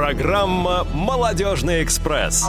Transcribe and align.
Программа 0.00 0.86
«Молодежный 0.94 1.82
экспресс». 1.82 2.48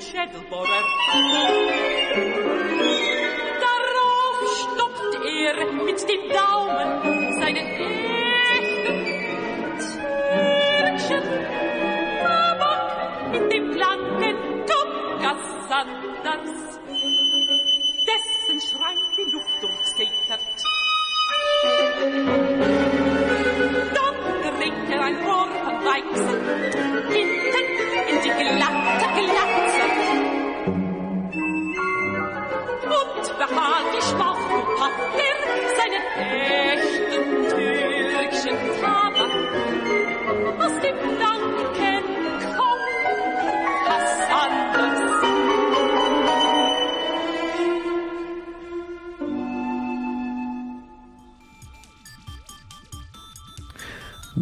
Schädelbohrer. 0.00 0.82
Darauf 3.60 4.36
stopft 4.58 5.14
er 5.26 5.56
mit 5.84 6.00
dem 6.08 6.22
Daumen 6.32 7.40
seinen 7.40 7.97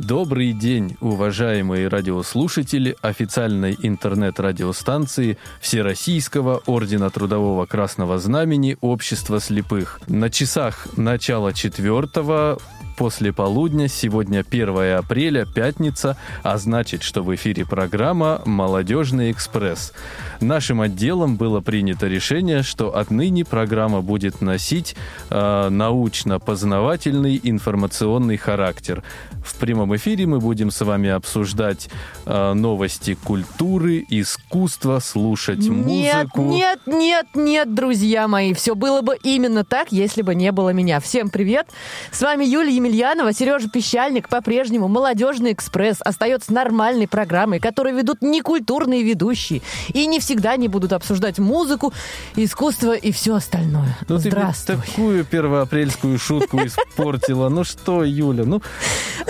Добрый 0.06 0.52
день, 0.52 0.96
уважаемые 1.00 1.88
радиослушатели 1.88 2.96
официальной 3.02 3.76
интернет-радиостанции 3.82 5.36
Всероссийского 5.60 6.62
Ордена 6.66 7.10
Трудового 7.10 7.66
Красного 7.66 8.18
Знамени 8.18 8.76
Общества 8.80 9.40
Слепых. 9.40 10.00
На 10.06 10.30
часах 10.30 10.86
начала 10.96 11.52
четвертого 11.52 12.58
после 12.96 13.32
полудня, 13.32 13.88
сегодня 13.88 14.44
1 14.48 14.98
апреля, 14.98 15.44
пятница, 15.44 16.16
а 16.42 16.56
значит, 16.56 17.02
что 17.02 17.22
в 17.22 17.34
эфире 17.34 17.66
программа 17.66 18.40
«Молодежный 18.46 19.30
экспресс». 19.30 19.92
Нашим 20.40 20.80
отделом 20.80 21.36
было 21.36 21.60
принято 21.60 22.06
решение, 22.06 22.62
что 22.62 22.96
отныне 22.96 23.44
программа 23.44 24.00
будет 24.00 24.40
носить 24.40 24.96
э, 25.30 25.68
научно-познавательный 25.68 27.40
информационный 27.42 28.36
характер. 28.36 29.02
В 29.44 29.54
прямом 29.56 29.94
эфире 29.96 30.26
мы 30.26 30.40
будем 30.40 30.70
с 30.70 30.80
вами 30.84 31.10
обсуждать 31.10 31.88
э, 32.24 32.52
новости 32.54 33.14
культуры, 33.14 34.04
искусства, 34.08 34.98
слушать 34.98 35.58
Нет, 35.58 36.26
музыку. 36.26 36.42
нет, 36.42 36.80
нет, 36.86 37.26
нет, 37.34 37.74
друзья 37.74 38.26
мои. 38.26 38.54
Все 38.54 38.74
было 38.74 39.02
бы 39.02 39.16
именно 39.22 39.64
так, 39.64 39.92
если 39.92 40.22
бы 40.22 40.34
не 40.34 40.50
было 40.52 40.70
меня. 40.70 41.00
Всем 41.00 41.28
привет. 41.28 41.68
С 42.10 42.22
вами 42.22 42.44
Юлия 42.44 42.85
Емельянова, 42.86 43.32
Сережа 43.32 43.68
Пещальник. 43.68 44.28
По-прежнему 44.28 44.86
«Молодежный 44.86 45.52
экспресс» 45.52 45.98
остается 46.00 46.52
нормальной 46.52 47.08
программой, 47.08 47.58
которую 47.58 47.96
ведут 47.96 48.22
не 48.22 48.42
культурные 48.42 49.02
ведущие. 49.02 49.60
И 49.92 50.06
не 50.06 50.20
всегда 50.20 50.52
они 50.52 50.68
будут 50.68 50.92
обсуждать 50.92 51.38
музыку, 51.38 51.92
искусство 52.36 52.94
и 52.94 53.10
все 53.10 53.34
остальное. 53.34 53.96
Ну, 54.08 54.18
ты 54.18 54.30
Здравствуй. 54.30 54.76
такую 54.76 55.24
первоапрельскую 55.24 56.16
шутку 56.18 56.58
испортила. 56.64 57.48
Ну 57.48 57.64
что, 57.64 58.04
Юля, 58.04 58.44
ну, 58.44 58.62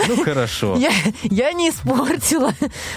ну 0.07 0.23
хорошо. 0.23 0.77
Я, 0.77 0.91
я 1.23 1.53
не 1.53 1.71
испортила, 1.71 2.53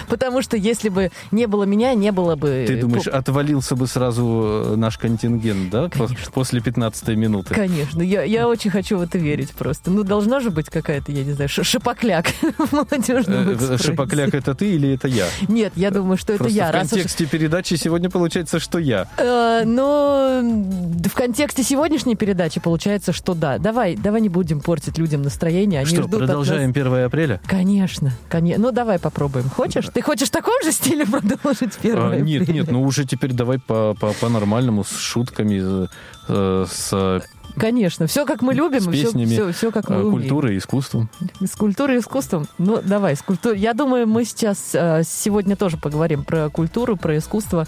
потому 0.08 0.42
что 0.42 0.58
если 0.58 0.90
бы 0.90 1.10
не 1.30 1.46
было 1.46 1.64
меня, 1.64 1.94
не 1.94 2.12
было 2.12 2.36
бы... 2.36 2.64
Ты 2.66 2.76
думаешь, 2.80 3.04
поп- 3.04 3.14
отвалился 3.14 3.76
бы 3.76 3.86
сразу 3.86 4.64
э, 4.72 4.76
наш 4.76 4.98
контингент, 4.98 5.70
да? 5.70 5.88
Конечно. 5.88 6.30
После 6.32 6.60
15 6.60 7.08
минуты. 7.16 7.54
Конечно, 7.54 8.02
я, 8.02 8.22
я 8.24 8.46
очень 8.46 8.70
хочу 8.70 8.98
в 8.98 9.02
это 9.02 9.16
верить 9.16 9.52
просто. 9.52 9.90
Ну, 9.90 10.02
должна 10.02 10.40
же 10.40 10.49
быть 10.50 10.68
какая-то, 10.70 11.12
я 11.12 11.24
не 11.24 11.32
знаю, 11.32 11.48
шипокляк 11.48 12.26
в 12.58 12.72
молодежном 12.72 13.48
Э. 13.50 13.78
Шипокляк 13.78 14.34
это 14.34 14.54
ты 14.54 14.70
или 14.74 14.94
это 14.94 15.08
я? 15.08 15.26
Нет, 15.48 15.72
я 15.76 15.90
думаю, 15.90 16.16
что 16.16 16.32
это 16.32 16.48
я. 16.48 16.68
в 16.68 16.72
контексте 16.72 17.26
передачи 17.26 17.74
сегодня 17.74 18.10
получается, 18.10 18.58
что 18.58 18.78
я. 18.78 19.06
Э, 19.16 19.62
но 19.64 20.40
в 20.42 21.14
контексте 21.14 21.62
сегодняшней 21.62 22.16
передачи 22.16 22.60
получается, 22.60 23.12
что 23.12 23.34
да. 23.34 23.58
Давай, 23.58 23.96
давай 23.96 24.20
не 24.20 24.28
будем 24.28 24.60
портить 24.60 24.98
людям 24.98 25.22
настроение. 25.22 25.80
Они 25.80 25.88
что, 25.88 26.02
ждут 26.02 26.18
продолжаем 26.20 26.68
нас- 26.70 26.76
1 26.76 27.04
апреля? 27.04 27.40
Конечно, 27.46 28.12
конечно. 28.28 28.62
Ну, 28.62 28.72
давай 28.72 28.98
попробуем. 28.98 29.48
Хочешь? 29.48 29.86
Ты 29.92 30.02
хочешь 30.02 30.28
в 30.28 30.32
таком 30.32 30.54
же 30.64 30.72
стиле 30.72 31.04
продолжить 31.06 31.74
первое? 31.80 32.16
А, 32.18 32.20
нет, 32.20 32.48
нет, 32.48 32.70
ну 32.70 32.82
уже 32.82 33.04
теперь 33.04 33.32
давай 33.32 33.58
по- 33.58 33.94
по- 34.00 34.12
по-нормальному, 34.12 34.84
с 34.84 34.96
шутками, 34.98 35.88
э, 36.30 36.66
с 36.70 37.22
Конечно, 37.56 38.06
все 38.06 38.24
как 38.24 38.42
мы 38.42 38.54
любим, 38.54 38.80
С 38.80 38.86
все, 38.86 38.92
песнями, 38.92 39.26
все, 39.26 39.52
все 39.52 39.70
как 39.72 39.88
мы 39.88 39.96
э, 39.96 39.98
умеем. 39.98 40.12
культурой 40.12 40.54
и 40.54 40.58
искусством. 40.58 41.10
С 41.40 41.56
культурой 41.56 41.96
и 41.96 42.00
искусством? 42.00 42.46
Ну, 42.58 42.80
давай, 42.82 43.16
с 43.16 43.22
культурой. 43.22 43.58
Я 43.58 43.74
думаю, 43.74 44.06
мы 44.06 44.24
сейчас 44.24 44.70
э, 44.72 45.02
сегодня 45.04 45.56
тоже 45.56 45.76
поговорим 45.76 46.24
про 46.24 46.48
культуру, 46.48 46.96
про 46.96 47.18
искусство 47.18 47.66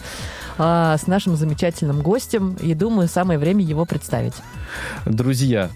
э, 0.56 0.97
с 0.99 1.06
нашим 1.06 1.37
замечательным 1.37 2.00
гостем. 2.00 2.56
И 2.61 2.75
думаю, 2.75 3.09
самое 3.09 3.39
время 3.39 3.65
его 3.65 3.84
представить. 3.84 4.34
Друзья, 5.05 5.69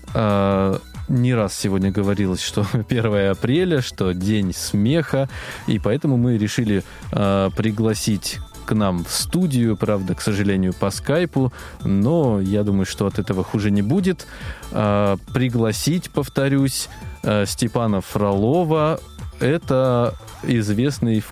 не 1.08 1.34
раз 1.34 1.54
сегодня 1.54 1.91
говорилось, 1.91 2.42
что 2.42 2.66
1 2.88 3.30
апреля, 3.30 3.80
что 3.80 4.12
день 4.12 4.53
смеха, 4.54 5.28
и 5.66 5.78
поэтому 5.78 6.16
мы 6.16 6.38
решили 6.38 6.82
э, 7.12 7.50
пригласить 7.56 8.38
к 8.66 8.75
нам 8.75 9.04
в 9.04 9.10
студию, 9.10 9.77
правда, 9.77 10.15
к 10.15 10.21
сожалению, 10.21 10.75
по 10.75 10.91
скайпу, 10.91 11.53
но 11.84 12.41
я 12.41 12.65
думаю, 12.65 12.84
что 12.84 13.06
от 13.06 13.19
этого 13.19 13.44
хуже 13.44 13.71
не 13.71 13.82
будет. 13.82 14.27
Э, 14.72 15.16
пригласить, 15.32 16.10
повторюсь, 16.10 16.88
э, 17.22 17.47
Степана 17.47 18.00
Фролова. 18.00 19.00
Это 19.41 20.15
известный, 20.43 21.22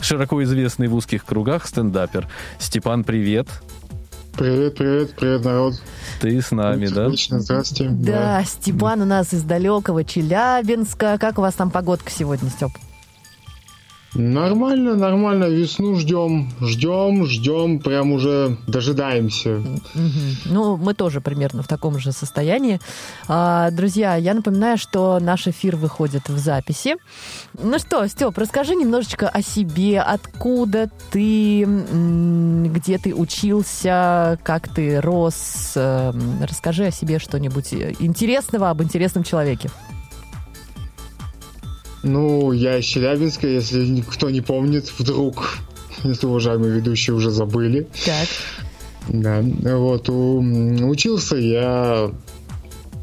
широко 0.00 0.42
известный 0.44 0.88
в 0.88 0.94
узких 0.94 1.24
кругах 1.24 1.66
стендапер. 1.66 2.28
Степан, 2.58 3.04
привет. 3.04 3.48
Привет, 4.36 4.76
привет, 4.76 5.14
привет, 5.16 5.44
народ. 5.44 5.74
Ты 6.20 6.40
с 6.40 6.50
нами, 6.50 6.86
да? 6.88 7.06
Отлично, 7.06 7.40
здрасте. 7.40 7.88
Да, 7.88 8.44
Степан 8.44 9.00
у 9.00 9.06
нас 9.06 9.32
из 9.32 9.42
далекого 9.42 10.04
Челябинска. 10.04 11.16
Как 11.18 11.38
у 11.38 11.40
вас 11.40 11.54
там 11.54 11.70
погодка 11.70 12.10
сегодня, 12.10 12.50
Степ? 12.50 12.70
Нормально, 14.18 14.94
нормально, 14.94 15.44
весну 15.44 15.94
ждем, 15.96 16.50
ждем, 16.60 17.26
ждем, 17.26 17.80
прям 17.80 18.12
уже 18.12 18.56
дожидаемся. 18.66 19.62
Ну, 20.46 20.78
мы 20.78 20.94
тоже 20.94 21.20
примерно 21.20 21.62
в 21.62 21.68
таком 21.68 21.98
же 21.98 22.12
состоянии. 22.12 22.80
А, 23.28 23.70
друзья, 23.70 24.16
я 24.16 24.32
напоминаю, 24.32 24.78
что 24.78 25.18
наш 25.20 25.46
эфир 25.48 25.76
выходит 25.76 26.30
в 26.30 26.38
записи. 26.38 26.96
Ну 27.62 27.78
что, 27.78 28.06
Степ, 28.06 28.38
расскажи 28.38 28.74
немножечко 28.74 29.28
о 29.28 29.42
себе, 29.42 30.00
откуда 30.00 30.90
ты, 31.10 31.64
где 31.64 32.96
ты 32.96 33.14
учился, 33.14 34.38
как 34.42 34.68
ты 34.68 35.00
рос. 35.00 35.72
Эм, 35.76 36.42
Расскажи 36.42 36.86
о 36.86 36.90
себе 36.90 37.18
что-нибудь 37.18 37.74
интересного 37.74 38.70
об 38.70 38.82
интересном 38.82 39.24
человеке. 39.24 39.70
Ну, 42.06 42.52
я 42.52 42.78
из 42.78 42.84
Челябинска, 42.84 43.48
если 43.48 44.00
кто 44.02 44.30
не 44.30 44.40
помнит, 44.40 44.92
вдруг, 44.98 45.58
если 46.04 46.26
уважаемые 46.26 46.72
ведущие 46.72 47.14
уже 47.16 47.30
забыли. 47.30 47.88
Так. 48.04 48.28
Да, 49.08 49.42
вот, 49.76 50.08
у- 50.08 50.38
учился 50.88 51.36
я 51.36 52.10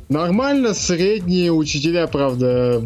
нормально, 0.09 0.73
средние 0.73 1.51
учителя, 1.51 2.07
правда, 2.07 2.81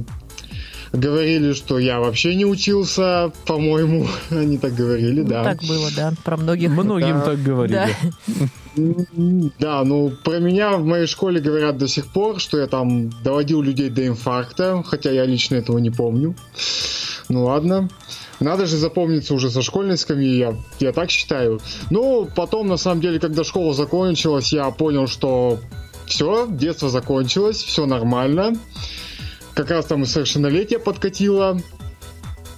говорили, 0.91 1.53
что 1.53 1.77
я 1.77 1.99
вообще 1.99 2.33
не 2.35 2.45
учился, 2.45 3.31
по-моему, 3.45 4.07
они 4.31 4.57
так 4.57 4.73
говорили, 4.73 5.21
Ну, 5.21 5.27
да. 5.29 5.43
Так 5.43 5.63
было, 5.63 5.89
да, 5.95 6.13
про 6.23 6.37
многих. 6.37 6.69
Многим 6.71 7.19
Да. 7.19 7.21
так 7.21 7.43
говорили. 7.43 7.75
Да. 8.27 8.47
М, 8.77 9.51
Да, 9.59 9.83
ну 9.83 10.11
про 10.23 10.39
меня 10.39 10.77
в 10.77 10.85
моей 10.85 11.07
школе 11.07 11.41
говорят 11.41 11.77
до 11.77 11.87
сих 11.87 12.07
пор, 12.07 12.39
что 12.39 12.57
я 12.57 12.67
там 12.67 13.09
доводил 13.23 13.61
людей 13.61 13.89
до 13.89 14.05
инфаркта, 14.07 14.83
хотя 14.85 15.11
я 15.11 15.25
лично 15.25 15.55
этого 15.55 15.79
не 15.79 15.89
помню. 15.89 16.35
Ну 17.29 17.45
ладно. 17.45 17.89
Надо 18.39 18.67
же 18.67 18.77
запомниться 18.77 19.33
уже 19.33 19.49
со 19.49 19.63
школьной 19.63 19.97
скамьи, 19.97 20.37
я, 20.37 20.55
я 20.79 20.91
так 20.93 21.09
считаю. 21.09 21.59
Ну, 21.89 22.29
потом, 22.35 22.67
на 22.67 22.77
самом 22.77 23.01
деле, 23.01 23.19
когда 23.19 23.43
школа 23.43 23.73
закончилась, 23.73 24.53
я 24.53 24.69
понял, 24.69 25.07
что 25.07 25.59
все, 26.05 26.45
детство 26.47 26.87
закончилось, 26.89 27.63
все 27.63 27.87
нормально. 27.87 28.53
Как 29.55 29.71
раз 29.71 29.85
там 29.85 30.03
и 30.03 30.05
совершеннолетие 30.05 30.77
подкатило. 30.77 31.59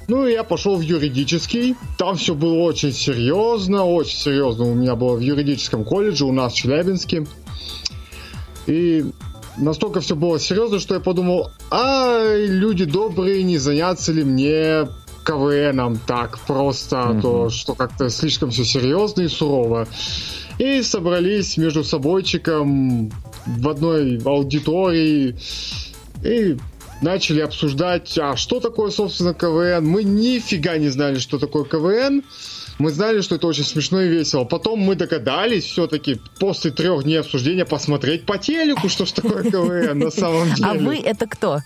Ну, 0.10 0.26
и 0.26 0.34
я 0.34 0.44
пошел 0.44 0.76
в 0.76 0.82
юридический. 0.82 1.76
Там 2.00 2.16
все 2.16 2.34
было 2.34 2.64
очень 2.64 2.92
серьезно, 2.92 3.86
очень 3.86 4.18
серьезно. 4.18 4.66
У 4.66 4.74
меня 4.74 4.96
было 4.96 5.16
в 5.16 5.20
юридическом 5.20 5.86
колледже 5.86 6.26
у 6.26 6.32
нас 6.32 6.54
в 6.54 6.56
Челябинске. 6.56 7.28
И 8.66 9.06
настолько 9.56 10.02
все 10.02 10.16
было 10.16 10.40
серьезно, 10.40 10.80
что 10.80 10.96
я 10.96 11.00
подумал, 11.00 11.52
а 11.70 12.24
люди 12.36 12.86
добрые, 12.86 13.44
не 13.44 13.60
заняться 13.60 14.12
ли 14.12 14.24
мне 14.24 14.88
КВНом 15.24 16.00
так 16.08 16.40
просто, 16.40 17.04
а 17.04 17.22
то 17.22 17.50
что 17.52 17.76
как-то 17.76 18.10
слишком 18.10 18.50
все 18.50 18.66
серьезно 18.66 19.22
и 19.22 19.28
сурово. 19.28 19.88
И 20.58 20.82
собрались 20.82 21.56
между 21.58 21.84
собойчиком 21.84 23.12
в 23.46 23.70
одной 23.70 24.20
аудитории 24.26 25.38
и 26.24 26.58
начали 27.02 27.42
обсуждать, 27.42 28.18
а 28.18 28.36
что 28.36 28.60
такое, 28.60 28.92
собственно, 28.92 29.34
КВН. 29.34 29.86
Мы 29.86 30.04
нифига 30.04 30.78
не 30.78 30.90
знали, 30.90 31.20
что 31.20 31.40
такое 31.40 31.64
КВН. 31.64 32.24
Мы 32.78 32.92
знали, 32.92 33.20
что 33.22 33.36
это 33.36 33.48
очень 33.48 33.66
смешно 33.66 34.02
и 34.02 34.08
весело. 34.08 34.46
Потом 34.46 34.80
мы 34.80 34.96
догадались 34.96 35.66
все-таки 35.66 36.20
после 36.40 36.72
трех 36.72 37.04
дней 37.04 37.20
обсуждения 37.20 37.66
посмотреть 37.66 38.26
по 38.26 38.38
телеку, 38.38 38.88
что 38.88 39.06
ж 39.06 39.12
такое 39.12 39.44
КВН 39.44 40.00
на 40.00 40.12
самом 40.12 40.54
деле. 40.54 40.70
А 40.70 40.74
вы 40.76 40.98
это 40.98 41.28
кто? 41.28 41.60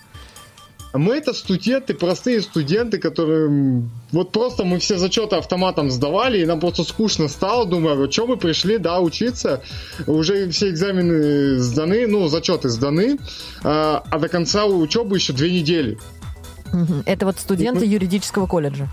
Мы 0.94 1.16
это 1.16 1.32
студенты, 1.32 1.92
простые 1.92 2.40
студенты, 2.40 2.98
которые... 2.98 3.82
Вот 4.12 4.30
просто 4.30 4.64
мы 4.64 4.78
все 4.78 4.96
зачеты 4.96 5.34
автоматом 5.34 5.90
сдавали, 5.90 6.38
и 6.38 6.46
нам 6.46 6.60
просто 6.60 6.84
скучно 6.84 7.26
стало. 7.26 7.66
Думаю, 7.66 8.06
а 8.06 8.12
что 8.12 8.28
мы 8.28 8.36
пришли, 8.36 8.78
да, 8.78 9.00
учиться. 9.00 9.60
Уже 10.06 10.48
все 10.50 10.70
экзамены 10.70 11.58
сданы, 11.58 12.06
ну, 12.06 12.28
зачеты 12.28 12.68
сданы, 12.68 13.18
а, 13.64 14.04
а 14.08 14.18
до 14.20 14.28
конца 14.28 14.66
учебы 14.66 15.16
еще 15.16 15.32
две 15.32 15.50
недели. 15.50 15.98
Это 17.06 17.26
вот 17.26 17.40
студенты 17.40 17.84
юридического 17.84 18.46
колледжа. 18.46 18.88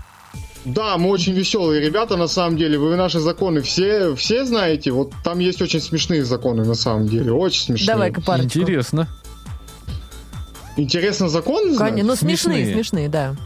Да, 0.64 0.96
мы 0.98 1.08
очень 1.08 1.34
веселые 1.34 1.80
ребята, 1.80 2.16
на 2.16 2.28
самом 2.28 2.56
деле. 2.56 2.78
Вы 2.78 2.96
наши 2.96 3.20
законы 3.20 3.62
все, 3.62 4.14
все 4.16 4.44
знаете. 4.44 4.90
Вот 4.90 5.12
там 5.24 5.38
есть 5.38 5.62
очень 5.62 5.80
смешные 5.80 6.24
законы, 6.24 6.64
на 6.64 6.74
самом 6.74 7.08
деле. 7.08 7.32
Очень 7.32 7.62
смешные. 7.62 7.94
Давай-ка 7.94 8.20
парочку. 8.20 8.60
Интересно. 8.60 9.08
Интересно, 10.76 11.28
законы 11.28 11.74
знать? 11.74 12.02
Ну 12.02 12.16
смешные, 12.16 12.64
Смешные. 12.64 12.74
смешные, 12.74 13.08
да. 13.08 13.36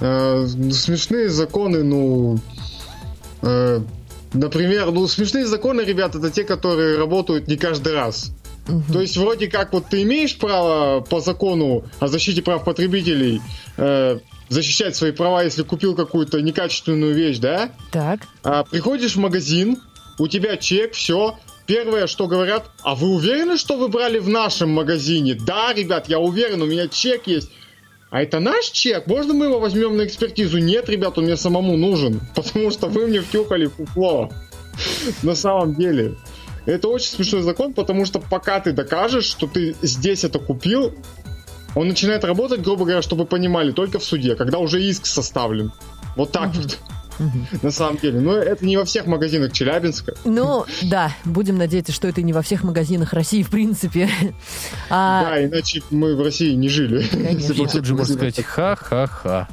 Э, 0.00 0.46
смешные 0.46 1.28
законы, 1.28 1.82
ну... 1.84 2.38
э, 3.42 3.80
например, 4.32 4.90
ну, 4.90 5.06
смешные 5.06 5.46
законы, 5.46 5.82
ребята, 5.82 6.18
это 6.18 6.30
те, 6.30 6.42
которые 6.44 6.98
работают 6.98 7.46
не 7.46 7.56
каждый 7.56 7.94
раз. 7.94 8.32
То 8.92 9.00
есть, 9.00 9.16
вроде 9.16 9.48
как, 9.48 9.72
вот 9.72 9.86
ты 9.90 10.02
имеешь 10.02 10.36
право 10.38 11.00
по 11.00 11.20
закону 11.20 11.84
о 11.98 12.06
защите 12.06 12.42
прав 12.42 12.64
потребителей 12.64 13.40
э, 13.76 14.18
защищать 14.48 14.94
свои 14.94 15.10
права, 15.10 15.42
если 15.42 15.62
купил 15.62 15.96
какую-то 15.96 16.40
некачественную 16.40 17.14
вещь, 17.14 17.38
да? 17.38 17.70
Так. 17.90 18.20
А, 18.44 18.62
приходишь 18.64 19.16
в 19.16 19.18
магазин, 19.18 19.78
у 20.18 20.28
тебя 20.28 20.56
чек, 20.56 20.94
все. 20.94 21.38
Первое, 21.72 22.06
что 22.06 22.26
говорят, 22.26 22.70
а 22.82 22.94
вы 22.94 23.14
уверены, 23.14 23.56
что 23.56 23.78
вы 23.78 23.88
брали 23.88 24.18
в 24.18 24.28
нашем 24.28 24.68
магазине? 24.68 25.34
Да, 25.34 25.72
ребят, 25.72 26.06
я 26.06 26.18
уверен, 26.18 26.60
у 26.60 26.66
меня 26.66 26.86
чек 26.86 27.26
есть. 27.26 27.50
А 28.10 28.20
это 28.20 28.40
наш 28.40 28.66
чек? 28.66 29.06
Можно 29.06 29.32
мы 29.32 29.46
его 29.46 29.58
возьмем 29.58 29.96
на 29.96 30.04
экспертизу? 30.04 30.58
Нет, 30.58 30.90
ребят, 30.90 31.16
он 31.16 31.24
мне 31.24 31.38
самому 31.38 31.78
нужен, 31.78 32.20
потому 32.34 32.70
что 32.70 32.88
вы 32.88 33.06
мне 33.06 33.22
втюхали 33.22 33.68
фуфло. 33.68 34.30
На 35.22 35.34
самом 35.34 35.74
деле. 35.74 36.16
Это 36.66 36.88
очень 36.88 37.08
смешной 37.08 37.40
закон, 37.40 37.72
потому 37.72 38.04
что 38.04 38.20
пока 38.20 38.60
ты 38.60 38.72
докажешь, 38.72 39.24
что 39.24 39.46
ты 39.46 39.74
здесь 39.80 40.24
это 40.24 40.38
купил, 40.38 40.92
он 41.74 41.88
начинает 41.88 42.22
работать, 42.24 42.60
грубо 42.60 42.84
говоря, 42.84 43.00
чтобы 43.00 43.24
понимали, 43.24 43.72
только 43.72 43.98
в 43.98 44.04
суде, 44.04 44.36
когда 44.36 44.58
уже 44.58 44.82
иск 44.82 45.06
составлен. 45.06 45.72
Вот 46.16 46.32
так 46.32 46.54
вот. 46.54 46.78
На 47.62 47.70
самом 47.70 47.98
деле. 47.98 48.20
Но 48.20 48.34
это 48.34 48.64
не 48.64 48.76
во 48.76 48.84
всех 48.84 49.06
магазинах 49.06 49.52
Челябинска. 49.52 50.14
Ну, 50.24 50.64
да, 50.82 51.12
будем 51.24 51.56
надеяться, 51.58 51.92
что 51.92 52.08
это 52.08 52.20
и 52.20 52.24
не 52.24 52.32
во 52.32 52.42
всех 52.42 52.64
магазинах 52.64 53.12
России, 53.12 53.42
в 53.42 53.50
принципе. 53.50 54.08
А, 54.90 55.22
Да, 55.24 55.44
иначе 55.44 55.82
мы 55.90 56.16
в 56.16 56.22
России 56.22 56.54
не 56.54 56.68
жили. 56.68 56.98
Бы 57.12 57.54
И 57.54 57.66
тут 57.66 57.84
же 57.84 57.94
можно 57.94 58.14
магазинах 58.14 58.34
сказать 58.34 58.44
ха-ха-ха. 58.44 59.48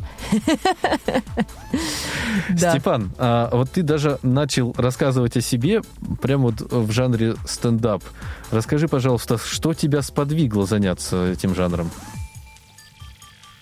да. 2.50 2.71
Степан, 2.71 3.12
а 3.18 3.50
вот 3.51 3.71
ты 3.71 3.83
даже 3.83 4.19
начал 4.21 4.74
рассказывать 4.77 5.38
о 5.38 5.42
себе 5.42 5.81
прямо 6.21 6.45
вот 6.45 6.62
в 6.71 6.92
жанре 6.92 7.36
стендап. 7.48 8.04
Расскажи, 8.51 8.88
пожалуйста, 8.88 9.38
что 9.38 9.74
тебя 9.74 10.01
сподвигло 10.01 10.66
заняться 10.66 11.31
этим 11.31 11.56
жанром? 11.56 11.89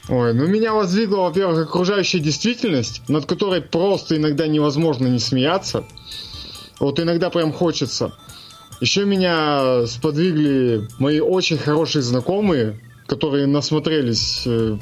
Ой, 0.09 0.33
ну 0.33 0.48
меня 0.48 0.74
воздвигла, 0.74 1.24
во-первых, 1.24 1.68
окружающая 1.68 2.19
действительность, 2.19 3.01
над 3.09 3.25
которой 3.25 3.62
просто 3.62 4.15
иногда 4.15 4.48
невозможно 4.48 5.07
не 5.07 5.19
смеяться. 5.19 5.83
Вот 6.80 7.00
иногда 7.00 7.30
прям 7.30 7.51
хочется. 7.51 8.13
Еще 8.80 9.06
меня 9.06 9.86
сподвигли 9.88 10.88
мои 11.00 11.19
очень 11.19 11.57
хорошие 11.57 12.04
знакомые, 12.04 12.80
которые 13.07 13.48
насмотрелись 13.48 14.44
э, 14.45 14.77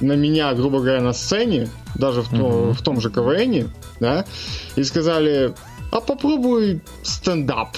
на 0.00 0.14
меня, 0.14 0.54
грубо 0.54 0.80
говоря, 0.80 1.02
на 1.02 1.12
сцене, 1.12 1.68
даже 1.94 2.22
в, 2.22 2.30
то- 2.30 2.72
в 2.72 2.82
том 2.82 3.00
же 3.00 3.10
КВН, 3.10 3.70
да, 4.00 4.24
и 4.76 4.82
сказали, 4.82 5.54
а 5.92 6.00
попробуй 6.00 6.80
стендап. 7.02 7.76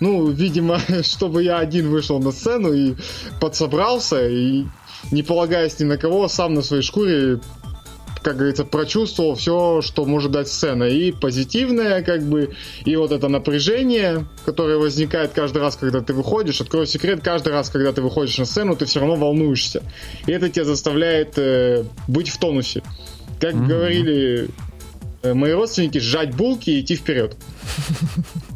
Ну, 0.00 0.28
видимо, 0.30 0.78
чтобы 1.02 1.42
я 1.44 1.58
один 1.58 1.90
вышел 1.90 2.18
на 2.18 2.32
сцену 2.32 2.72
и 2.72 2.94
подсобрался, 3.40 4.26
и 4.26 4.64
не 5.10 5.22
полагаясь 5.22 5.78
ни 5.80 5.84
на 5.84 5.96
кого, 5.96 6.28
сам 6.28 6.54
на 6.54 6.62
своей 6.62 6.82
шкуре, 6.82 7.40
как 8.22 8.36
говорится, 8.36 8.64
прочувствовал 8.64 9.34
все, 9.34 9.80
что 9.82 10.04
может 10.04 10.30
дать 10.32 10.48
сцена. 10.48 10.84
И 10.84 11.12
позитивное, 11.12 12.02
как 12.02 12.22
бы, 12.22 12.54
и 12.84 12.96
вот 12.96 13.12
это 13.12 13.28
напряжение, 13.28 14.26
которое 14.44 14.78
возникает 14.78 15.32
каждый 15.32 15.62
раз, 15.62 15.76
когда 15.76 16.00
ты 16.00 16.12
выходишь. 16.12 16.60
Открою 16.60 16.86
секрет, 16.86 17.20
каждый 17.22 17.52
раз, 17.52 17.70
когда 17.70 17.92
ты 17.92 18.02
выходишь 18.02 18.38
на 18.38 18.44
сцену, 18.44 18.76
ты 18.76 18.86
все 18.86 19.00
равно 19.00 19.16
волнуешься. 19.16 19.82
И 20.26 20.32
это 20.32 20.48
тебя 20.48 20.64
заставляет 20.64 21.38
э, 21.38 21.84
быть 22.06 22.28
в 22.28 22.38
тонусе. 22.38 22.82
Как 23.40 23.54
говорили 23.66 24.50
э, 25.22 25.34
мои 25.34 25.52
родственники, 25.52 25.98
сжать 25.98 26.34
булки 26.34 26.70
и 26.70 26.80
идти 26.80 26.96
вперед. 26.96 27.36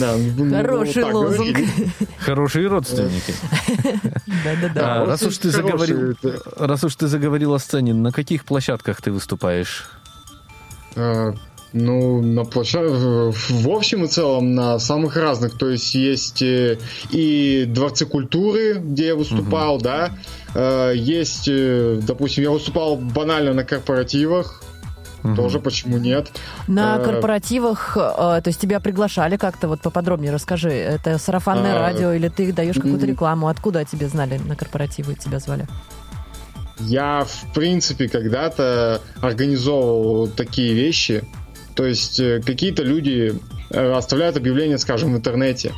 Да, 0.00 0.16
ну, 0.16 0.50
Хороший 0.56 1.02
вот 1.02 1.06
так 1.10 1.14
лозунг. 1.14 1.38
говорили. 1.56 1.90
Хорошие 2.18 2.68
родственники. 2.68 3.34
Да-да-да. 4.44 5.02
А, 5.02 5.06
раз 5.06 5.22
уж 5.22 5.38
ты 5.38 5.50
заговорил, 5.50 6.14
раз 6.56 6.84
уж 6.84 6.94
ты 6.96 7.06
заговорил 7.06 7.54
о 7.54 7.58
сцене, 7.58 7.94
на 7.94 8.12
каких 8.12 8.44
площадках 8.44 9.00
ты 9.00 9.10
выступаешь? 9.12 9.88
Э, 10.96 11.32
Ну, 11.74 12.22
на 12.22 12.44
площадке, 12.44 12.88
в 12.94 13.68
общем 13.68 14.04
и 14.04 14.08
целом, 14.08 14.54
на 14.54 14.78
самых 14.78 15.16
разных. 15.16 15.58
То 15.58 15.68
есть 15.68 15.94
есть 15.94 16.40
э, 16.42 16.78
и 17.10 17.66
дворцы 17.68 18.06
культуры, 18.06 18.74
где 18.82 19.08
я 19.08 19.14
выступал, 19.14 19.78
да. 19.78 20.10
Э, 20.54 20.92
Есть, 20.94 21.46
э, 21.48 22.00
допустим, 22.02 22.44
я 22.44 22.50
выступал 22.50 22.96
банально 22.96 23.52
на 23.52 23.64
корпоративах. 23.64 24.62
Тоже 25.36 25.58
почему 25.60 25.98
нет? 25.98 26.30
На 26.66 26.98
Э, 26.98 27.04
корпоративах, 27.04 27.96
э, 27.96 28.00
то 28.00 28.42
есть 28.46 28.60
тебя 28.60 28.80
приглашали 28.80 29.36
как-то, 29.36 29.68
вот 29.68 29.80
поподробнее 29.80 30.32
расскажи. 30.32 30.70
Это 30.70 31.18
сарафанное 31.18 31.76
А, 31.76 31.80
радио 31.80 32.12
или 32.12 32.28
ты 32.28 32.52
даешь 32.52 32.76
какую-то 32.76 33.06
рекламу? 33.06 33.48
Откуда 33.48 33.80
о 33.80 33.84
тебе 33.84 34.08
знали 34.08 34.38
на 34.38 34.56
корпоративы, 34.56 35.14
тебя 35.14 35.38
звали? 35.38 35.66
Я, 36.78 37.24
в 37.24 37.52
принципе, 37.52 38.08
когда-то 38.08 39.00
организовывал 39.20 40.28
такие 40.28 40.74
вещи. 40.74 41.24
То 41.74 41.84
есть 41.84 42.20
какие-то 42.44 42.82
люди 42.84 43.34
оставляют 43.70 44.36
объявление, 44.36 44.78
скажем, 44.78 45.14
в 45.14 45.16
интернете. 45.16 45.72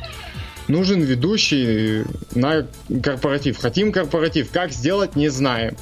Нужен 0.67 1.01
ведущий 1.01 2.05
на 2.35 2.67
корпоратив. 3.03 3.57
Хотим 3.57 3.91
корпоратив. 3.91 4.51
Как 4.51 4.71
сделать, 4.71 5.15
не 5.15 5.29
знаем. 5.29 5.75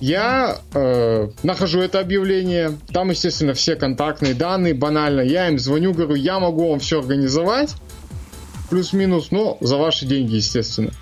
Я 0.00 0.58
э, 0.74 1.28
нахожу 1.42 1.80
это 1.80 2.00
объявление. 2.00 2.78
Там, 2.92 3.10
естественно, 3.10 3.54
все 3.54 3.76
контактные 3.76 4.34
данные. 4.34 4.74
Банально. 4.74 5.20
Я 5.20 5.48
им 5.48 5.58
звоню, 5.58 5.92
говорю, 5.92 6.14
я 6.14 6.38
могу 6.38 6.70
вам 6.70 6.80
все 6.80 7.00
организовать. 7.00 7.74
Плюс-минус, 8.70 9.30
но 9.30 9.58
за 9.60 9.76
ваши 9.76 10.06
деньги, 10.06 10.36
естественно. 10.36 10.92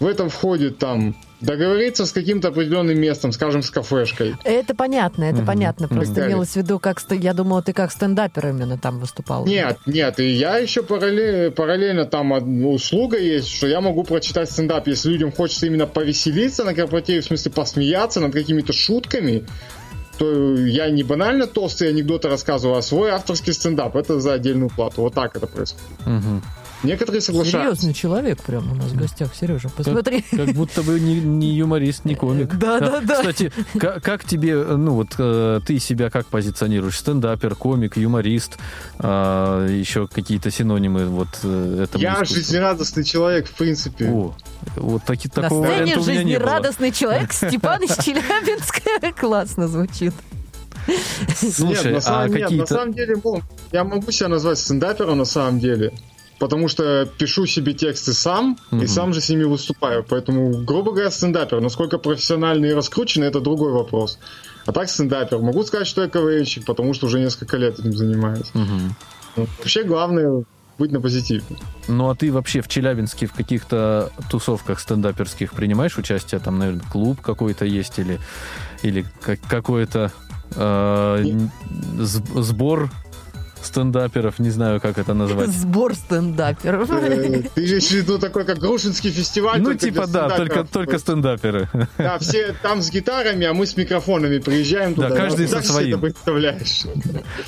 В 0.00 0.06
этом 0.06 0.30
входит 0.30 0.78
там 0.78 1.14
договориться 1.40 2.06
с 2.06 2.12
каким-то 2.12 2.48
определенным 2.48 2.98
местом, 2.98 3.30
скажем, 3.32 3.62
с 3.62 3.70
кафешкой. 3.70 4.34
Это 4.44 4.74
понятно, 4.74 5.24
это 5.24 5.42
понятно. 5.42 5.88
Просто 5.88 6.14
Далее. 6.14 6.30
имелось 6.30 6.50
в 6.50 6.56
виду, 6.56 6.78
как 6.78 7.00
я 7.10 7.34
думала, 7.34 7.62
ты 7.62 7.72
как 7.72 7.92
стендапер 7.92 8.48
именно 8.48 8.78
там 8.78 8.98
выступал. 8.98 9.44
Нет, 9.46 9.78
нет, 9.86 10.18
и 10.18 10.30
я 10.30 10.56
еще 10.56 10.82
параллельно, 10.82 11.50
параллельно 11.50 12.06
там 12.06 12.32
услуга 12.64 13.18
есть, 13.18 13.48
что 13.48 13.66
я 13.66 13.80
могу 13.80 14.04
прочитать 14.04 14.50
стендап, 14.50 14.86
если 14.88 15.10
людям 15.10 15.32
хочется 15.32 15.66
именно 15.66 15.86
повеселиться 15.86 16.64
на 16.64 16.74
корпоративе, 16.74 17.20
в 17.20 17.24
смысле 17.26 17.52
посмеяться 17.52 18.20
над 18.20 18.32
какими-то 18.32 18.72
шутками, 18.72 19.44
то 20.18 20.54
я 20.56 20.90
не 20.90 21.02
банально 21.02 21.46
толстые 21.46 21.90
анекдоты 21.90 22.28
рассказываю, 22.28 22.78
а 22.78 22.82
свой 22.82 23.10
авторский 23.10 23.52
стендап. 23.52 23.96
Это 23.96 24.20
за 24.20 24.34
отдельную 24.34 24.70
плату. 24.70 25.02
Вот 25.02 25.14
так 25.14 25.36
это 25.36 25.46
происходит. 25.46 25.84
Мгм. 26.06 26.42
Некоторые 26.84 27.20
соглашаются. 27.20 27.82
Серьезный 27.82 27.94
человек 27.94 28.42
прям 28.42 28.70
у 28.72 28.74
нас 28.74 28.90
в 28.90 28.96
гостях, 28.96 29.34
Сережа. 29.34 29.68
Посмотри. 29.70 30.24
Как 30.30 30.48
будто 30.50 30.82
бы 30.82 31.00
не, 31.00 31.20
не 31.20 31.54
юморист, 31.54 32.04
не 32.04 32.14
комик. 32.14 32.54
Да, 32.56 32.80
да, 32.80 33.00
да. 33.00 33.16
Кстати, 33.16 33.52
как, 33.78 34.02
как 34.02 34.24
тебе, 34.24 34.56
ну 34.56 34.94
вот 34.94 35.08
э, 35.18 35.60
ты 35.66 35.78
себя 35.78 36.10
как 36.10 36.26
позиционируешь? 36.26 36.98
Стендапер, 36.98 37.54
комик, 37.54 37.96
юморист, 37.96 38.58
а, 38.98 39.66
еще 39.66 40.06
какие-то 40.06 40.50
синонимы 40.50 41.06
вот 41.06 41.28
э, 41.42 41.84
этому 41.84 42.02
Я 42.02 42.14
искусству? 42.14 42.36
жизнерадостный 42.36 43.04
человек, 43.04 43.48
в 43.48 43.54
принципе. 43.54 44.06
О, 44.10 44.34
вот 44.76 45.04
таки, 45.04 45.28
На 45.34 45.42
такого 45.42 45.64
сцене 45.64 45.82
варианта 45.84 46.00
у 46.00 46.02
меня 46.02 46.22
не 46.22 46.38
было. 46.38 46.46
жизнерадостный 46.46 46.92
человек 46.92 47.32
Степан 47.32 47.82
из 47.82 47.96
Челябинска. 48.04 49.12
Классно 49.18 49.68
звучит. 49.68 50.12
Слушай, 51.36 51.84
нет, 51.84 51.92
на 51.92 51.98
а 51.98 52.00
самом, 52.00 52.30
нет, 52.30 52.34
на 52.34 52.46
какие-то... 52.46 52.74
самом 52.74 52.92
деле, 52.92 53.16
я 53.72 53.84
могу 53.84 54.10
себя 54.10 54.28
назвать 54.28 54.58
стендапером 54.58 55.18
на 55.18 55.24
самом 55.24 55.58
деле. 55.58 55.92
Потому 56.44 56.68
что 56.68 57.08
пишу 57.18 57.46
себе 57.46 57.72
тексты 57.72 58.12
сам 58.12 58.58
Мгм. 58.70 58.82
и 58.82 58.86
сам 58.86 59.14
же 59.14 59.22
с 59.22 59.30
ними 59.30 59.44
выступаю. 59.44 60.04
Поэтому, 60.06 60.62
грубо 60.62 60.92
говоря, 60.92 61.10
стендапер. 61.10 61.58
Насколько 61.62 61.96
профессиональный 61.96 62.68
и 62.68 62.74
раскрученный, 62.74 63.28
это 63.28 63.40
другой 63.40 63.72
вопрос. 63.72 64.18
А 64.66 64.72
так 64.72 64.90
стендапер. 64.90 65.38
Могу 65.38 65.62
сказать, 65.64 65.86
что 65.86 66.02
я 66.02 66.08
КВНщик, 66.10 66.66
потому 66.66 66.92
что 66.92 67.06
уже 67.06 67.18
несколько 67.18 67.56
лет 67.56 67.78
этим 67.78 67.94
занимаюсь. 67.94 68.50
Ну, 68.52 69.46
вообще 69.58 69.84
главное 69.84 70.44
быть 70.78 70.92
на 70.92 71.00
позитиве. 71.00 71.42
Ну, 71.88 72.10
а 72.10 72.14
ты 72.14 72.30
вообще 72.30 72.60
в 72.60 72.68
Челябинске 72.68 73.24
в 73.26 73.32
каких-то 73.32 74.10
тусовках 74.30 74.80
стендаперских 74.80 75.52
принимаешь 75.54 75.96
участие? 75.96 76.40
Там, 76.40 76.58
наверное, 76.58 76.84
клуб 76.92 77.22
какой-то 77.22 77.64
есть 77.64 77.98
или, 77.98 78.20
или 78.82 79.06
как- 79.22 79.40
какой-то 79.48 80.12
э, 80.56 81.24
сбор 82.00 82.90
стендаперов, 83.66 84.38
не 84.38 84.50
знаю, 84.50 84.80
как 84.80 84.98
это 84.98 85.14
назвать. 85.14 85.48
Сбор 85.50 85.94
стендаперов. 85.94 86.90
Э, 86.90 87.42
Ты 87.54 87.64
имеешь 87.64 87.86
в 87.86 87.90
виду 87.92 88.18
такой, 88.18 88.44
как 88.44 88.58
Грушинский 88.58 89.10
фестиваль? 89.10 89.60
Ну, 89.60 89.74
типа, 89.74 90.06
да, 90.06 90.30
только, 90.30 90.64
только 90.64 90.98
стендаперы. 90.98 91.68
Да, 91.98 92.18
все 92.18 92.54
там 92.62 92.82
с 92.82 92.90
гитарами, 92.90 93.46
а 93.46 93.54
мы 93.54 93.66
с 93.66 93.76
микрофонами 93.76 94.38
приезжаем 94.38 94.94
Да, 94.94 95.08
туда. 95.08 95.16
каждый 95.16 95.46
Ну, 95.46 95.52
со 95.52 95.62
своим. 95.62 96.00
представляешь? 96.00 96.82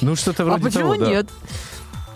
Ну, 0.00 0.16
что-то 0.16 0.42
А 0.42 0.46
вроде 0.46 0.64
почему 0.64 0.92
того, 0.94 0.96
да. 1.04 1.10
нет? 1.10 1.26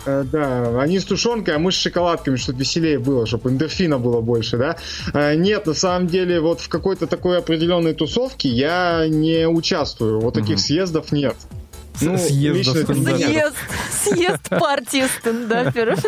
Э, 0.05 0.23
Да, 0.31 0.81
они 0.81 0.99
с 0.99 1.05
тушенкой, 1.05 1.55
а 1.55 1.59
мы 1.59 1.71
с 1.71 1.75
шоколадками, 1.75 2.35
чтобы 2.35 2.59
веселее 2.59 2.97
было, 2.97 3.27
чтобы 3.27 3.51
эндорфина 3.51 3.99
было 3.99 4.21
больше, 4.21 4.57
да? 4.57 4.75
Э, 5.13 5.35
Нет, 5.35 5.67
на 5.67 5.73
самом 5.75 6.07
деле, 6.07 6.39
вот 6.41 6.59
в 6.61 6.69
какой-то 6.69 7.05
такой 7.07 7.37
определенной 7.37 7.93
тусовке 7.93 8.49
я 8.49 9.05
не 9.07 9.47
участвую. 9.47 10.19
Вот 10.19 10.33
таких 10.33 10.55
Мгм. 10.55 10.57
съездов 10.57 11.11
нет. 11.11 11.35
Ну, 11.99 12.13
это 12.13 12.83
стендаперов. 12.83 13.19
Съезд, 13.19 13.55
съезд 14.03 14.49
партии 14.49 15.03
стендаперов. 15.19 15.99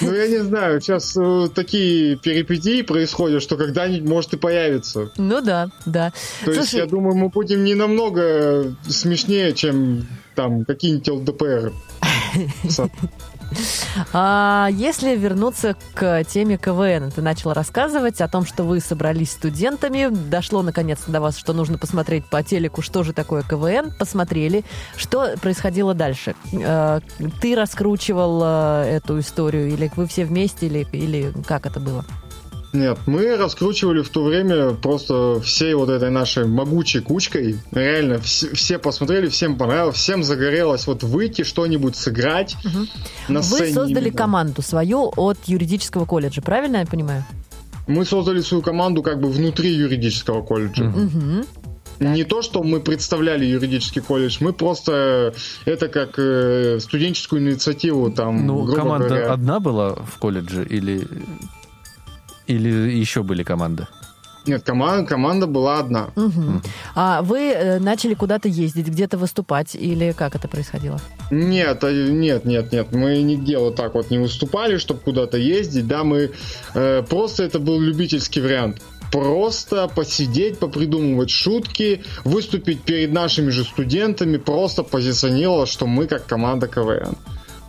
Ну, 0.00 0.12
я 0.12 0.28
не 0.28 0.42
знаю, 0.42 0.80
сейчас 0.80 1.16
э, 1.16 1.48
такие 1.54 2.16
перипетии 2.16 2.82
происходят, 2.82 3.42
что 3.42 3.56
когда-нибудь 3.56 4.08
может 4.08 4.34
и 4.34 4.36
появится. 4.36 5.10
Ну 5.16 5.40
да, 5.40 5.70
да. 5.86 6.12
То 6.44 6.50
есть, 6.50 6.68
Слушай, 6.68 6.80
я 6.80 6.86
думаю, 6.86 7.16
мы 7.16 7.28
будем 7.28 7.64
не 7.64 7.74
намного 7.74 8.74
смешнее, 8.88 9.54
чем 9.54 10.06
там 10.34 10.64
какие-нибудь 10.64 11.08
ЛДПР. 11.08 11.72
А 14.12 14.68
если 14.72 15.16
вернуться 15.16 15.76
к 15.94 16.24
теме 16.24 16.56
КВН, 16.56 17.10
ты 17.10 17.22
начала 17.22 17.54
рассказывать 17.54 18.20
о 18.20 18.28
том, 18.28 18.44
что 18.44 18.64
вы 18.64 18.80
собрались 18.80 19.32
студентами, 19.32 20.08
дошло 20.10 20.62
наконец-то 20.62 21.10
до 21.10 21.20
вас, 21.20 21.36
что 21.36 21.52
нужно 21.52 21.78
посмотреть 21.78 22.24
по 22.26 22.42
телеку, 22.42 22.82
что 22.82 23.02
же 23.02 23.12
такое 23.12 23.42
КВН, 23.42 23.92
посмотрели, 23.98 24.64
что 24.96 25.36
происходило 25.40 25.94
дальше. 25.94 26.34
Э, 26.52 27.00
Ты 27.40 27.54
раскручивал 27.54 28.42
э, 28.44 28.96
эту 28.96 29.20
историю, 29.20 29.68
или 29.68 29.90
вы 29.96 30.06
все 30.06 30.24
вместе, 30.24 30.66
или, 30.66 30.86
или 30.92 31.32
как 31.46 31.66
это 31.66 31.80
было? 31.80 32.04
Нет, 32.72 32.98
мы 33.06 33.36
раскручивали 33.36 34.00
в 34.02 34.08
то 34.08 34.24
время 34.24 34.70
просто 34.70 35.40
всей 35.42 35.74
вот 35.74 35.90
этой 35.90 36.10
нашей 36.10 36.46
могучей 36.46 37.00
кучкой. 37.00 37.58
Реально, 37.70 38.18
все, 38.20 38.54
все 38.54 38.78
посмотрели, 38.78 39.28
всем 39.28 39.58
понравилось, 39.58 39.96
всем 39.96 40.24
загорелось 40.24 40.86
вот 40.86 41.02
выйти, 41.02 41.42
что-нибудь 41.42 41.96
сыграть 41.96 42.56
на 43.28 43.40
Вы 43.40 43.44
сцене. 43.44 43.74
создали 43.74 44.06
именно. 44.06 44.16
команду 44.16 44.62
свою 44.62 45.12
от 45.16 45.36
юридического 45.46 46.06
колледжа, 46.06 46.40
правильно 46.40 46.78
я 46.78 46.86
понимаю? 46.86 47.24
Мы 47.86 48.04
создали 48.06 48.40
свою 48.40 48.62
команду 48.62 49.02
как 49.02 49.20
бы 49.20 49.28
внутри 49.28 49.70
юридического 49.74 50.40
колледжа. 50.42 50.84
Мгм. 50.84 51.44
Не 52.00 52.24
то, 52.24 52.40
что 52.42 52.62
мы 52.62 52.80
представляли 52.80 53.44
юридический 53.44 54.00
колледж, 54.00 54.38
мы 54.40 54.52
просто 54.52 55.34
это 55.66 55.88
как 55.88 56.14
э, 56.18 56.78
студенческую 56.80 57.42
инициативу 57.42 58.10
там, 58.10 58.46
Ну, 58.46 58.62
грубо 58.62 58.76
команда 58.76 59.08
говоря. 59.08 59.32
одна 59.32 59.60
была 59.60 59.94
в 59.94 60.18
колледже 60.18 60.64
или, 60.64 61.06
или 62.46 62.90
еще 63.00 63.22
были 63.22 63.42
команды? 63.42 63.86
Нет, 64.46 64.62
команда, 64.64 65.06
команда 65.06 65.46
была 65.46 65.78
одна. 65.78 66.10
Мгм. 66.16 66.62
А 66.94 67.22
вы 67.22 67.38
э, 67.38 67.78
начали 67.78 68.14
куда-то 68.14 68.48
ездить, 68.48 68.88
где-то 68.88 69.16
выступать, 69.16 69.76
или 69.76 70.12
как 70.12 70.34
это 70.34 70.48
происходило? 70.48 71.00
Нет, 71.30 71.84
а, 71.84 71.92
нет, 71.92 72.44
нет, 72.44 72.72
нет. 72.72 72.92
Мы 72.92 73.22
нигде 73.22 73.58
вот 73.58 73.76
так 73.76 73.94
вот 73.94 74.10
не 74.10 74.18
выступали, 74.18 74.78
чтобы 74.78 75.00
куда-то 75.00 75.38
ездить. 75.38 75.86
Да, 75.86 76.02
мы 76.02 76.32
э, 76.74 77.02
просто 77.08 77.44
это 77.44 77.60
был 77.60 77.78
любительский 77.80 78.40
вариант. 78.40 78.82
Просто 79.12 79.88
посидеть, 79.88 80.58
попридумывать 80.58 81.30
шутки, 81.30 82.02
выступить 82.24 82.82
перед 82.82 83.12
нашими 83.12 83.50
же 83.50 83.62
студентами, 83.62 84.38
просто 84.38 84.82
позиционировать, 84.82 85.68
что 85.68 85.86
мы 85.86 86.06
как 86.06 86.26
команда 86.26 86.66
КВН. 86.66 87.16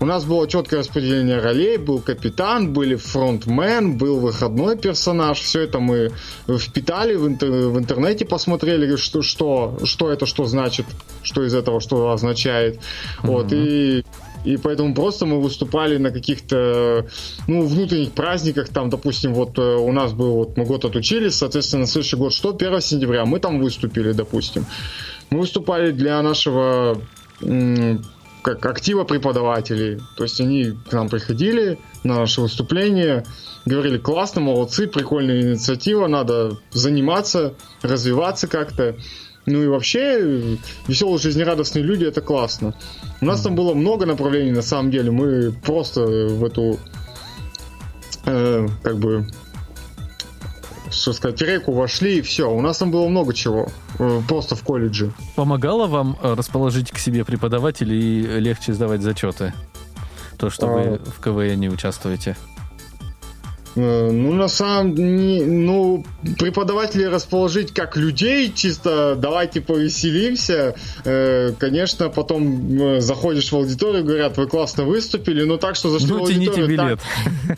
У 0.03 0.05
нас 0.05 0.25
было 0.25 0.49
четкое 0.49 0.81
распределение 0.81 1.39
ролей, 1.39 1.77
был 1.77 2.01
капитан, 2.01 2.73
были 2.73 2.95
фронтмен, 2.95 3.97
был 3.97 4.19
выходной 4.19 4.77
персонаж. 4.77 5.39
Все 5.39 5.61
это 5.61 5.79
мы 5.79 6.11
впитали 6.45 7.15
в, 7.15 7.25
интер- 7.25 7.69
в 7.69 7.79
интернете, 7.79 8.25
посмотрели, 8.25 8.97
что, 8.97 9.21
что, 9.21 9.77
что 9.85 10.11
это, 10.11 10.25
что 10.25 10.43
значит, 10.43 10.87
что 11.21 11.45
из 11.45 11.55
этого, 11.55 11.79
что 11.79 12.11
означает. 12.11 12.81
Вот, 13.21 13.53
и, 13.53 14.03
и 14.43 14.57
поэтому 14.57 14.93
просто 14.93 15.25
мы 15.25 15.39
выступали 15.39 15.95
на 15.95 16.11
каких-то 16.11 17.07
ну, 17.47 17.65
внутренних 17.65 18.11
праздниках. 18.11 18.67
Там, 18.67 18.89
допустим, 18.89 19.33
вот 19.33 19.57
э, 19.57 19.61
у 19.61 19.93
нас 19.93 20.11
был, 20.11 20.33
вот 20.33 20.57
мы 20.57 20.65
год 20.65 20.83
отучились, 20.83 21.35
соответственно, 21.35 21.83
на 21.83 21.87
следующий 21.87 22.17
год 22.17 22.33
что? 22.33 22.53
1 22.53 22.81
сентября 22.81 23.23
мы 23.23 23.39
там 23.39 23.61
выступили, 23.61 24.11
допустим. 24.11 24.65
Мы 25.29 25.39
выступали 25.39 25.91
для 25.91 26.21
нашего 26.21 26.97
как 28.43 28.65
актива 28.65 29.03
преподавателей. 29.05 29.99
То 30.15 30.23
есть 30.23 30.39
они 30.39 30.77
к 30.89 30.93
нам 30.93 31.09
приходили 31.09 31.79
на 32.03 32.19
наше 32.19 32.41
выступление, 32.41 33.25
говорили, 33.65 33.97
классно, 33.97 34.41
молодцы, 34.41 34.87
прикольная 34.87 35.41
инициатива, 35.41 36.07
надо 36.07 36.57
заниматься, 36.71 37.55
развиваться 37.81 38.47
как-то. 38.47 38.95
Ну 39.45 39.63
и 39.63 39.67
вообще, 39.67 40.57
веселые, 40.87 41.17
жизнерадостные 41.17 41.83
люди, 41.83 42.05
это 42.05 42.21
классно. 42.21 42.75
У 43.19 43.25
нас 43.25 43.41
там 43.41 43.55
было 43.55 43.73
много 43.73 44.05
направлений, 44.05 44.51
на 44.51 44.61
самом 44.61 44.91
деле. 44.91 45.11
Мы 45.11 45.51
просто 45.51 46.05
в 46.05 46.45
эту, 46.45 46.79
э, 48.25 48.67
как 48.83 48.97
бы, 48.99 49.27
что 50.91 51.11
сказать, 51.13 51.41
реку 51.41 51.73
вошли, 51.73 52.19
и 52.19 52.21
все. 52.21 52.49
У 52.49 52.61
нас 52.61 52.77
там 52.77 52.91
было 52.91 53.07
много 53.07 53.33
чего. 53.33 53.69
Э, 53.99 54.21
Просто 54.27 54.55
в 54.55 54.63
колледже. 54.63 55.11
Помогало 55.35 55.87
вам 55.87 56.17
э, 56.21 56.33
расположить 56.33 56.91
к 56.91 56.97
себе 56.97 57.23
преподавателей 57.25 58.21
и 58.21 58.39
легче 58.39 58.73
сдавать 58.73 59.01
зачеты? 59.01 59.53
То, 60.37 60.49
что 60.49 60.67
вы 60.67 60.81
А. 60.81 60.99
в 61.05 61.21
КВН 61.21 61.59
не 61.59 61.69
участвуете. 61.69 62.35
Э, 63.75 64.11
Ну, 64.11 64.33
на 64.33 64.47
самом 64.47 64.93
деле, 64.95 65.45
ну, 65.45 66.05
преподавателей 66.37 67.07
расположить 67.07 67.71
как 67.73 67.97
людей, 67.97 68.51
чисто 68.53 69.15
давайте 69.17 69.61
повеселимся. 69.61 70.75
Э, 71.05 71.51
Конечно, 71.59 72.09
потом 72.09 72.79
э, 72.81 73.01
заходишь 73.01 73.51
в 73.51 73.55
аудиторию, 73.55 74.03
говорят, 74.03 74.37
вы 74.37 74.47
классно 74.47 74.83
выступили, 74.83 75.43
но 75.43 75.57
так, 75.57 75.75
что 75.75 75.89
зашли 75.89 76.07
в 76.13 76.17
Ну, 76.17 76.27
тяните 76.27 76.61
аудиторию, 76.61 76.67
билет. 76.67 76.99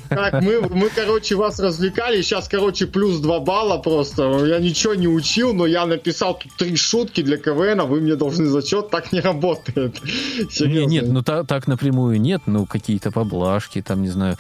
так, 0.10 0.32
так, 0.32 0.42
мы, 0.42 0.62
мы, 0.62 0.90
короче, 0.90 1.36
вас 1.36 1.60
развлекали, 1.60 2.22
сейчас, 2.22 2.48
короче, 2.48 2.86
плюс 2.88 3.20
2 3.20 3.40
балла 3.40 3.78
просто. 3.78 4.46
Я 4.46 4.60
ничего 4.60 4.96
не 4.96 5.08
учил, 5.08 5.54
но 5.54 5.66
я 5.66 5.86
написал 5.86 6.36
тут 6.38 6.52
три 6.58 6.76
шутки 6.76 7.22
для 7.24 7.38
КВН, 7.38 7.82
а 7.82 7.86
вы 7.86 8.00
мне 8.02 8.16
должны 8.16 8.46
зачет, 8.46 8.90
так 8.90 9.12
не 9.12 9.20
работает. 9.20 9.96
Не, 10.38 10.50
Серьезно. 10.52 10.90
нет, 10.90 11.06
ну 11.10 11.22
та- 11.24 11.44
так 11.44 11.68
напрямую 11.68 12.20
нет, 12.22 12.42
ну 12.46 12.66
какие-то 12.66 13.12
поблажки, 13.12 13.82
там, 13.82 14.02
не 14.02 14.10
знаю, 14.10 14.38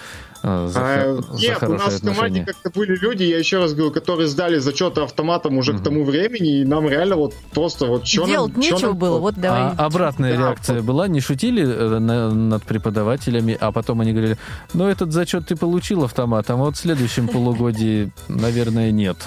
за, 0.67 0.79
А, 0.79 1.21
за 1.31 1.41
Нет, 1.41 1.63
у 1.63 1.73
нас 1.73 1.81
в 1.81 2.01
команде 2.01 2.11
отношения. 2.11 2.45
как-то 2.45 2.69
были 2.69 2.95
люди, 2.97 3.23
я 3.23 3.37
еще 3.39 3.57
раз 3.59 3.73
говорю, 3.73 3.91
которые 3.91 4.27
сдали 4.27 4.59
зачеты 4.59 5.01
автоматом 5.01 5.57
уже 5.57 5.73
к 5.73 5.81
тому 5.83 6.03
времени, 6.03 6.61
и 6.61 6.65
нам 6.65 6.87
реально 6.87 7.15
вот 7.15 7.33
просто 7.53 7.85
вот 7.87 8.05
что 8.07 8.25
Делать 8.27 8.55
нечего 8.55 8.93
было, 8.93 9.19
вот 9.19 9.35
давай. 9.35 9.71
А 9.77 9.85
обратная 9.85 10.33
Да. 10.33 10.39
реакция 10.39 10.81
была? 10.81 11.07
Не 11.07 11.19
шутили 11.19 11.63
э, 11.65 11.99
на- 11.99 12.31
над 12.31 12.63
преподавателями, 12.63 13.57
а 13.59 13.71
потом 13.71 14.01
они 14.01 14.11
говорили, 14.11 14.37
ну 14.73 14.87
этот 14.87 15.11
зачет 15.11 15.47
ты 15.47 15.55
получил 15.55 16.03
автоматом, 16.03 16.61
а 16.61 16.65
вот 16.65 16.75
в 16.75 16.79
следующем 16.79 17.27
полугодии, 17.27 18.11
наверное, 18.27 18.91
нет. 18.91 19.17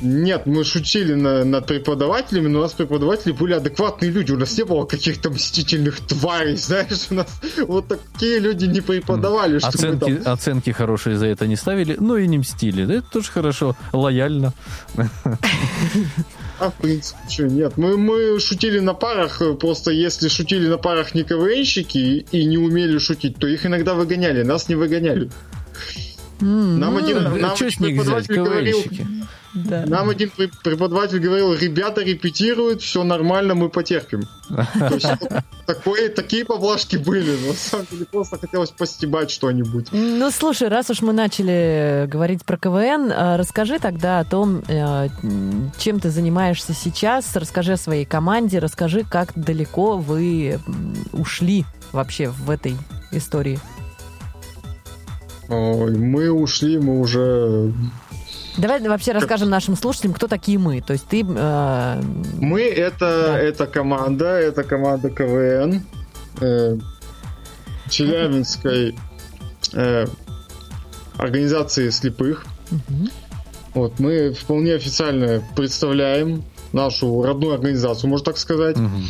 Нет, 0.00 0.46
мы 0.46 0.64
шутили 0.64 1.14
на- 1.14 1.44
над 1.44 1.66
преподавателями, 1.66 2.48
но 2.48 2.60
у 2.60 2.62
нас 2.62 2.72
преподаватели 2.72 3.32
были 3.32 3.54
адекватные 3.54 4.10
люди. 4.10 4.32
У 4.32 4.38
нас 4.38 4.56
не 4.56 4.64
было 4.64 4.84
каких-то 4.84 5.30
мстительных 5.30 6.00
тварей, 6.00 6.56
знаешь, 6.56 7.06
у 7.10 7.14
нас 7.14 7.26
вот 7.66 7.88
такие 7.88 8.38
люди 8.38 8.64
не 8.64 8.80
преподавали, 8.80 9.58
что 9.58 9.68
мы 9.68 9.74
Оценки, 9.74 10.14
там... 10.16 10.32
оценки 10.32 10.70
хорошие 10.70 11.16
за 11.16 11.26
это 11.26 11.46
не 11.46 11.56
ставили, 11.56 11.96
но 11.98 12.16
и 12.16 12.26
не 12.26 12.38
мстили. 12.38 12.84
Да 12.84 12.94
Это 12.94 13.06
тоже 13.10 13.30
хорошо, 13.30 13.76
лояльно. 13.92 14.52
А, 16.58 16.70
в 16.70 16.74
принципе, 16.74 17.18
что, 17.28 17.48
нет. 17.48 17.76
Мы, 17.76 17.96
мы 17.96 18.38
шутили 18.38 18.78
на 18.78 18.94
парах, 18.94 19.42
э, 19.42 19.54
просто 19.54 19.90
если 19.90 20.28
шутили 20.28 20.68
на 20.68 20.78
парах 20.78 21.14
не 21.14 21.24
КВНщики 21.24 22.24
и 22.30 22.44
не 22.44 22.56
умели 22.56 22.98
шутить, 22.98 23.36
то 23.36 23.48
их 23.48 23.66
иногда 23.66 23.94
выгоняли, 23.94 24.44
нас 24.44 24.68
не 24.68 24.76
выгоняли. 24.76 25.30
Нам 26.40 26.96
один, 26.96 27.22
нам 27.22 27.56
Что 27.56 27.66
один 27.66 27.86
них 27.86 28.02
взять, 28.02 28.26
преподаватель 28.26 28.34
говорил? 28.34 28.84
Да. 29.54 29.84
нам 29.86 30.08
один 30.08 30.30
пре- 30.36 30.50
преподаватель 30.64 31.18
говорил, 31.18 31.54
ребята 31.54 32.02
репетируют, 32.02 32.80
все 32.80 33.04
нормально, 33.04 33.54
мы 33.54 33.68
потерпим. 33.68 34.22
Вот 34.48 35.02
такое, 35.66 36.08
такие 36.08 36.44
поблажки 36.44 36.96
были. 36.96 37.36
но 37.42 37.48
На 37.48 37.54
самом 37.54 37.86
деле 37.90 38.06
просто 38.06 38.38
хотелось 38.38 38.70
постебать 38.70 39.30
что-нибудь. 39.30 39.88
Ну, 39.92 40.30
слушай, 40.30 40.68
раз 40.68 40.90
уж 40.90 41.02
мы 41.02 41.12
начали 41.12 42.06
говорить 42.06 42.44
про 42.44 42.56
КВН, 42.56 43.10
э, 43.10 43.36
расскажи 43.36 43.78
тогда 43.78 44.20
о 44.20 44.24
том, 44.24 44.62
э, 44.68 45.08
чем 45.78 46.00
ты 46.00 46.10
занимаешься 46.10 46.72
сейчас, 46.72 47.34
расскажи 47.36 47.72
о 47.74 47.76
своей 47.76 48.04
команде, 48.04 48.58
расскажи, 48.58 49.04
как 49.04 49.32
далеко 49.34 49.98
вы 49.98 50.58
ушли 51.12 51.64
вообще 51.92 52.28
в 52.28 52.50
этой 52.50 52.76
истории. 53.10 53.58
Ой, 55.48 55.96
мы 55.96 56.30
ушли, 56.30 56.78
мы 56.78 57.00
уже... 57.00 57.72
Давай 58.58 58.80
вообще 58.86 59.12
расскажем 59.12 59.48
нашим 59.50 59.76
слушателям, 59.76 60.12
кто 60.14 60.26
такие 60.28 60.58
мы. 60.58 60.80
То 60.80 60.92
есть 60.92 61.06
ты... 61.06 61.24
э, 61.26 62.02
Мы 62.38 62.62
это, 62.62 62.98
Да. 63.28 63.38
это 63.38 63.66
команда, 63.66 64.26
это 64.26 64.62
команда 64.62 65.08
КВН 65.10 65.82
э, 66.40 66.76
Челябинской 67.88 68.94
э, 69.72 70.06
организации 71.18 71.90
слепых. 71.90 72.44
мгм. 72.70 73.08
Вот, 73.74 73.98
мы 73.98 74.32
вполне 74.32 74.74
официально 74.74 75.42
представляем 75.56 76.44
нашу 76.72 77.22
родную 77.22 77.54
организацию, 77.54 78.10
можно 78.10 78.26
так 78.26 78.36
сказать. 78.38 78.76
Мгм. 78.76 79.04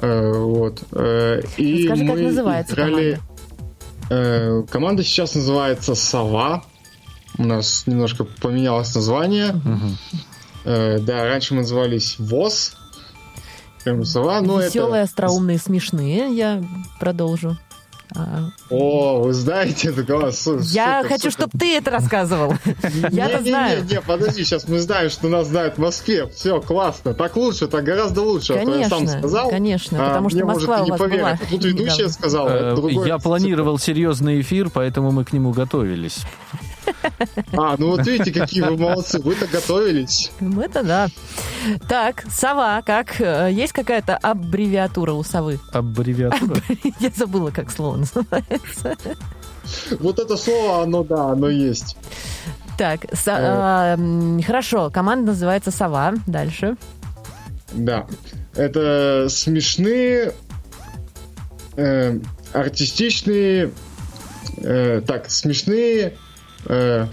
Э, 0.00 0.32
вот. 0.38 0.82
Э, 0.92 1.42
и 1.58 1.86
как 1.86 1.98
мы 1.98 2.14
называется 2.22 2.74
играли- 2.74 3.18
команда. 3.18 3.24
Э, 4.10 4.62
команда 4.70 5.02
сейчас 5.04 5.34
называется 5.34 5.94
«Сова». 5.94 6.64
У 7.40 7.44
нас 7.44 7.84
немножко 7.86 8.24
поменялось 8.24 8.94
название. 8.94 9.52
Мгм. 9.52 9.96
Э, 10.64 10.98
да, 10.98 11.24
раньше 11.24 11.54
мы 11.54 11.60
назывались 11.60 12.16
ВОЗ. 12.18 12.74
«Сова», 14.04 14.42
но 14.42 14.60
Веселые, 14.60 15.04
это... 15.04 15.10
остроумные, 15.10 15.56
смешные. 15.58 16.36
Я 16.36 16.62
продолжу. 16.98 17.56
А, 18.14 18.50
О, 18.68 19.20
вы 19.22 19.32
знаете, 19.32 19.88
это 19.88 20.32
су- 20.32 20.58
Я 20.58 21.02
супер, 21.02 21.08
хочу, 21.14 21.30
чтобы 21.30 21.52
ты 21.58 21.76
это 21.76 21.90
рассказывал. 21.90 22.54
Я-то 23.10 23.42
знаю. 23.42 23.84
Не, 23.84 24.00
подожди, 24.02 24.44
сейчас 24.44 24.68
мы 24.68 24.80
знаем, 24.80 25.08
что 25.10 25.28
нас 25.28 25.46
знают 25.46 25.76
в 25.76 25.78
Москве. 25.78 26.26
Все, 26.26 26.60
классно. 26.60 27.14
Так 27.14 27.36
лучше, 27.36 27.68
так 27.68 27.84
гораздо 27.84 28.22
лучше. 28.22 28.54
А 28.54 28.64
то 28.66 28.74
я 28.76 28.88
сам 28.88 28.98
Конечно, 28.98 29.18
сказал. 29.18 29.48
конечно, 29.50 30.04
а 30.04 30.08
потому 30.08 30.28
что 30.28 30.36
мне, 30.38 30.44
может, 30.44 30.68
Москва 30.68 30.78
и 30.78 30.80
у 30.80 30.84
не 30.84 30.90
вас 30.90 31.00
поверят. 31.00 31.22
была 31.38 31.38
Тут 31.50 31.64
ведущая 31.64 32.08
сказала. 32.08 32.48
это 32.48 32.80
Э. 32.86 33.06
Я 33.06 33.18
планировал 33.18 33.78
серьезный 33.78 34.40
эфир, 34.40 34.70
поэтому 34.70 35.10
мы 35.12 35.24
к 35.24 35.32
нему 35.32 35.52
готовились. 35.52 36.18
А, 37.52 37.76
ну 37.78 37.88
вот 37.90 38.06
видите, 38.06 38.32
какие 38.32 38.62
вы 38.62 38.76
молодцы. 38.76 39.20
Вы-то 39.20 39.46
готовились. 39.46 40.30
Это 40.60 40.82
да. 40.82 41.08
Так, 41.88 42.24
сова, 42.30 42.82
как? 42.84 43.20
Э, 43.20 43.48
Есть 43.52 43.72
какая-то 43.72 44.16
аббревиатура 44.16 45.12
у 45.12 45.22
совы? 45.22 45.58
Аббревиатура. 45.72 46.60
Я 47.00 47.10
забыла, 47.10 47.50
как 47.50 47.70
слово 47.70 47.96
называется. 47.98 48.96
Вот 50.00 50.18
это 50.18 50.36
слово, 50.36 50.82
оно, 50.82 51.04
да, 51.04 51.30
оно 51.30 51.48
есть. 51.48 51.96
Так, 52.78 53.02
со- 53.12 53.36
а, 53.36 53.94
м, 53.94 54.42
хорошо, 54.42 54.90
команда 54.90 55.32
называется 55.32 55.70
«Сова». 55.70 56.14
Дальше. 56.26 56.76
Да. 57.72 58.06
Это 58.54 59.26
смешные, 59.28 60.32
э, 61.76 62.18
артистичные, 62.52 63.70
э, 64.56 65.02
так, 65.06 65.30
смешные, 65.30 66.16
э, 66.66 67.06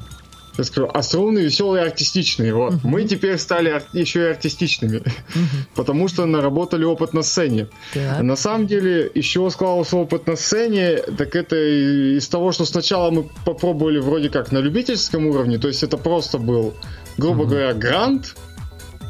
я 0.57 0.63
скажу, 0.63 0.89
остроумные, 0.91 1.45
веселые, 1.45 1.83
артистичные. 1.83 2.53
Вот. 2.53 2.83
Мы 2.83 3.03
теперь 3.03 3.37
стали 3.37 3.69
ар- 3.69 3.83
еще 3.93 4.21
и 4.21 4.25
артистичными, 4.25 5.03
потому 5.75 6.07
что 6.07 6.25
наработали 6.25 6.83
опыт 6.83 7.13
на 7.13 7.21
сцене. 7.21 7.67
Так. 7.93 8.21
На 8.21 8.35
самом 8.35 8.65
деле, 8.65 9.11
еще 9.13 9.47
складывался 9.51 9.97
опыт 9.97 10.25
на 10.25 10.35
сцене, 10.35 10.97
так 10.97 11.35
это 11.35 11.55
из 11.55 12.27
того, 12.27 12.51
что 12.51 12.65
сначала 12.65 13.11
мы 13.11 13.29
попробовали 13.45 13.99
вроде 13.99 14.29
как 14.29 14.51
на 14.51 14.57
любительском 14.57 15.27
уровне, 15.27 15.57
то 15.59 15.67
есть 15.67 15.83
это 15.83 15.97
просто 15.97 16.39
был, 16.39 16.73
грубо 17.17 17.45
говоря, 17.45 17.73
грант, 17.73 18.35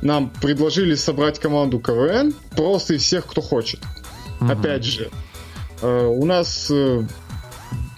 нам 0.02 0.30
предложили 0.30 0.96
собрать 0.96 1.40
команду 1.40 1.80
КВН 1.80 2.34
просто 2.56 2.96
из 2.96 3.04
всех, 3.04 3.26
кто 3.26 3.42
хочет. 3.42 3.80
Опять 4.40 4.84
же, 4.84 5.10
э, 5.82 6.06
у 6.06 6.26
нас 6.26 6.68
э, 6.70 7.04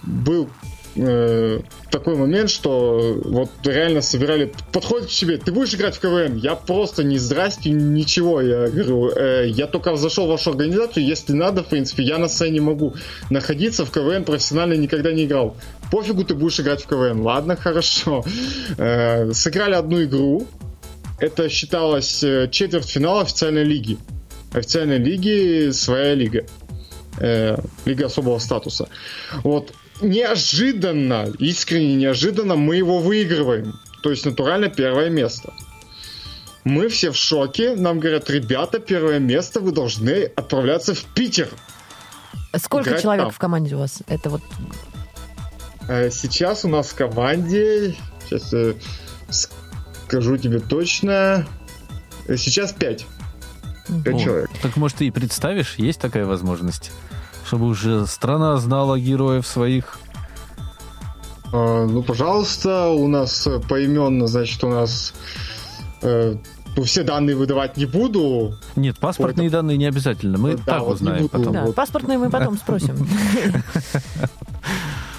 был 0.02 0.48
э, 0.96 1.60
такой 1.90 2.16
момент, 2.16 2.50
что 2.50 3.20
вот 3.24 3.50
реально 3.64 4.00
собирали, 4.00 4.52
подходит 4.72 5.08
к 5.08 5.10
тебе, 5.10 5.36
ты 5.36 5.52
будешь 5.52 5.74
играть 5.74 5.96
в 5.96 6.00
КВН? 6.00 6.36
Я 6.36 6.54
просто 6.54 7.04
не 7.04 7.18
здрасте, 7.18 7.70
ничего. 7.70 8.40
Я 8.40 8.68
говорю, 8.68 9.10
«Э, 9.10 9.46
я 9.48 9.66
только 9.66 9.96
зашел 9.96 10.26
в 10.26 10.30
вашу 10.30 10.50
организацию, 10.50 11.04
если 11.04 11.32
надо, 11.32 11.62
в 11.62 11.66
принципе, 11.66 12.02
я 12.02 12.18
на 12.18 12.28
сцене 12.28 12.60
могу 12.60 12.94
находиться 13.30 13.84
в 13.84 13.90
КВН, 13.90 14.24
профессионально 14.24 14.74
никогда 14.74 15.12
не 15.12 15.24
играл. 15.24 15.56
Пофигу, 15.90 16.24
ты 16.24 16.34
будешь 16.34 16.60
играть 16.60 16.82
в 16.82 16.86
КВН. 16.86 17.20
Ладно, 17.20 17.56
хорошо. 17.56 18.24
Э, 18.78 19.32
Сыграли 19.32 19.74
одну 19.74 20.02
игру, 20.04 20.46
это 21.18 21.48
считалось 21.48 22.22
э, 22.22 22.48
четвертьфинал 22.50 23.20
официальной 23.20 23.64
лиги. 23.64 23.98
Официальной 24.52 24.98
лиги 24.98 25.70
своя 25.70 26.14
лига. 26.14 26.46
Э, 27.18 27.56
лига 27.84 28.06
особого 28.06 28.38
статуса. 28.38 28.88
Вот 29.44 29.72
неожиданно, 30.00 31.28
искренне 31.38 31.94
неожиданно 31.96 32.56
мы 32.56 32.76
его 32.76 32.98
выигрываем. 32.98 33.78
То 34.02 34.10
есть 34.10 34.24
натурально 34.24 34.68
первое 34.68 35.10
место. 35.10 35.52
Мы 36.64 36.88
все 36.88 37.10
в 37.10 37.16
шоке. 37.16 37.74
Нам 37.74 38.00
говорят, 38.00 38.28
ребята, 38.30 38.78
первое 38.80 39.18
место, 39.18 39.60
вы 39.60 39.72
должны 39.72 40.24
отправляться 40.36 40.94
в 40.94 41.04
Питер. 41.14 41.48
Сколько 42.56 42.90
Играть 42.90 43.02
человек 43.02 43.24
там. 43.24 43.32
в 43.32 43.38
команде 43.38 43.76
у 43.76 43.78
вас? 43.78 44.02
Это 44.08 44.30
вот 44.30 44.42
Э, 45.90 46.08
Сейчас 46.10 46.64
у 46.64 46.68
нас 46.68 46.90
в 46.90 46.94
команде, 46.94 47.96
сейчас 48.24 48.52
э, 48.52 48.74
скажу 49.28 50.36
тебе 50.36 50.60
точно, 50.60 51.48
э, 52.28 52.36
сейчас 52.36 52.72
5. 52.72 53.06
5 54.04 54.14
О, 54.14 54.18
человек. 54.20 54.50
Так 54.62 54.76
может 54.76 54.98
ты 54.98 55.08
и 55.08 55.10
представишь, 55.10 55.74
есть 55.78 56.00
такая 56.00 56.26
возможность? 56.26 56.92
Чтобы 57.50 57.66
уже 57.66 58.06
страна 58.06 58.56
знала 58.58 58.96
героев 58.96 59.44
своих. 59.44 59.98
Э, 61.52 61.84
Ну, 61.84 62.00
пожалуйста, 62.04 62.90
у 62.90 63.08
нас 63.08 63.48
поименно, 63.68 64.28
значит, 64.28 64.62
у 64.62 64.68
нас... 64.68 65.12
э, 66.02 66.36
Ну, 66.76 66.82
все 66.84 67.02
данные 67.02 67.34
выдавать 67.34 67.76
не 67.76 67.86
буду. 67.86 68.54
Нет, 68.76 69.00
паспортные 69.00 69.50
данные 69.50 69.76
не 69.78 69.86
обязательно. 69.86 70.38
Мы 70.38 70.56
Да, 70.58 70.62
так 70.64 70.82
вот 70.82 70.94
узнаем 70.94 71.22
буду. 71.22 71.28
потом. 71.30 71.52
да, 71.52 71.64
вот. 71.64 71.74
паспортные 71.74 72.18
мы 72.18 72.30
потом 72.30 72.56
спросим. 72.56 73.04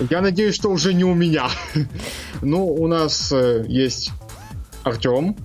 Я 0.10 0.22
надеюсь, 0.22 0.56
что 0.56 0.70
уже 0.72 0.94
не 0.94 1.04
у 1.04 1.14
меня. 1.14 1.50
Ну, 2.42 2.66
у 2.66 2.88
нас 2.88 3.34
э, 3.34 3.66
есть 3.68 4.12
Артем. 4.86 5.36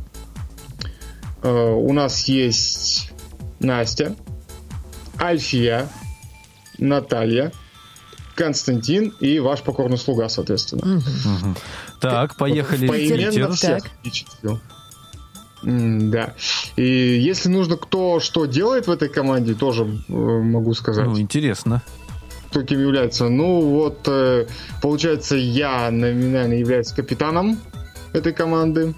Э, 1.42 1.72
У 1.75 1.92
нас 1.92 2.29
есть 2.29 3.11
Настя. 3.59 4.14
Альфия. 5.20 5.88
Наталья. 6.79 7.53
Константин 8.35 9.15
и 9.21 9.39
ваш 9.39 9.62
покорный 9.62 9.97
слуга, 9.97 10.29
соответственно. 10.29 11.01
Так, 12.01 12.37
поехали 12.37 12.87
Поименно 12.87 13.53
всех. 13.53 13.85
М, 15.65 16.11
Да. 16.11 16.35
И 16.77 16.83
если 16.85 17.49
нужно, 17.49 17.77
кто 17.77 18.21
что 18.21 18.45
делает 18.45 18.87
в 18.87 18.91
этой 18.91 19.09
команде, 19.09 19.55
тоже 19.55 19.85
э, 19.85 20.12
могу 20.12 20.75
сказать. 20.75 21.07
Ну, 21.07 21.19
интересно. 21.19 21.83
кто 22.51 22.62
кем 22.62 22.81
является. 22.81 23.29
Ну, 23.29 23.61
вот, 23.62 24.07
э, 24.07 24.47
получается, 24.83 25.37
я 25.37 25.91
номинально 25.91 26.55
являюсь 26.55 26.93
капитаном 26.93 27.59
этой 28.12 28.33
команды. 28.33 28.95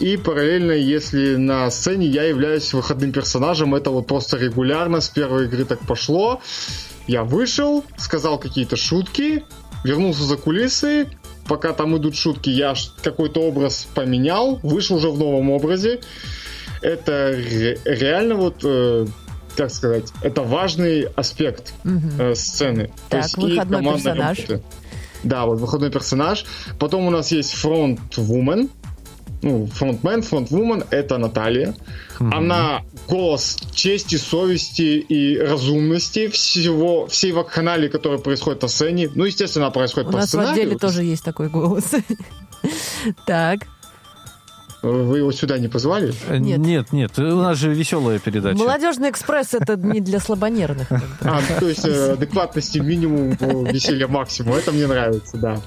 И 0.00 0.16
параллельно, 0.16 0.72
если 0.72 1.36
на 1.36 1.70
сцене, 1.70 2.06
я 2.06 2.24
являюсь 2.24 2.72
выходным 2.72 3.12
персонажем. 3.12 3.74
Это 3.74 3.90
вот 3.90 4.06
просто 4.06 4.36
регулярно 4.38 5.00
с 5.00 5.08
первой 5.08 5.44
игры 5.46 5.64
так 5.64 5.80
пошло. 5.80 6.40
Я 7.06 7.24
вышел, 7.24 7.84
сказал 7.96 8.38
какие-то 8.38 8.76
шутки, 8.76 9.44
вернулся 9.84 10.22
за 10.24 10.36
кулисы, 10.36 11.08
пока 11.48 11.72
там 11.72 11.96
идут 11.96 12.14
шутки, 12.16 12.48
я 12.50 12.74
какой-то 13.02 13.40
образ 13.40 13.88
поменял, 13.94 14.60
вышел 14.62 14.96
уже 14.96 15.10
в 15.10 15.18
новом 15.18 15.50
образе. 15.50 16.00
Это 16.80 17.30
ре- 17.32 17.78
реально 17.84 18.34
вот, 18.36 18.56
э, 18.64 19.06
как 19.56 19.70
сказать, 19.70 20.12
это 20.22 20.42
важный 20.42 21.02
аспект 21.16 21.74
э, 21.84 22.34
сцены. 22.34 22.86
То 22.86 22.92
Так, 23.10 23.22
есть 23.24 23.38
и 23.38 23.40
выходной 23.40 23.78
командная 23.78 24.14
персонаж. 24.14 24.38
работа. 24.48 24.62
Да, 25.24 25.46
вот 25.46 25.60
выходной 25.60 25.90
персонаж. 25.90 26.44
Потом 26.80 27.06
у 27.06 27.10
нас 27.10 27.30
есть 27.30 27.52
фронт-вумен. 27.54 28.68
Ну, 29.42 29.66
фронтмен, 29.66 30.22
фронт-вумен— 30.22 30.84
это 30.90 31.18
Наталья. 31.18 31.74
Она 32.20 32.82
голос 33.08 33.58
чести, 33.74 34.14
совести 34.16 34.98
и 35.00 35.36
разумности 35.38 36.28
всего, 36.28 37.06
всей 37.08 37.32
вакханалии, 37.32 37.88
которая 37.88 38.18
происходит 38.20 38.62
на 38.62 38.68
сцене. 38.68 39.10
Ну, 39.14 39.24
естественно, 39.24 39.66
она 39.66 39.72
происходит 39.72 40.08
У 40.10 40.12
по 40.12 40.18
нас 40.18 40.26
в 40.26 40.28
сценарию. 40.28 40.52
отделе 40.52 40.78
тоже 40.78 41.02
есть 41.02 41.24
такой 41.24 41.48
голос. 41.48 41.84
Так, 43.26 43.66
Вы 44.82 45.18
его 45.18 45.32
сюда 45.32 45.58
не 45.58 45.66
позвали? 45.68 46.12
Э, 46.28 46.38
Нет. 46.38 46.58
Нет, 46.58 46.92
нет, 46.92 47.18
у 47.18 47.36
нас 47.42 47.58
же 47.58 47.72
веселая 47.74 48.18
передача. 48.20 48.56
молодежный 48.58 49.10
экспресс 49.10 49.54
это 49.54 49.76
не 49.76 50.00
для 50.00 50.18
слабонервных. 50.20 50.90
А, 51.22 51.40
ну, 51.40 51.56
то 51.60 51.68
есть 51.68 51.84
э, 51.84 52.12
адекватности 52.14 52.78
минимум, 52.78 53.36
э, 53.38 53.72
веселья 53.72 54.06
максимум. 54.08 54.54
Это 54.54 54.70
мне 54.72 54.86
нравится, 54.86 55.36
да. 55.36 55.60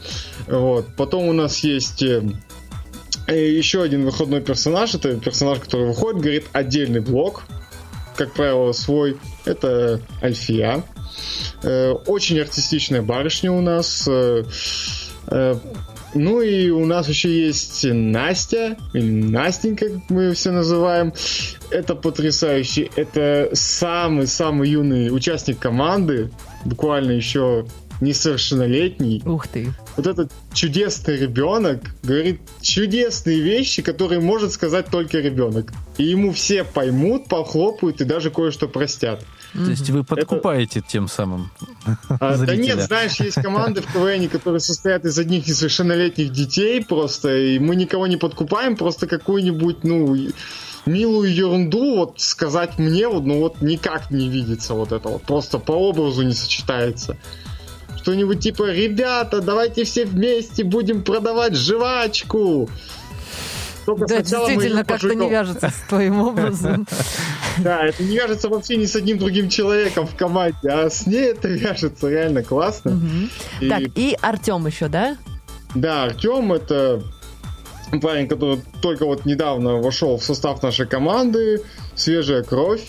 Вот. 0.48 0.88
Потом 0.96 1.26
у 1.28 1.34
нас 1.34 1.60
есть 1.66 2.04
еще 3.34 3.82
один 3.82 4.06
выходной 4.06 4.42
персонаж. 4.42 4.94
Это 4.96 5.16
персонаж, 5.20 5.60
который 5.60 5.88
выходит, 5.88 6.22
говорит 6.22 6.46
отдельный 6.54 7.00
блок. 7.00 7.44
Как 8.16 8.34
правило, 8.34 8.72
свой. 8.72 9.18
Это 9.46 10.00
Альфия. 10.22 10.84
Э, 11.64 11.92
Очень 11.92 12.40
артистичная 12.40 13.02
барышня 13.02 13.52
у 13.52 13.62
нас. 13.62 14.08
Э, 14.08 14.44
э, 15.28 15.56
Ну 16.14 16.40
и 16.40 16.70
у 16.70 16.86
нас 16.86 17.10
еще 17.10 17.30
есть 17.30 17.84
Настя, 17.84 18.78
или 18.94 19.12
Настенька, 19.12 19.90
как 19.90 20.10
мы 20.10 20.24
ее 20.24 20.34
все 20.34 20.52
называем. 20.52 21.14
Это 21.72 21.94
потрясающе. 21.96 22.90
Это 22.96 23.50
самый-самый 23.52 24.70
юный 24.70 25.14
участник 25.14 25.60
команды, 25.60 26.32
буквально 26.64 27.12
еще 27.12 27.66
несовершеннолетний. 28.00 29.22
Ух 29.26 29.48
ты. 29.48 29.74
Вот 29.98 30.08
этот 30.08 30.32
чудесный 30.54 31.18
ребенок 31.18 31.82
говорит 32.04 32.42
чудесные 32.62 33.40
вещи, 33.40 33.82
которые 33.82 34.20
может 34.20 34.52
сказать 34.52 34.88
только 34.88 35.20
ребенок. 35.20 35.72
И 35.98 36.04
ему 36.04 36.34
все 36.34 36.64
поймут, 36.64 37.28
похлопают 37.28 38.02
и 38.02 38.04
даже 38.04 38.30
кое-что 38.30 38.68
простят. 38.68 39.24
То 39.54 39.70
есть 39.70 39.90
вы 39.90 40.04
подкупаете 40.04 40.84
тем 40.86 41.08
самым 41.08 41.50
А, 42.20 42.38
да 42.38 42.56
нет, 42.56 42.82
знаешь, 42.82 43.20
есть 43.20 43.36
команды 43.42 43.82
в 43.82 43.92
КВН, 43.92 44.28
которые 44.28 44.60
состоят 44.60 45.06
из 45.06 45.18
одних 45.18 45.48
несовершеннолетних 45.48 46.32
детей 46.32 46.84
просто, 46.84 47.36
и 47.36 47.60
мы 47.60 47.76
никого 47.76 48.08
не 48.08 48.18
подкупаем, 48.18 48.76
просто 48.76 49.08
какую-нибудь, 49.08 49.84
ну, 49.84 50.16
милую 50.86 51.34
ерунду 51.34 51.96
вот 51.96 52.20
сказать 52.20 52.78
мне, 52.78 53.08
вот, 53.08 53.26
ну 53.26 53.40
вот 53.40 53.62
никак 53.62 54.12
не 54.12 54.30
видится 54.30 54.74
вот 54.74 54.92
это 54.92 55.10
вот, 55.10 55.24
просто 55.24 55.60
по 55.60 55.72
образу 55.72 56.24
не 56.24 56.34
сочетается. 56.34 57.18
Что-нибудь 58.06 58.40
типа, 58.40 58.70
ребята, 58.72 59.42
давайте 59.42 59.84
все 59.84 60.06
вместе 60.06 60.64
будем 60.64 61.02
продавать 61.04 61.56
жвачку. 61.56 62.70
Только 63.88 64.06
Да, 64.06 64.22
действительно, 64.22 64.86
как-то 64.86 65.16
не 65.16 65.28
вяжется 65.28 65.70
с 65.70 65.90
твоим 65.90 66.22
образом. 66.22 66.88
Да, 67.58 67.84
это 67.88 68.04
не 68.04 68.16
вяжется 68.18 68.48
вообще 68.50 68.76
ни 68.78 68.86
с 68.86 68.96
одним 68.96 69.18
другим 69.18 69.48
человеком 69.50 70.06
в 70.06 70.16
команде, 70.16 70.58
а 70.70 70.88
с 70.90 71.08
ней 71.08 71.32
это 71.32 71.48
вяжется 71.48 72.08
реально 72.10 72.44
классно. 72.44 73.00
И- 73.60 73.70
Так, 73.70 73.82
и 73.96 74.16
Артем 74.22 74.68
еще, 74.68 74.88
да? 74.88 75.18
Да, 75.74 76.04
Артем 76.04 76.54
это 76.54 77.02
парень, 78.04 78.28
который 78.28 78.60
только 78.84 79.06
вот 79.06 79.26
недавно 79.26 79.78
вошел 79.78 80.18
в 80.18 80.24
состав 80.24 80.62
нашей 80.62 80.86
команды, 80.86 81.62
свежая 81.96 82.44
кровь. 82.44 82.82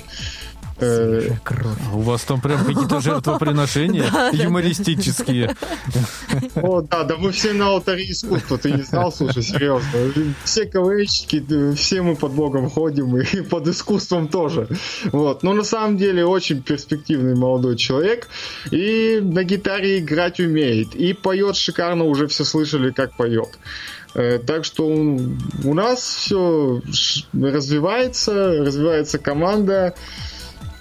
Э, 0.78 1.30
кровь. 1.42 1.78
У 1.94 2.00
вас 2.00 2.22
там 2.24 2.40
прям 2.40 2.64
какие-то 2.64 3.00
жертвоприношения 3.00 4.04
юмористические. 4.32 5.56
О, 6.56 6.82
да, 6.82 7.04
да 7.04 7.16
мы 7.16 7.32
все 7.32 7.52
на 7.54 7.68
алтаре 7.68 8.10
искусства, 8.10 8.58
ты 8.58 8.72
не 8.72 8.82
знал, 8.82 9.12
слушай, 9.12 9.42
серьезно. 9.42 9.88
Все 10.44 10.66
КВНщики, 10.66 11.38
да, 11.40 11.72
все 11.74 12.02
мы 12.02 12.14
под 12.14 12.32
Богом 12.32 12.68
ходим 12.68 13.16
и 13.16 13.40
под 13.50 13.68
искусством 13.68 14.28
тоже. 14.28 14.68
Вот. 15.12 15.42
Но 15.42 15.54
на 15.54 15.64
самом 15.64 15.96
деле 15.96 16.26
очень 16.26 16.62
перспективный 16.62 17.34
молодой 17.34 17.76
человек 17.76 18.28
и 18.70 19.20
на 19.22 19.44
гитаре 19.44 19.98
играть 19.98 20.40
умеет. 20.40 20.94
И 20.94 21.14
поет 21.14 21.56
шикарно, 21.56 22.04
уже 22.04 22.26
все 22.26 22.44
слышали, 22.44 22.90
как 22.90 23.16
поет. 23.16 23.58
Э, 24.14 24.38
Так 24.38 24.64
что 24.64 24.86
у 24.86 25.74
нас 25.74 26.00
все 26.00 26.82
развивается, 27.32 28.32
развивается 28.64 29.18
команда. 29.18 29.94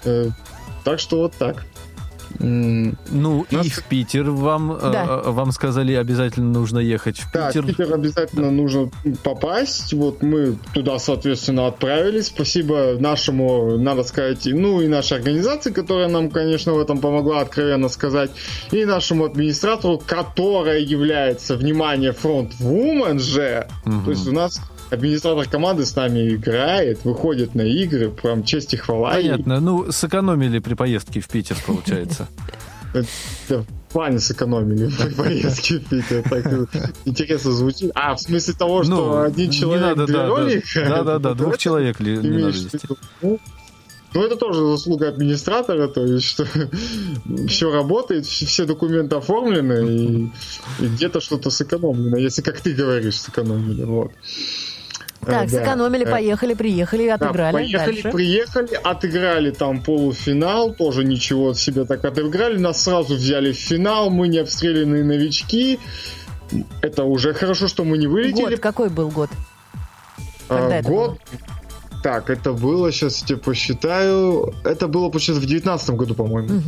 Э, 0.05 0.29
Так 0.83 0.99
что 0.99 1.17
вот 1.17 1.33
так. 1.33 1.65
Ну 2.39 3.45
Нас- 3.49 3.65
и 3.65 3.69
в 3.69 3.83
Питер 3.85 4.29
вам, 4.29 4.73
э, 4.73 4.91
Да. 4.91 5.21
э, 5.25 5.29
вам 5.29 5.51
сказали, 5.51 5.93
обязательно 5.93 6.51
нужно 6.51 6.79
ехать 6.79 7.19
в 7.19 7.31
Да, 7.31 7.49
в 7.49 7.53
Питер. 7.53 7.65
Питер 7.65 7.93
обязательно 7.93 8.51
нужно 8.51 8.91
попасть. 9.23 9.93
Вот 9.93 10.21
мы 10.21 10.57
туда, 10.73 10.99
соответственно, 10.99 11.67
отправились. 11.67 12.27
Спасибо 12.27 12.97
нашему, 12.99 13.77
надо 13.77 14.03
сказать, 14.03 14.45
ну 14.45 14.81
и 14.81 14.87
нашей 14.87 15.17
организации, 15.17 15.71
которая 15.71 16.09
нам, 16.09 16.29
конечно, 16.29 16.73
в 16.73 16.79
этом 16.79 16.99
помогла, 16.99 17.41
откровенно 17.41 17.89
сказать, 17.89 18.31
и 18.71 18.83
нашему 18.85 19.25
администратору, 19.25 19.97
которая 20.05 20.79
является, 20.79 21.55
внимание, 21.55 22.11
фронт-вумен 22.11 23.19
же. 23.19 23.67
То 24.03 24.11
есть 24.11 24.27
у 24.27 24.33
нас 24.33 24.59
администратор 24.89 25.47
команды 25.47 25.85
с 25.85 25.95
нами 25.95 26.35
играет, 26.35 27.03
выходит 27.03 27.55
на 27.55 27.61
игры, 27.61 28.09
прям 28.09 28.43
честь 28.43 28.73
и 28.73 28.77
хвала. 28.77 29.13
Понятно. 29.13 29.59
Ну, 29.59 29.91
сэкономили 29.91 30.59
при 30.59 30.73
поездке 30.73 31.19
в 31.19 31.27
Питер, 31.27 31.57
получается. 31.65 32.27
Плане 33.91 34.19
сэкономили 34.19 34.89
при 34.89 35.13
поездке 35.13 35.79
в 35.79 35.89
Питер. 35.89 36.23
Так 36.29 36.91
интересно 37.05 37.51
звучит. 37.51 37.91
А, 37.95 38.15
в 38.15 38.21
смысле 38.21 38.53
того, 38.53 38.83
что 38.83 38.95
Ну, 38.95 39.21
один 39.21 39.51
человек 39.51 40.05
две 40.05 40.25
роли? 40.25 40.63
Да-да-да, 40.75 41.33
двух 41.33 41.57
человек 41.57 41.99
не 41.99 42.17
надо? 42.17 42.57
Ну, 43.21 43.39
ну, 44.13 44.23
это 44.23 44.37
тоже 44.37 44.61
заслуга 44.65 45.09
администратора, 45.09 45.89
то 45.89 46.05
есть, 46.05 46.25
что 46.25 46.45
все 47.49 47.69
работает, 47.69 48.23
вс- 48.23 48.45
все 48.45 48.63
документы 48.65 49.17
оформлены, 49.17 49.89
и, 49.89 50.31
и 50.79 50.87
где-то 50.87 51.19
что-то 51.19 51.49
сэкономлено, 51.49 52.15
если, 52.15 52.41
как 52.41 52.61
ты 52.61 52.73
говоришь, 52.73 53.19
сэкономили. 53.19 53.83
Вот. 53.83 54.11
Так, 55.25 55.47
Э, 55.47 55.49
да. 55.51 55.59
сэкономили, 55.59 56.05
Э, 56.05 56.11
поехали, 56.11 56.53
приехали, 56.53 57.07
да, 57.07 57.15
отыграли. 57.15 57.53
поехали, 57.53 58.01
Дальше. 58.01 58.11
приехали, 58.11 58.79
отыграли 58.83 59.51
там 59.51 59.81
полуфинал, 59.81 60.73
тоже 60.73 61.03
ничего 61.03 61.53
себе 61.53 61.85
так 61.85 62.03
отыграли, 62.05 62.57
нас 62.57 62.81
сразу 62.83 63.15
взяли 63.15 63.51
в 63.51 63.57
финал, 63.57 64.09
мы 64.09 64.27
не 64.27 64.37
обстрелянные 64.39 65.03
новички, 65.03 65.79
это 66.81 67.03
уже 67.03 67.33
хорошо, 67.33 67.67
что 67.67 67.83
мы 67.83 67.97
не 67.97 68.07
вылетели. 68.07 68.51
Год, 68.51 68.59
какой 68.59 68.89
был 68.89 69.09
год? 69.09 69.29
А, 70.47 70.59
когда 70.59 70.75
это 70.77 70.87
год, 70.89 71.19
так, 72.05 72.29
это 72.29 72.53
было, 72.53 72.91
сейчас 72.91 73.21
я 73.21 73.27
тебе 73.29 73.37
посчитаю, 73.39 74.53
это 74.63 74.87
было 74.87 75.09
почему-то 75.09 75.41
в 75.41 75.47
девятнадцатом 75.47 75.97
году, 75.97 76.13
по-моему. 76.13 76.61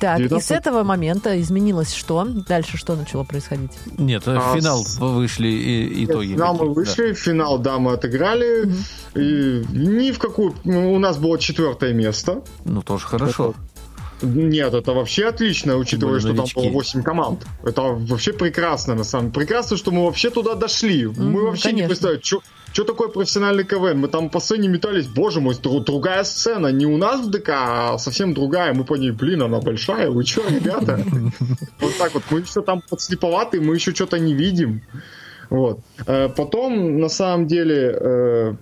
Так, 0.00 0.18
и 0.18 0.24
с 0.24 0.28
19. 0.28 0.50
этого 0.52 0.82
момента 0.82 1.38
изменилось 1.42 1.92
что? 1.92 2.26
Дальше 2.48 2.78
что 2.78 2.96
начало 2.96 3.24
происходить? 3.24 3.72
Нет, 3.98 4.24
в 4.24 4.30
А 4.30 4.56
финал 4.56 4.82
с- 4.82 4.96
вышли 4.98 5.48
и, 5.48 6.06
итоги. 6.06 6.32
финал 6.32 6.54
мы 6.54 6.66
да. 6.68 6.72
вышли, 6.72 7.12
в 7.12 7.18
финал, 7.18 7.58
да, 7.58 7.78
мы 7.78 7.92
отыграли. 7.92 8.72
И 9.14 9.62
ни 9.72 10.10
в 10.10 10.18
какую... 10.18 10.54
ну, 10.64 10.94
У 10.94 10.98
нас 10.98 11.18
было 11.18 11.38
четвертое 11.38 11.92
место. 11.92 12.42
Ну, 12.64 12.80
тоже 12.80 13.06
хорошо. 13.06 13.54
Нет, 14.22 14.72
это 14.74 14.92
вообще 14.92 15.26
отлично, 15.26 15.76
учитывая, 15.76 16.20
что 16.20 16.28
там 16.28 16.46
было 16.54 16.64
новички. 16.64 16.70
8 16.70 17.02
команд. 17.02 17.46
Это 17.64 17.82
вообще 17.82 18.32
прекрасно, 18.32 18.94
на 18.94 19.04
самом 19.04 19.30
деле. 19.30 19.34
Прекрасно, 19.46 19.76
что 19.76 19.90
мы 19.90 20.04
вообще 20.04 20.30
туда 20.30 20.54
дошли. 20.54 21.06
Мы 21.06 21.12
Мгм, 21.24 21.44
вообще 21.46 21.68
не 21.68 21.82
конечно. 21.82 21.88
представляем, 21.88 22.22
что 22.72 22.84
такое 22.84 23.08
профессиональный 23.08 23.64
КВН. 23.64 23.98
Мы 23.98 24.08
там 24.08 24.28
по 24.30 24.40
сцене 24.40 24.68
метались, 24.68 25.06
боже 25.06 25.40
мой, 25.40 25.54
дру- 25.54 25.84
другая 25.84 26.24
сцена. 26.24 26.68
Не 26.68 26.86
у 26.86 26.96
нас 26.98 27.26
в 27.26 27.30
ДК, 27.30 27.50
а 27.52 27.98
совсем 27.98 28.32
другая. 28.34 28.72
Мы 28.74 28.84
по 28.84 28.94
ней, 28.96 29.10
блин, 29.10 29.42
она 29.42 29.60
большая. 29.60 30.10
Вы 30.10 30.24
что, 30.24 30.42
ребята? 30.48 30.98
Вот 31.80 31.96
так 31.98 32.14
вот. 32.14 32.22
Мы 32.30 32.40
еще 32.40 32.62
там 32.62 32.82
подслеповатые, 32.88 33.60
мы 33.62 33.74
еще 33.74 33.94
что-то 33.94 34.18
не 34.18 34.34
видим. 34.34 34.80
Вот. 35.50 35.80
Э, 36.06 36.28
Потом, 36.28 36.98
на 37.00 37.08
самом 37.08 37.46
деле, 37.46 37.96
э, 38.00 38.54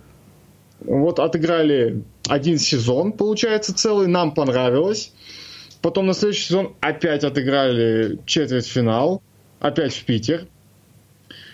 вот 0.85 1.19
отыграли 1.19 2.03
один 2.27 2.59
сезон, 2.59 3.11
получается, 3.13 3.73
целый. 3.73 4.07
Нам 4.07 4.33
понравилось. 4.33 5.11
Потом 5.85 6.07
на 6.07 6.15
следующий 6.15 6.45
сезон 6.47 6.75
опять 6.81 7.23
отыграли 7.23 8.17
четвертьфинал. 8.25 9.21
Опять 9.59 9.93
в 9.93 10.03
Питер. 10.03 10.47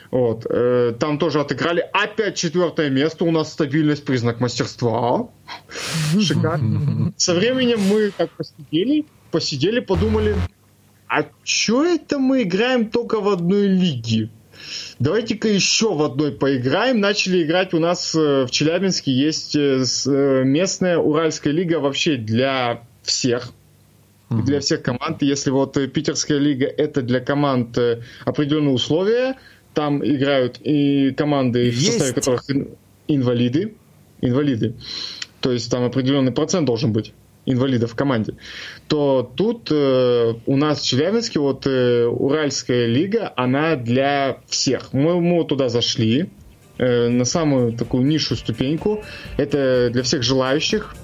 Вот. 0.10 0.46
э, 0.50 0.94
Там 0.98 1.20
тоже 1.20 1.42
отыграли. 1.42 1.84
Опять 1.92 2.38
четвертое 2.38 2.90
место. 2.90 3.26
У 3.26 3.32
нас 3.32 3.52
стабильность, 3.52 4.06
признак 4.06 4.40
мастерства. 4.40 5.28
Шикарно. 6.18 7.14
Со 7.18 7.34
временем 7.34 7.82
мы 7.82 8.14
так 8.16 8.30
посидели, 8.32 9.06
посидели, 9.32 9.82
подумали, 9.82 10.38
а 11.10 11.26
чё 11.44 11.84
это 11.84 12.18
мы 12.18 12.44
играем 12.44 12.90
только 12.90 13.20
в 13.20 13.28
одной 13.28 13.68
лиге? 13.68 14.30
давайте-ка 15.00 15.50
еще 15.50 15.94
в 15.94 16.02
одной 16.04 16.32
поиграем. 16.32 17.02
Начали 17.02 17.44
играть 17.44 17.74
у 17.74 17.80
нас 17.80 18.16
э, 18.16 18.46
в 18.46 18.50
Челябинске 18.50 19.12
есть 19.12 19.58
э, 19.58 19.84
местная 20.46 21.00
Уральская 21.00 21.52
лига 21.52 21.82
вообще 21.82 22.16
для 22.16 22.84
всех. 23.04 23.52
Для 24.32 24.60
всех 24.60 24.82
команд. 24.82 25.22
Если 25.22 25.52
вот 25.52 25.78
э, 25.78 25.88
питерская 25.88 26.38
лига 26.38 26.66
это 26.66 27.02
для 27.02 27.20
команд 27.20 27.78
э, 27.78 28.02
определенные 28.26 28.74
условия, 28.74 29.36
там 29.74 30.04
играют 30.06 30.58
и 30.62 31.12
команды, 31.12 31.70
в 31.70 31.76
составе 31.76 32.00
Есть. 32.00 32.14
которых 32.16 32.50
ин- 32.50 32.70
инвалиды. 33.08 33.76
Инвалиды. 34.22 34.76
То 35.42 35.52
есть 35.52 35.70
там 35.72 35.84
определенный 35.84 36.32
процент 36.32 36.66
должен 36.66 36.94
быть 36.94 37.14
инвалидов 37.46 37.94
в 37.94 37.96
команде, 37.96 38.36
то 38.88 39.32
тут 39.36 39.70
э, 39.72 40.34
у 40.46 40.58
нас 40.58 40.82
в 40.82 40.86
Челябинске 40.86 41.40
вот 41.40 41.66
э, 41.66 42.06
Уральская 42.06 42.86
лига, 42.86 43.34
она 43.36 43.76
для 43.76 44.38
всех. 44.48 44.94
Мы, 44.94 45.20
мы 45.20 45.44
туда 45.46 45.70
зашли 45.70 46.30
э, 46.78 47.08
на 47.10 47.26
самую 47.26 47.74
такую 47.74 48.06
низшую 48.06 48.38
ступеньку. 48.38 49.04
Это 49.38 49.90
для 49.92 50.04
всех 50.04 50.24
желающих. 50.24 50.96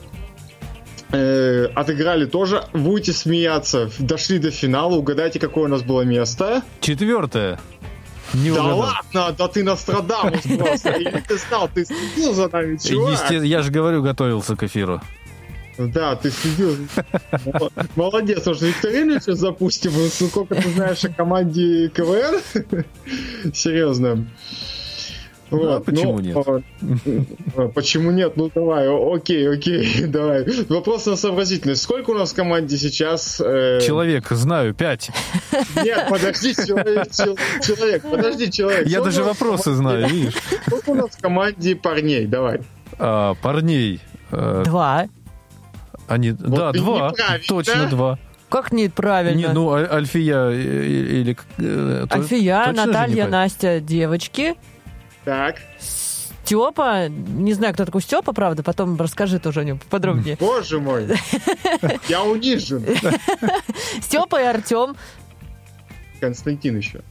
Э, 1.11 1.67
отыграли 1.73 2.25
тоже. 2.25 2.63
Будете 2.73 3.13
смеяться. 3.13 3.89
Дошли 3.99 4.39
до 4.39 4.51
финала. 4.51 4.95
Угадайте, 4.95 5.39
какое 5.39 5.65
у 5.65 5.67
нас 5.67 5.81
было 5.81 6.01
место. 6.01 6.63
Четвертое. 6.81 7.59
Не 8.33 8.51
да 8.51 8.61
угадал. 8.61 8.79
ладно, 8.79 9.35
да 9.37 9.47
ты 9.47 9.63
Нострадамус 9.63 10.41
просто. 10.57 10.89
Или 10.91 11.23
ты 11.25 11.37
знал, 11.37 11.69
ты 11.73 11.85
следил 11.85 12.33
за 12.33 12.49
нами, 12.49 12.77
чувак. 12.77 13.31
Я 13.31 13.61
же 13.61 13.71
говорю, 13.71 14.03
готовился 14.03 14.55
к 14.57 14.63
эфиру. 14.63 15.01
Да, 15.77 16.15
ты 16.15 16.31
следил. 16.31 16.75
Молодец, 17.95 18.45
может, 18.45 18.63
викторину 18.63 19.19
сейчас 19.19 19.37
запустим? 19.39 19.91
Ну, 19.95 20.07
Сколько 20.27 20.55
ты 20.55 20.69
знаешь 20.71 21.05
о 21.05 21.09
команде 21.09 21.89
КВН? 21.89 22.41
Серьезно. 23.53 24.27
А 25.51 25.79
почему 25.79 26.13
ну, 26.13 26.19
нет? 26.19 26.37
а, 26.37 26.61
а, 27.55 27.67
Почему 27.69 28.11
нет? 28.11 28.33
Ну 28.35 28.51
давай, 28.53 28.87
окей, 29.15 29.49
окей, 29.49 30.03
давай. 30.07 30.45
Вопрос 30.69 31.05
на 31.05 31.15
сообразительность. 31.15 31.81
Сколько 31.81 32.11
у 32.11 32.13
нас 32.15 32.33
в 32.33 32.35
команде 32.35 32.77
сейчас? 32.77 33.41
э, 33.43 33.79
Человек, 33.85 34.27
знаю, 34.29 34.73
пять. 34.73 35.09
Нет, 35.83 36.07
подожди, 36.09 36.53
человек, 36.53 37.11
чел- 37.11 37.37
человек, 37.63 38.03
подожди, 38.09 38.51
человек. 38.51 38.87
Я 38.87 39.01
даже 39.01 39.23
вопросы 39.23 39.73
знаю, 39.73 40.07
видишь. 40.07 40.33
Сколько 40.67 40.89
у 40.91 40.95
нас 40.95 41.11
в 41.11 41.21
команде 41.21 41.75
парней? 41.75 42.25
Давай. 42.25 42.61
А, 42.99 43.35
парней. 43.35 43.99
э, 44.31 44.63
Два. 44.65 45.07
Они, 46.07 46.31
да, 46.31 46.71
два. 46.71 47.09
неправильно. 47.09 47.47
Точно 47.47 47.85
два. 47.89 48.19
Как 48.49 48.71
нет, 48.71 48.93
правильно. 48.93 49.37
Не, 49.37 49.47
ну, 49.49 49.73
Аль- 49.73 49.87
Альфия 49.91 50.49
э, 50.51 50.85
или... 50.85 51.37
э, 51.57 52.05
Альфия, 52.09 52.65
точно 52.67 52.85
Наталья? 52.85 53.27
Настя, 53.27 53.79
девочки. 53.81 54.55
Так. 55.27 55.57
Степа, 55.77 57.09
не 57.09 57.51
знаю, 57.51 57.73
кто 57.73 57.83
такой 57.83 58.01
Степа, 58.01 58.31
правда, 58.31 58.63
потом 58.63 58.95
расскажи 58.97 59.39
тоже 59.39 59.59
о 59.59 59.63
нем 59.65 59.77
подробнее. 59.89 60.37
Боже 60.39 60.79
мой. 60.79 61.05
Я 62.07 62.23
унижен. 62.23 62.85
Степа 64.01 64.41
и 64.41 64.45
Артем. 64.45 64.95
Константин 66.21 66.77
еще. 66.77 67.01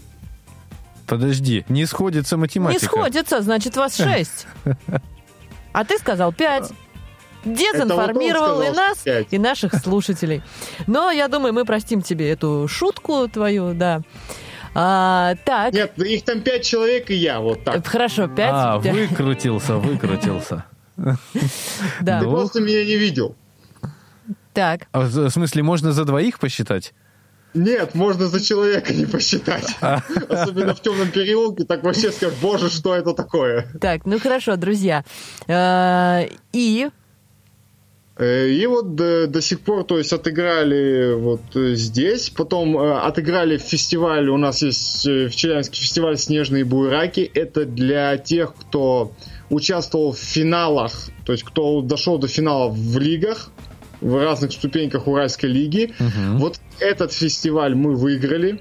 Подожди, 1.07 1.66
не 1.68 1.85
сходится 1.85 2.37
Не 2.37 2.40
математика. 2.40 2.87
сходится, 2.87 3.42
значит, 3.42 3.76
вас 3.76 3.96
шесть. 3.98 4.46
А 5.74 5.85
ты 5.85 5.98
сказал 5.98 6.33
пять. 6.33 6.72
Дезинформировал 7.44 8.57
вот 8.57 8.68
и 8.68 8.70
нас, 8.70 9.00
что 9.00 9.05
пять. 9.05 9.26
и 9.31 9.38
наших 9.38 9.74
слушателей. 9.74 10.42
Но 10.87 11.11
я 11.11 11.29
думаю, 11.29 11.52
мы 11.52 11.66
простим 11.66 12.00
тебе 12.00 12.31
эту 12.31 12.66
шутку 12.66 13.29
твою, 13.29 13.74
да. 13.74 14.00
А, 14.78 15.34
так, 15.46 15.72
Нет, 15.72 15.98
их 15.98 16.22
там 16.24 16.42
пять 16.42 16.62
человек 16.66 17.10
и 17.10 17.14
я, 17.14 17.40
вот 17.40 17.64
так. 17.64 17.86
хорошо, 17.86 18.28
пять. 18.28 18.50
А, 18.52 18.76
выкрутился, 18.78 19.76
выкрутился. 19.76 20.64
да. 20.96 21.16
Ты 22.20 22.26
Ну. 22.26 22.30
просто 22.30 22.60
меня 22.60 22.84
не 22.84 22.96
видел. 22.96 23.34
Так, 24.52 24.82
А 24.92 25.00
в 25.00 25.30
смысле, 25.30 25.62
можно 25.62 25.92
за 25.92 26.04
двоих 26.04 26.38
посчитать? 26.38 26.92
Нет, 27.54 27.94
можно 27.94 28.26
за 28.26 28.44
человека 28.44 28.92
не 28.92 29.06
посчитать. 29.06 29.74
А. 29.80 30.02
Особенно 30.28 30.74
в 30.74 30.82
темном 30.82 31.10
переулке, 31.10 31.64
так 31.64 31.82
вообще 31.82 32.12
скажешь, 32.12 32.36
боже, 32.42 32.68
что 32.68 32.94
это 32.94 33.14
такое? 33.14 33.66
так, 33.80 34.04
ну 34.04 34.18
хорошо, 34.20 34.56
друзья. 34.56 35.04
А, 35.48 36.26
И 36.52 36.88
Э, 36.88 36.90
И 38.18 38.64
вот 38.66 38.94
до, 38.94 39.26
до 39.26 39.42
сих 39.42 39.61
пор, 39.61 39.85
то 39.85 39.98
есть, 39.98 40.11
отыграли 40.11 41.12
вот 41.12 41.42
э, 41.55 41.74
здесь, 41.74 42.31
потом 42.31 42.79
э, 42.79 42.98
отыграли 43.00 43.59
фестиваль, 43.59 44.31
у 44.31 44.38
нас 44.38 44.62
есть 44.62 45.07
э, 45.07 45.29
в 45.29 45.37
Челябинске 45.37 45.83
фестиваль 45.83 46.16
«Снежные 46.16 46.64
буераки», 46.64 47.31
это 47.35 47.66
для 47.66 48.16
тех, 48.16 48.55
кто 48.55 49.12
участвовал 49.50 50.12
в 50.12 50.18
финалах, 50.18 50.92
то 51.26 51.33
есть, 51.33 51.44
кто 51.44 51.83
дошел 51.83 52.16
до 52.16 52.26
финала 52.26 52.70
в 52.70 52.98
лигах, 52.98 53.50
в 54.00 54.22
разных 54.22 54.52
ступеньках 54.52 55.07
Уральской 55.09 55.50
лиги. 55.50 55.94
Вот 56.38 56.59
этот 56.81 57.12
фестиваль 57.12 57.74
мы 57.74 57.94
выиграли, 57.94 58.61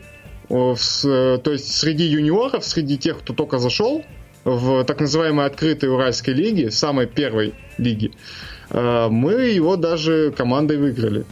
в 0.50 0.78
э, 1.06 1.38
то 1.42 1.52
есть, 1.54 1.74
среди 1.74 2.04
юниоров, 2.04 2.66
среди 2.66 2.98
тех, 2.98 3.20
кто 3.20 3.34
только 3.34 3.60
зашел 3.60 4.04
в 4.44 4.84
так 4.84 5.00
называемой 5.00 5.46
открытой 5.46 5.90
Уральской 5.90 6.34
лиге, 6.34 6.72
самой 6.72 7.08
первой 7.08 7.54
лиге, 7.78 8.12
э, 8.12 8.55
мы 8.72 9.34
его 9.54 9.76
даже 9.76 10.32
командой 10.32 10.78
выиграли. 10.78 11.26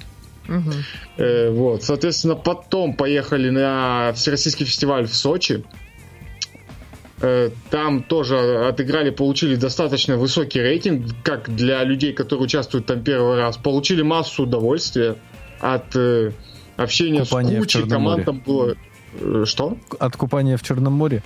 Э, 1.17 1.51
Вот, 1.51 1.83
соответственно, 1.83 2.35
потом 2.35 2.93
поехали 2.95 3.49
на 3.49 4.11
Всероссийский 4.13 4.65
фестиваль 4.65 5.07
в 5.07 5.15
Сочи. 5.15 5.63
Э, 7.21 7.49
Там 7.69 8.03
тоже 8.03 8.67
отыграли, 8.67 9.09
получили 9.09 9.55
достаточно 9.55 10.17
высокий 10.17 10.59
рейтинг, 10.61 11.11
как 11.23 11.53
для 11.55 11.83
людей, 11.83 12.13
которые 12.13 12.45
участвуют 12.45 12.85
там 12.85 13.01
первый 13.01 13.37
раз. 13.37 13.57
Получили 13.57 14.01
массу 14.01 14.43
удовольствия 14.43 15.15
от 15.59 15.95
э, 15.95 16.31
общения 16.75 17.21
Купание 17.21 17.59
с 17.59 17.63
кучей 17.63 17.87
команд. 17.87 18.25
Там 18.25 18.39
было... 18.39 18.75
Что? 19.45 19.77
От 19.99 20.17
купания 20.17 20.57
в 20.57 20.63
Черном 20.63 20.93
море? 20.93 21.23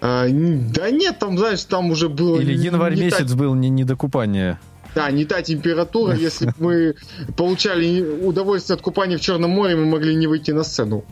А, 0.00 0.26
да 0.28 0.90
нет, 0.90 1.18
там, 1.18 1.38
знаешь, 1.38 1.62
там 1.64 1.90
уже 1.90 2.08
было... 2.08 2.40
Или 2.40 2.54
январь 2.54 2.96
месяц 2.96 3.34
был 3.34 3.54
не, 3.54 3.68
не 3.68 3.84
до 3.84 3.96
купания? 3.96 4.58
Да, 4.94 5.10
не 5.10 5.24
та 5.24 5.42
температура. 5.42 6.14
Если 6.14 6.46
бы 6.46 6.52
мы 6.58 6.94
получали 7.36 8.00
удовольствие 8.02 8.74
от 8.76 8.82
купания 8.82 9.18
в 9.18 9.20
Черном 9.20 9.50
море, 9.50 9.76
мы 9.76 9.86
могли 9.86 10.14
не 10.14 10.26
выйти 10.26 10.50
на 10.50 10.64
сцену. 10.64 11.04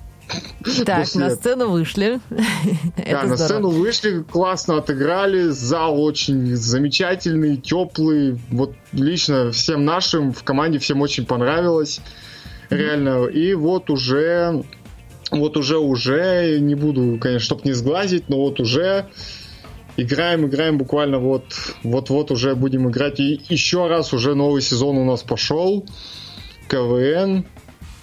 так, 0.84 1.00
После 1.00 1.20
на 1.20 1.30
сцену 1.30 1.70
вышли. 1.70 2.20
Да, 2.30 3.02
Это 3.02 3.26
на 3.26 3.36
здорово. 3.36 3.36
сцену 3.36 3.68
вышли, 3.70 4.22
классно 4.22 4.76
отыграли, 4.78 5.48
зал 5.48 6.00
очень 6.02 6.54
замечательный, 6.56 7.56
теплый. 7.56 8.38
Вот 8.50 8.74
лично 8.92 9.50
всем 9.50 9.84
нашим 9.84 10.32
в 10.32 10.42
команде 10.44 10.78
всем 10.78 11.00
очень 11.00 11.24
понравилось. 11.26 12.00
Реально. 12.68 13.26
И 13.26 13.54
вот 13.54 13.90
уже, 13.90 14.62
вот 15.32 15.56
уже, 15.56 15.78
уже, 15.78 16.58
не 16.60 16.74
буду, 16.74 17.18
конечно, 17.20 17.44
чтоб 17.44 17.64
не 17.64 17.72
сглазить, 17.72 18.28
но 18.28 18.36
вот 18.36 18.60
уже 18.60 19.06
играем, 19.96 20.46
играем 20.46 20.78
буквально 20.78 21.18
вот, 21.18 21.44
вот-вот 21.82 22.30
уже 22.30 22.54
будем 22.54 22.88
играть. 22.88 23.20
И 23.20 23.40
еще 23.48 23.86
раз 23.86 24.12
уже 24.12 24.34
новый 24.34 24.62
сезон 24.62 24.96
у 24.96 25.04
нас 25.04 25.22
пошел. 25.22 25.86
КВН. 26.68 27.44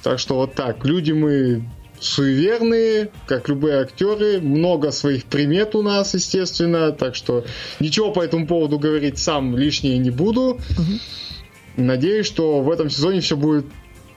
Так 0.03 0.19
что 0.19 0.35
вот 0.35 0.55
так. 0.55 0.85
Люди 0.85 1.11
мы 1.11 1.63
суеверные, 1.99 3.09
как 3.25 3.49
любые 3.49 3.81
актеры, 3.81 4.39
много 4.39 4.91
своих 4.91 5.25
примет 5.25 5.75
у 5.75 5.81
нас, 5.81 6.13
естественно, 6.13 6.91
так 6.91 7.15
что 7.15 7.45
ничего 7.79 8.11
по 8.11 8.21
этому 8.21 8.45
поводу 8.45 8.77
говорить 8.77 9.17
сам 9.17 9.57
лишнее 9.57 9.97
не 9.97 10.11
буду. 10.11 10.59
Надеюсь, 11.75 12.25
что 12.25 12.61
в 12.61 12.71
этом 12.71 12.89
сезоне 12.89 13.21
все 13.21 13.35
будет, 13.35 13.65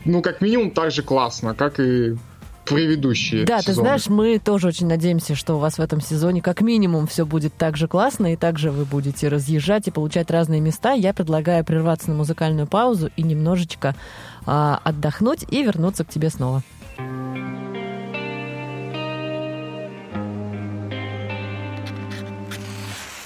ну, 0.04 0.22
как 0.22 0.40
минимум, 0.40 0.70
так 0.70 0.92
же 0.92 1.02
классно, 1.02 1.54
как 1.54 1.80
и 1.80 2.16
предыдущие 2.64 3.44
Да, 3.44 3.58
ты 3.58 3.72
сезоны. 3.72 3.86
знаешь, 3.88 4.06
мы 4.08 4.38
тоже 4.38 4.68
очень 4.68 4.86
надеемся, 4.86 5.34
что 5.34 5.56
у 5.56 5.58
вас 5.58 5.78
в 5.78 5.80
этом 5.80 6.00
сезоне 6.00 6.42
как 6.42 6.60
минимум 6.60 7.06
все 7.06 7.26
будет 7.26 7.54
так 7.54 7.76
же 7.76 7.88
классно, 7.88 8.32
и 8.32 8.36
также 8.36 8.70
вы 8.70 8.84
будете 8.84 9.28
разъезжать 9.28 9.88
и 9.88 9.90
получать 9.90 10.30
разные 10.30 10.60
места. 10.60 10.92
Я 10.92 11.12
предлагаю 11.12 11.64
прерваться 11.64 12.10
на 12.10 12.16
музыкальную 12.16 12.66
паузу 12.66 13.10
и 13.16 13.22
немножечко 13.22 13.94
а, 14.46 14.80
отдохнуть 14.84 15.44
и 15.50 15.62
вернуться 15.62 16.04
к 16.04 16.08
тебе 16.08 16.30
снова. 16.30 16.62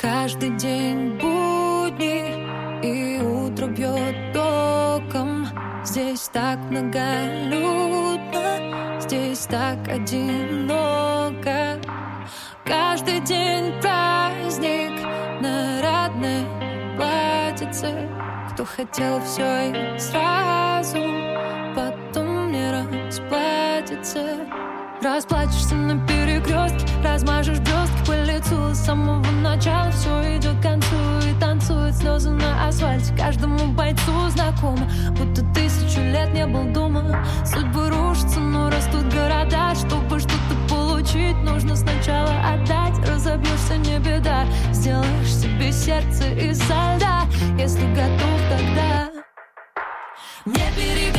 Каждый 0.00 0.56
день 0.56 1.18
будни 1.18 2.44
и 2.82 3.22
утро 3.22 3.66
бьет 3.66 4.32
током 4.32 5.46
Здесь 5.84 6.30
так 6.32 6.58
многолюдно, 6.70 8.03
здесь 9.04 9.46
так 9.46 9.86
одиноко. 9.88 11.78
Каждый 12.64 13.20
день 13.20 13.72
праздник, 13.82 14.92
нарядное 15.40 16.44
платьице. 16.96 18.08
Кто 18.52 18.64
хотел 18.64 19.20
все 19.20 19.70
и 19.70 19.98
сразу, 19.98 21.02
потом 21.74 22.52
не 22.52 22.70
расплатится 22.70 24.38
Расплачешься 25.04 25.74
на 25.74 25.98
перекрестке 26.06 26.86
Размажешь 27.04 27.58
блестки 27.58 28.06
по 28.06 28.12
лицу. 28.12 28.74
С 28.74 28.86
самого 28.86 29.22
начала 29.42 29.90
все 29.90 30.38
идет 30.38 30.58
к 30.60 30.62
концу. 30.62 30.96
И 31.28 31.38
танцуют 31.38 31.94
слезы 31.94 32.30
на 32.30 32.66
асфальте 32.66 33.14
Каждому 33.14 33.66
бойцу 33.74 34.30
знакомо. 34.30 34.88
Будто 35.10 35.44
тысячу 35.52 36.00
лет 36.00 36.32
не 36.32 36.46
был 36.46 36.72
дома. 36.72 37.22
Судьбы 37.44 37.90
рушатся, 37.90 38.40
но 38.40 38.70
растут 38.70 39.04
города. 39.12 39.74
Чтобы 39.74 40.18
что-то 40.18 40.56
получить, 40.70 41.36
нужно 41.42 41.76
сначала 41.76 42.32
отдать. 42.54 42.98
Разобьешься, 43.06 43.76
не 43.76 43.98
беда. 43.98 44.46
Сделаешь 44.72 45.34
себе 45.34 45.70
сердце 45.70 46.30
из 46.30 46.58
льда. 46.64 47.24
Если 47.58 47.84
готов, 47.94 48.40
тогда. 48.48 49.10
Не 50.46 50.64
перегори, 50.74 51.13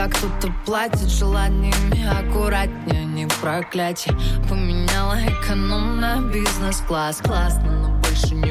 Всегда 0.00 0.16
кто-то 0.16 0.54
платит 0.64 1.10
желаниями 1.10 2.06
Аккуратнее, 2.06 3.04
не 3.04 3.26
проклятие. 3.42 4.16
Поменяла 4.48 5.18
эконом 5.26 6.00
на 6.00 6.22
бизнес-класс. 6.22 7.18
Классно, 7.22 7.70
но 7.70 7.88
больше 7.98 8.34
не 8.34 8.49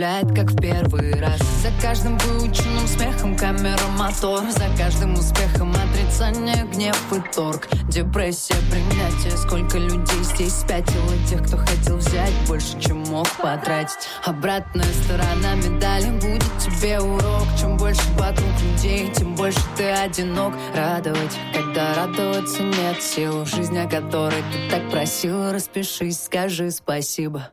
удивляет, 0.00 0.34
как 0.34 0.50
в 0.50 0.56
первый 0.56 1.12
раз. 1.20 1.38
За 1.62 1.70
каждым 1.82 2.16
выученным 2.18 2.86
смехом 2.86 3.36
камера 3.36 3.86
мотор. 3.98 4.50
За 4.50 4.66
каждым 4.78 5.14
успехом 5.14 5.72
отрицание, 5.72 6.66
гнев 6.72 6.96
и 7.12 7.34
торг. 7.34 7.68
Депрессия, 7.88 8.54
принятие. 8.70 9.36
Сколько 9.36 9.78
людей 9.78 10.22
здесь 10.22 10.54
спятило? 10.54 11.12
Тех, 11.28 11.46
кто 11.46 11.58
хотел 11.58 11.96
взять 11.98 12.32
больше, 12.48 12.80
чем 12.80 13.02
мог 13.10 13.28
потратить. 13.42 14.08
Обратная 14.24 14.86
сторона 15.04 15.54
медали 15.56 16.10
будет 16.12 16.58
тебе 16.58 16.98
урок. 16.98 17.46
Чем 17.60 17.76
больше 17.76 18.02
вокруг 18.16 18.48
людей, 18.62 19.12
тем 19.12 19.34
больше 19.34 19.60
ты 19.76 19.84
одинок. 19.90 20.54
Радовать, 20.74 21.36
когда 21.52 21.94
радоваться 21.94 22.62
нет 22.62 23.02
сил. 23.02 23.44
В 23.44 23.48
жизни, 23.48 23.78
о 23.78 23.88
которой 23.88 24.42
ты 24.50 24.70
так 24.70 24.90
просил 24.90 25.52
Распишись, 25.52 26.24
скажи 26.24 26.70
спасибо 26.70 27.50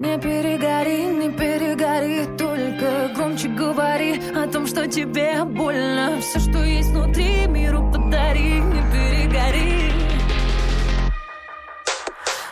не 0.00 0.16
перегори, 0.16 1.06
не 1.06 1.28
перегори, 1.30 2.24
только 2.36 3.10
громче 3.16 3.48
говори 3.48 4.20
о 4.32 4.46
том, 4.46 4.66
что 4.66 4.86
тебе 4.86 5.42
больно. 5.44 6.20
Все, 6.20 6.38
что 6.38 6.62
есть 6.62 6.90
внутри, 6.90 7.46
миру 7.48 7.90
подари, 7.92 8.60
не 8.60 8.82
перегори. 8.92 9.92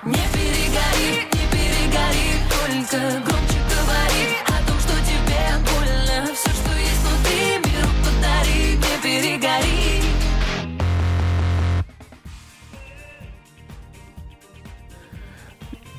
Не 0.05 0.25
перегори, 0.35 1.11
не 1.35 1.47
перегори, 1.55 2.29
только 2.51 2.99
громче 3.25 3.61
говори 3.71 4.27
о 4.47 4.67
том, 4.67 4.79
что 4.81 4.95
тебе 5.11 5.43
больно. 5.71 6.35
Все, 6.35 6.51
что 6.51 6.73
есть 6.77 7.03
внутри, 7.05 7.59
миру 7.65 7.91
подари, 8.03 8.77
не 8.77 9.03
перегори. 9.03 9.86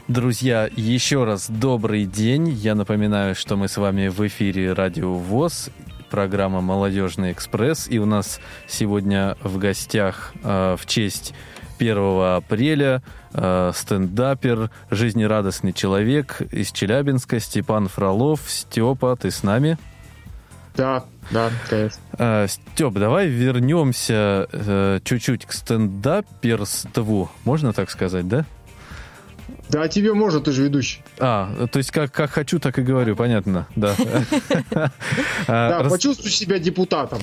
Друзья, 0.07 0.69
еще 0.73 1.25
раз 1.25 1.49
добрый 1.49 2.05
день. 2.05 2.47
Я 2.47 2.75
напоминаю, 2.75 3.35
что 3.35 3.57
мы 3.57 3.67
с 3.67 3.75
вами 3.75 4.07
в 4.07 4.25
эфире 4.25 4.71
Радио 4.71 5.13
ВОЗ, 5.13 5.69
программа 6.09 6.61
«Молодежный 6.61 7.33
экспресс». 7.33 7.89
И 7.89 7.99
у 7.99 8.05
нас 8.05 8.39
сегодня 8.67 9.35
в 9.43 9.57
гостях 9.57 10.33
э, 10.45 10.77
в 10.79 10.85
честь 10.85 11.33
1 11.77 11.97
апреля 12.37 13.03
э, 13.33 13.73
стендапер, 13.75 14.71
жизнерадостный 14.89 15.73
человек 15.73 16.41
из 16.53 16.71
Челябинска 16.71 17.41
Степан 17.41 17.89
Фролов. 17.89 18.43
Степа, 18.47 19.17
ты 19.17 19.29
с 19.29 19.43
нами? 19.43 19.77
Да, 20.77 21.03
да, 21.31 21.49
конечно. 21.69 21.99
Э, 22.17 22.47
Степ, 22.47 22.93
давай 22.93 23.27
вернемся 23.27 24.47
э, 24.53 24.99
чуть-чуть 25.03 25.45
к 25.45 25.51
стендаперству. 25.51 27.29
Можно 27.43 27.73
так 27.73 27.89
сказать, 27.89 28.29
да? 28.29 28.45
Да, 29.69 29.87
тебе 29.87 30.13
можно, 30.13 30.39
ты 30.39 30.51
же 30.51 30.63
ведущий. 30.63 31.01
А, 31.19 31.67
то 31.71 31.77
есть 31.77 31.91
как, 31.91 32.11
как 32.11 32.31
хочу, 32.31 32.59
так 32.59 32.77
и 32.79 32.81
говорю, 32.81 33.15
понятно, 33.15 33.67
да. 33.75 33.95
Да, 35.47 35.79
Рас- 35.83 35.91
почувствуй 35.91 36.31
себя 36.31 36.59
депутатом. 36.59 37.19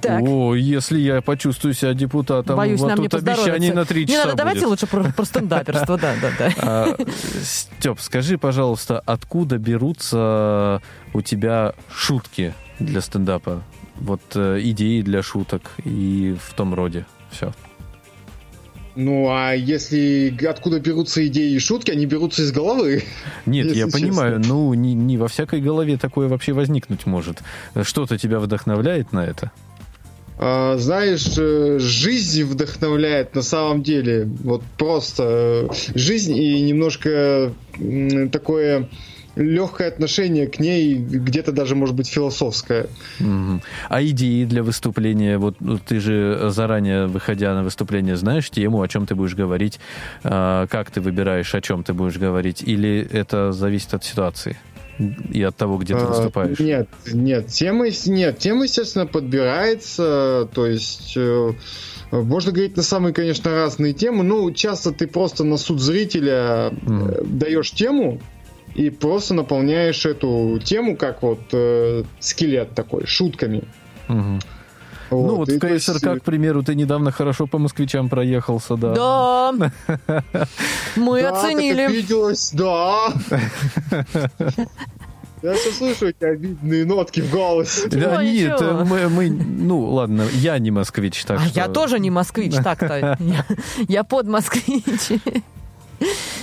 Так. 0.00 0.22
О, 0.22 0.54
если 0.54 0.98
я 1.00 1.20
почувствую 1.22 1.74
себя 1.74 1.92
депутатом, 1.92 2.56
Боюсь, 2.56 2.78
вот 2.78 2.88
нам 2.88 3.00
не 3.00 3.08
тут 3.08 3.20
обещаний 3.20 3.42
поздоровится. 3.46 3.74
на 3.74 3.84
три 3.84 4.00
Не 4.02 4.06
часа 4.06 4.24
надо, 4.26 4.36
давайте 4.36 4.60
будет. 4.60 4.70
лучше 4.70 4.86
про, 4.86 5.04
про 5.12 5.24
стендаперство, 5.24 5.98
да, 5.98 6.14
да, 6.22 6.30
да. 6.38 6.52
А, 6.58 6.96
Степ, 7.42 7.98
скажи, 8.00 8.38
пожалуйста, 8.38 9.02
откуда 9.04 9.58
берутся 9.58 10.80
у 11.14 11.20
тебя 11.20 11.74
шутки 11.92 12.54
для 12.78 13.00
стендапа? 13.00 13.62
Вот 13.96 14.20
э, 14.36 14.60
идеи 14.62 15.02
для 15.02 15.20
шуток 15.24 15.62
и 15.84 16.36
в 16.40 16.54
том 16.54 16.74
роде. 16.74 17.04
Все. 17.32 17.52
Ну, 19.00 19.28
а 19.30 19.52
если 19.52 20.36
откуда 20.44 20.80
берутся 20.80 21.24
идеи 21.28 21.52
и 21.52 21.60
шутки, 21.60 21.92
они 21.92 22.04
берутся 22.04 22.42
из 22.42 22.50
головы. 22.50 23.04
Нет, 23.46 23.66
я 23.66 23.84
честно. 23.84 23.92
понимаю, 23.92 24.42
ну 24.44 24.74
не, 24.74 24.92
не 24.92 25.16
во 25.16 25.28
всякой 25.28 25.60
голове 25.60 25.96
такое 25.96 26.26
вообще 26.26 26.52
возникнуть 26.52 27.06
может. 27.06 27.38
Что-то 27.80 28.18
тебя 28.18 28.40
вдохновляет 28.40 29.12
на 29.12 29.24
это? 29.24 29.52
А, 30.36 30.78
знаешь, 30.78 31.32
э, 31.38 31.78
жизнь 31.78 32.42
вдохновляет 32.42 33.36
на 33.36 33.42
самом 33.42 33.84
деле. 33.84 34.24
Вот 34.24 34.64
просто 34.76 35.68
э, 35.70 35.96
жизнь 35.96 36.36
и 36.36 36.60
немножко 36.62 37.52
такое 38.32 38.88
легкое 39.38 39.88
отношение 39.88 40.46
к 40.46 40.58
ней, 40.58 40.94
где-то 40.94 41.52
даже, 41.52 41.74
может 41.74 41.94
быть, 41.94 42.08
философское. 42.08 42.88
А 43.88 44.02
идеи 44.02 44.44
для 44.44 44.62
выступления? 44.62 45.38
Вот 45.38 45.56
ну, 45.60 45.78
ты 45.78 46.00
же 46.00 46.48
заранее, 46.50 47.06
выходя 47.06 47.54
на 47.54 47.62
выступление, 47.62 48.16
знаешь 48.16 48.50
тему, 48.50 48.82
о 48.82 48.88
чем 48.88 49.06
ты 49.06 49.14
будешь 49.14 49.34
говорить, 49.34 49.78
а, 50.24 50.66
как 50.66 50.90
ты 50.90 51.00
выбираешь, 51.00 51.54
о 51.54 51.60
чем 51.60 51.84
ты 51.84 51.92
будешь 51.94 52.18
говорить, 52.18 52.62
или 52.62 53.06
это 53.12 53.52
зависит 53.52 53.94
от 53.94 54.04
ситуации 54.04 54.56
и 55.30 55.42
от 55.42 55.56
того, 55.56 55.78
где 55.78 55.94
ты 55.94 56.00
А, 56.00 56.06
выступаешь? 56.06 56.58
Нет, 56.58 56.88
нет, 57.12 57.46
тема, 57.46 57.86
нет, 58.06 58.38
тема, 58.38 58.64
естественно, 58.64 59.06
подбирается, 59.06 60.48
то 60.52 60.66
есть 60.66 61.12
э, 61.16 61.52
можно 62.10 62.52
говорить 62.52 62.76
на 62.76 62.82
самые, 62.82 63.14
конечно, 63.14 63.52
разные 63.52 63.92
темы. 63.92 64.24
Ну, 64.24 64.50
часто 64.50 64.90
ты 64.92 65.06
просто 65.06 65.44
на 65.44 65.56
суд 65.56 65.80
зрителя 65.80 66.70
Мгм. 66.82 67.08
э, 67.08 67.22
даешь 67.24 67.70
тему 67.70 68.20
и 68.74 68.90
просто 68.90 69.34
наполняешь 69.34 70.06
эту 70.06 70.58
тему 70.64 70.96
как 70.96 71.22
вот 71.22 71.40
э, 71.52 72.04
скелет 72.20 72.74
такой, 72.74 73.06
шутками. 73.06 73.64
Мгм. 74.08 74.40
Ну 75.10 75.36
вот 75.36 75.48
в 75.48 75.58
то 75.58 75.66
есть, 75.68 75.86
КСРК, 75.86 76.20
к 76.20 76.22
примеру, 76.22 76.62
ты 76.62 76.74
недавно 76.74 77.10
хорошо 77.12 77.46
по 77.46 77.56
москвичам 77.58 78.08
проехался, 78.10 78.76
да? 78.76 78.94
Да, 78.94 79.52
мы 80.96 81.22
да, 81.22 81.30
так 81.32 81.44
оценили. 81.44 81.80
обиделась, 81.80 82.50
да. 82.52 83.08
Я 85.42 85.54
все 85.54 85.70
слышу 85.70 86.08
эти 86.08 86.24
обидные 86.24 86.84
нотки 86.84 87.20
в 87.20 87.30
голосе. 87.30 87.88
Да 87.88 88.00
Чего, 88.00 88.22
нет, 88.22 88.60
ничего? 88.60 88.70
э, 88.80 88.84
мы, 88.84 89.08
мы- 89.08 89.30
ну 89.30 89.80
ладно, 89.92 90.26
я 90.34 90.58
не 90.58 90.72
москвич, 90.72 91.24
так 91.24 91.38
А 91.40 91.44
что... 91.46 91.60
я 91.60 91.68
тоже 91.68 92.00
не 92.00 92.10
москвич, 92.10 92.54
так-то. 92.56 93.16
Я, 93.20 93.44
я 93.88 94.04
под 94.04 94.26
москвич. 94.26 95.20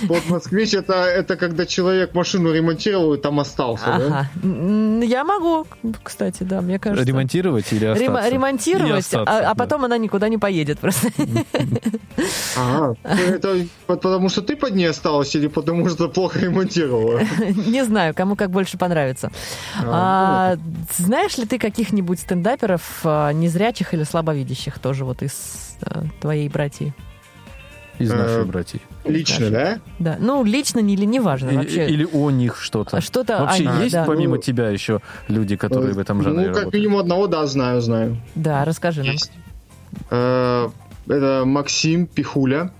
Вот 0.02 0.28
москвич 0.28 0.74
это, 0.74 0.92
это 1.04 1.36
когда 1.36 1.66
человек 1.66 2.14
машину 2.14 2.52
ремонтировал 2.52 3.14
и 3.14 3.20
там 3.20 3.40
остался, 3.40 3.86
да? 3.86 3.94
Ага. 4.06 4.28
М, 4.42 5.00
Я 5.00 5.24
могу, 5.24 5.66
кстати, 6.02 6.42
да, 6.42 6.60
мне 6.60 6.78
кажется. 6.78 7.06
Ремонтировать 7.06 7.72
или 7.72 7.84
остаться? 7.86 8.04
Рема- 8.04 8.26
Или 8.26 8.34
ремонтировать, 8.34 8.98
остаться, 9.04 9.36
а, 9.36 9.40
да. 9.40 9.50
а 9.50 9.54
потом 9.54 9.84
она 9.84 9.98
никуда 9.98 10.28
не 10.28 10.38
поедет 10.38 10.78
просто. 10.78 11.08
Ага. 12.56 12.96
Это 13.04 13.66
по- 13.86 13.96
потому 13.96 14.28
что 14.28 14.42
ты 14.42 14.56
под 14.56 14.74
ней 14.74 14.86
осталась 14.88 15.34
или 15.34 15.46
потому 15.48 15.88
что 15.88 16.08
плохо 16.08 16.38
ремонтировала? 16.40 17.20
Не 17.66 17.84
знаю, 17.84 18.14
кому 18.14 18.36
как 18.36 18.50
больше 18.50 18.78
понравится. 18.78 19.30
А, 19.84 20.56
знаешь 20.96 21.36
ли 21.38 21.46
ты 21.46 21.58
каких-нибудь 21.58 22.20
стендаперов 22.20 23.00
а, 23.04 23.32
незрячих 23.32 23.94
или 23.94 24.04
слабовидящих 24.04 24.78
тоже 24.78 25.04
вот 25.04 25.22
из 25.22 25.76
а, 25.82 26.04
твоей 26.20 26.48
братьи? 26.48 26.92
Из 27.98 28.12
нашей 28.12 28.42
Э, 28.42 28.44
братьи. 28.44 28.80
Лично, 29.08 29.50
да? 29.50 29.78
Да, 29.98 30.16
ну 30.20 30.44
лично 30.44 30.80
не 30.80 30.94
или 30.94 31.04
неважно 31.04 31.48
Или, 31.50 31.56
вообще. 31.56 31.86
или 31.88 32.08
о 32.12 32.30
них 32.30 32.60
что-то. 32.60 32.96
А 32.96 33.00
что-то 33.00 33.38
Вообще 33.40 33.68
о 33.68 33.72
них, 33.74 33.82
есть 33.84 33.92
да. 33.94 34.04
помимо 34.04 34.36
Ну, 34.36 34.42
тебя 34.42 34.68
еще 34.70 35.00
люди, 35.28 35.56
которые 35.56 35.92
в 35.94 35.98
этом 35.98 36.22
жанре 36.22 36.38
Ну, 36.40 36.46
как 36.48 36.64
работают? 36.64 36.74
минимум 36.74 37.00
одного, 37.00 37.26
да, 37.26 37.46
знаю, 37.46 37.80
знаю. 37.80 38.16
Да, 38.34 38.64
расскажи 38.64 39.02
нам. 39.02 39.12
Есть. 39.12 39.30
Э, 40.10 40.68
Это 41.08 41.42
Максим 41.46 42.06
Пихуля. 42.06 42.70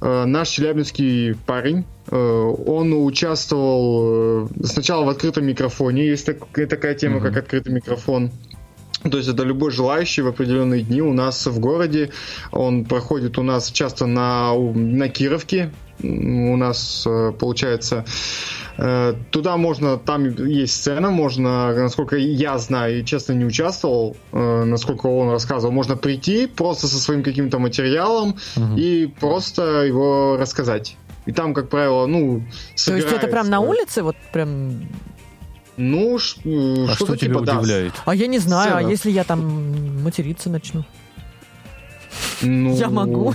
э, 0.00 0.24
наш 0.26 0.48
челябинский 0.50 1.34
парень, 1.46 1.84
э, 2.10 2.14
он 2.16 2.92
участвовал 2.92 4.48
сначала 4.62 5.04
в 5.04 5.08
открытом 5.08 5.46
микрофоне, 5.46 6.06
есть 6.06 6.26
так- 6.26 6.68
такая 6.68 6.94
тема, 6.94 7.16
Мгм. 7.16 7.24
как 7.28 7.36
открытый 7.38 7.72
микрофон. 7.72 8.30
То 9.10 9.18
есть 9.18 9.28
это 9.28 9.42
любой 9.42 9.70
желающий 9.70 10.22
в 10.22 10.28
определенные 10.28 10.82
дни 10.82 11.02
у 11.02 11.12
нас 11.12 11.46
в 11.46 11.58
городе. 11.60 12.10
Он 12.52 12.84
проходит 12.84 13.38
у 13.38 13.42
нас 13.42 13.70
часто 13.70 14.06
на, 14.06 14.54
на 14.54 15.08
Кировке. 15.08 15.70
У 16.02 16.56
нас 16.56 17.04
э, 17.06 17.32
получается 17.38 18.04
э, 18.78 19.14
туда 19.30 19.56
можно, 19.56 19.96
там 19.96 20.28
есть 20.44 20.74
сцена, 20.74 21.10
можно, 21.10 21.72
насколько 21.72 22.16
я 22.16 22.58
знаю, 22.58 23.00
и 23.00 23.04
честно 23.04 23.34
не 23.34 23.44
участвовал, 23.44 24.16
э, 24.32 24.64
насколько 24.64 25.06
он 25.06 25.30
рассказывал, 25.30 25.72
можно 25.72 25.96
прийти 25.96 26.48
просто 26.48 26.88
со 26.88 26.98
своим 26.98 27.22
каким-то 27.22 27.60
материалом 27.60 28.36
Мгм. 28.56 28.76
и 28.76 29.06
просто 29.06 29.84
его 29.84 30.36
рассказать. 30.36 30.96
И 31.26 31.32
там, 31.32 31.54
как 31.54 31.68
правило, 31.68 32.06
ну, 32.06 32.42
То 32.84 32.96
есть 32.96 33.12
это 33.12 33.28
прям 33.28 33.48
на 33.48 33.60
улице, 33.60 34.02
вот 34.02 34.16
прям... 34.32 34.88
Ну, 35.76 36.18
ш- 36.18 36.40
А 36.44 36.94
что-то 36.94 36.96
что 36.96 37.16
тебя 37.16 37.34
типа, 37.34 37.40
да, 37.44 37.58
удивляет? 37.58 37.92
А 38.04 38.14
я 38.14 38.26
не 38.26 38.38
знаю, 38.38 38.74
а 38.74 38.78
Сцена. 38.78 38.90
если 38.90 39.10
я 39.10 39.24
там 39.24 40.02
материться 40.02 40.48
начну? 40.50 40.84
Ну, 42.42 42.76
Я 42.76 42.90
могу. 42.90 43.34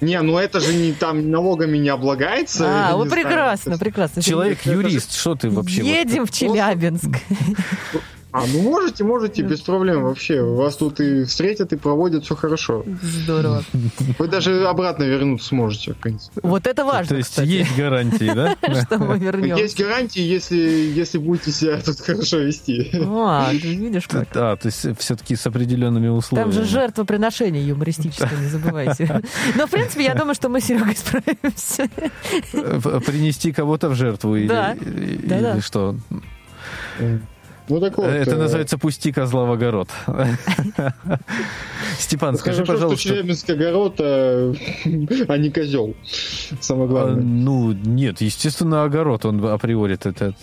Не, 0.00 0.20
ну 0.22 0.38
это 0.38 0.60
же 0.60 0.72
не 0.72 0.92
там 0.92 1.30
налогами 1.30 1.76
не 1.78 1.88
облагается. 1.88 2.64
А, 2.66 2.96
вот 2.96 3.04
не 3.04 3.10
знаю. 3.10 3.24
прекрасно, 3.26 3.78
прекрасно. 3.78 4.22
Человек-юрист, 4.22 5.14
что 5.14 5.34
ты 5.34 5.50
вообще... 5.50 5.82
вот 5.82 5.88
Едем 5.88 6.26
в 6.26 6.30
Челябинск. 6.30 7.10
А, 8.34 8.42
ну 8.52 8.62
можете, 8.62 9.04
можете, 9.04 9.42
без 9.42 9.60
проблем 9.60 10.02
вообще. 10.02 10.42
Вас 10.42 10.76
тут 10.76 10.98
и 10.98 11.22
встретят, 11.22 11.72
и 11.72 11.76
проводят, 11.76 12.24
все 12.24 12.34
хорошо. 12.34 12.84
Здорово. 13.00 13.62
Вы 14.18 14.26
даже 14.26 14.66
обратно 14.66 15.04
вернуться 15.04 15.46
сможете, 15.50 15.92
в 15.92 15.98
принципе. 15.98 16.40
Вот 16.42 16.66
это 16.66 16.82
То 16.82 16.84
важно, 16.84 17.14
есть 17.14 17.28
кстати, 17.30 17.48
есть 17.48 17.76
гарантии, 17.76 18.32
да? 18.34 18.56
что 18.82 18.98
мы 18.98 19.20
вернемся. 19.20 19.62
Есть 19.62 19.78
гарантии, 19.80 20.20
если, 20.20 20.56
если 20.56 21.18
будете 21.18 21.52
себя 21.52 21.80
тут 21.80 22.00
хорошо 22.00 22.38
вести. 22.38 22.90
А, 23.06 23.50
ты 23.52 23.56
видишь 23.76 24.08
как? 24.08 24.26
А, 24.34 24.56
то 24.56 24.66
есть 24.66 24.84
все-таки 24.98 25.36
с 25.36 25.46
определенными 25.46 26.08
условиями. 26.08 26.50
Там 26.50 26.64
же 26.64 26.68
жертвоприношение 26.68 27.64
юмористическое, 27.68 28.36
не 28.40 28.48
забывайте. 28.48 29.22
Но, 29.54 29.68
в 29.68 29.70
принципе, 29.70 30.02
я 30.06 30.14
думаю, 30.14 30.34
что 30.34 30.48
мы 30.48 30.60
с 30.60 30.64
Серегой 30.64 30.96
справимся. 30.96 31.88
Э, 32.52 33.00
Принести 33.06 33.52
кого-то 33.52 33.90
в 33.90 33.94
жертву 33.94 34.34
или, 34.34 34.48
Да. 34.48 34.72
или 34.72 35.20
Да-да. 35.24 35.60
что? 35.60 35.94
Ну 37.68 37.80
так 37.80 37.96
вот. 37.96 38.06
Это 38.06 38.32
э, 38.32 38.36
называется 38.36 38.78
«пусти 38.78 39.12
козла 39.12 39.44
в 39.44 39.52
огород». 39.52 39.88
Степан, 41.98 42.36
скажи, 42.36 42.56
хорошо, 42.58 42.64
что 42.64 42.72
пожалуйста, 42.72 43.08
Челябинск 43.08 43.50
огород, 43.50 43.94
а, 44.00 44.52
а 45.28 45.38
не 45.38 45.50
козел. 45.50 45.94
Самое 46.60 46.88
главное. 46.88 47.22
ну, 47.22 47.72
нет, 47.72 48.20
естественно, 48.20 48.84
огород, 48.84 49.24
он 49.24 49.44
априори 49.44 49.94
это 49.94 50.34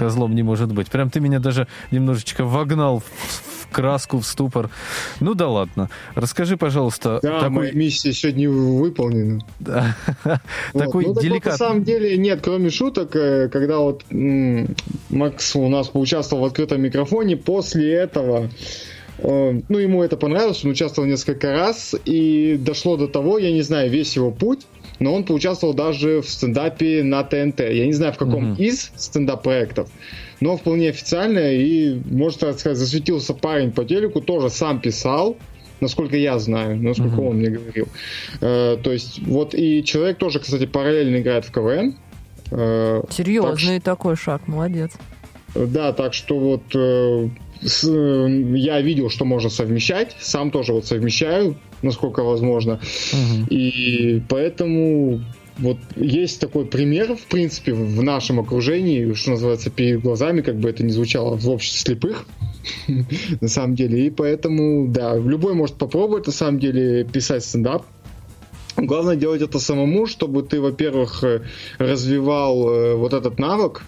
козлом 0.00 0.34
не 0.34 0.42
может 0.42 0.72
быть. 0.72 0.90
Прям 0.90 1.10
ты 1.10 1.20
меня 1.20 1.40
даже 1.40 1.66
немножечко 1.90 2.42
вогнал 2.42 3.00
в, 3.00 3.68
краску, 3.70 4.18
в 4.18 4.24
ступор. 4.24 4.70
Ну 5.20 5.34
да 5.34 5.46
ладно. 5.46 5.90
Расскажи, 6.14 6.56
пожалуйста, 6.56 7.20
Да, 7.22 7.50
моя 7.50 7.68
такой, 7.68 7.72
миссия 7.78 8.14
сегодня 8.14 8.48
выполнена. 8.48 9.40
да, 9.60 9.94
Вот. 10.24 10.40
такой 10.72 11.04
ну, 11.04 11.10
так 11.10 11.14
вот, 11.14 11.16
на 11.16 11.20
деликатный... 11.20 11.58
самом 11.58 11.84
деле 11.84 12.16
нет, 12.16 12.40
кроме 12.42 12.70
шуток, 12.70 13.14
э, 13.14 13.50
когда 13.50 13.78
вот 13.80 14.04
м, 14.10 14.74
Макс 15.10 15.54
у 15.54 15.68
нас 15.68 15.88
поучаствовал 15.88 16.44
в 16.44 16.46
открытом 16.46 16.80
микрофоне, 16.80 17.36
после 17.36 17.92
этого 17.92 18.48
э, 19.18 19.60
ну, 19.68 19.78
ему 19.78 20.02
это 20.02 20.16
понравилось, 20.16 20.64
он 20.64 20.70
участвовал 20.70 21.06
несколько 21.06 21.52
раз, 21.52 21.94
и 22.06 22.56
дошло 22.58 22.96
до 22.96 23.06
того, 23.06 23.36
я 23.36 23.52
не 23.52 23.60
знаю, 23.60 23.90
весь 23.90 24.16
его 24.16 24.30
путь, 24.30 24.60
но 25.00 25.12
он 25.14 25.24
поучаствовал 25.24 25.74
даже 25.74 26.20
в 26.20 26.28
стендапе 26.28 27.02
на 27.02 27.22
ТНТ. 27.24 27.60
Я 27.60 27.86
не 27.86 27.92
знаю, 27.92 28.12
в 28.12 28.18
каком 28.18 28.50
Мгм. 28.52 28.54
из 28.62 28.92
стендап-проектов, 28.96 29.88
но 30.40 30.56
вполне 30.56 30.90
официально, 30.90 31.52
и, 31.52 31.98
можно 32.10 32.48
так 32.48 32.58
сказать, 32.60 32.78
засветился 32.78 33.34
парень 33.34 33.72
по 33.72 33.84
телеку, 33.84 34.20
тоже 34.20 34.50
сам 34.50 34.80
писал, 34.80 35.36
насколько 35.80 36.16
я 36.16 36.38
знаю, 36.38 36.76
насколько 36.80 37.16
Мгм. 37.16 37.26
он 37.26 37.36
мне 37.38 37.48
говорил. 37.50 37.88
Э, 38.40 38.76
то 38.82 38.92
есть, 38.92 39.20
вот 39.26 39.54
и 39.54 39.82
человек 39.82 40.18
тоже, 40.18 40.38
кстати, 40.38 40.66
параллельно 40.66 41.16
играет 41.16 41.44
в 41.46 41.50
КВН. 41.52 41.96
Э, 42.52 43.02
Серьезный 43.10 43.80
такой 43.80 44.16
шаг, 44.16 44.46
молодец. 44.48 44.92
да, 45.54 45.92
так 45.92 46.12
что 46.14 46.38
вот 46.38 46.62
э, 46.74 47.28
с- 47.62 47.84
э, 47.88 48.42
я 48.56 48.80
видел, 48.82 49.08
что 49.08 49.24
можно 49.24 49.48
совмещать, 49.50 50.14
сам 50.20 50.50
тоже 50.50 50.72
вот 50.72 50.84
совмещаю, 50.86 51.56
насколько 51.82 52.22
возможно. 52.22 52.80
Мгм. 53.12 53.46
И 53.50 54.22
поэтому 54.28 55.20
вот 55.60 55.76
есть 55.96 56.40
такой 56.40 56.64
пример, 56.64 57.16
в 57.16 57.26
принципе, 57.26 57.74
в 57.74 58.02
нашем 58.02 58.40
окружении, 58.40 59.12
что 59.12 59.32
называется, 59.32 59.70
перед 59.70 60.00
глазами, 60.00 60.40
как 60.40 60.56
бы 60.56 60.70
это 60.70 60.82
ни 60.82 60.90
звучало, 60.90 61.36
в 61.36 61.48
обществе 61.48 61.94
слепых, 61.94 62.26
на 63.40 63.48
самом 63.48 63.74
деле. 63.74 64.06
И 64.06 64.10
поэтому, 64.10 64.88
да, 64.88 65.16
любой 65.16 65.54
может 65.54 65.76
попробовать, 65.76 66.26
на 66.26 66.32
самом 66.32 66.58
деле, 66.58 67.04
писать 67.04 67.44
стендап. 67.44 67.84
Главное 68.76 69.16
делать 69.16 69.42
это 69.42 69.58
самому, 69.58 70.06
чтобы 70.06 70.42
ты, 70.42 70.60
во-первых, 70.60 71.22
э, 71.24 71.42
развивал 71.78 72.70
э, 72.70 72.94
вот 72.94 73.12
этот 73.12 73.38
навык, 73.38 73.82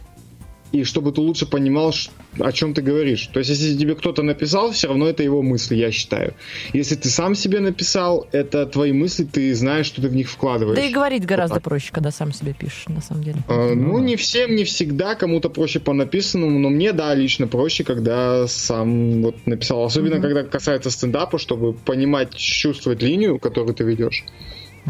и 0.72 0.84
чтобы 0.84 1.12
ты 1.12 1.20
лучше 1.20 1.46
понимал, 1.46 1.92
о 2.38 2.52
чем 2.52 2.74
ты 2.74 2.82
говоришь. 2.82 3.26
То 3.32 3.38
есть, 3.38 3.50
если 3.50 3.76
тебе 3.76 3.94
кто-то 3.94 4.22
написал, 4.22 4.72
все 4.72 4.88
равно 4.88 5.06
это 5.06 5.22
его 5.22 5.42
мысли, 5.42 5.76
я 5.76 5.90
считаю. 5.92 6.34
Если 6.72 6.94
ты 6.94 7.08
сам 7.08 7.34
себе 7.34 7.60
написал, 7.60 8.26
это 8.32 8.66
твои 8.66 8.92
мысли, 8.92 9.24
ты 9.24 9.54
знаешь, 9.54 9.86
что 9.86 10.00
ты 10.02 10.08
в 10.08 10.14
них 10.16 10.30
вкладываешь. 10.30 10.78
Да 10.78 10.84
и 10.84 10.92
говорить 10.92 11.26
гораздо 11.26 11.56
так. 11.56 11.64
проще, 11.64 11.90
когда 11.92 12.10
сам 12.10 12.32
себе 12.32 12.54
пишешь, 12.58 12.86
на 12.88 13.00
самом 13.00 13.22
деле. 13.24 13.36
А, 13.48 13.74
Ну 13.74 13.92
Ну, 13.92 13.98
не 13.98 14.16
всем, 14.16 14.56
не 14.56 14.64
всегда, 14.64 15.14
кому-то 15.14 15.50
проще 15.50 15.78
по 15.80 15.92
написанному, 15.92 16.58
но 16.58 16.70
мне, 16.70 16.92
да, 16.92 17.14
лично 17.14 17.46
проще, 17.46 17.84
когда 17.84 18.46
сам 18.48 19.22
вот 19.22 19.46
написал. 19.46 19.84
Особенно, 19.84 20.14
Мгм. 20.16 20.22
когда 20.22 20.42
касается 20.44 20.90
стендапа, 20.90 21.38
чтобы 21.38 21.74
понимать, 21.74 22.34
чувствовать 22.34 23.02
линию, 23.02 23.38
которую 23.38 23.74
ты 23.74 23.84
ведешь. 23.84 24.24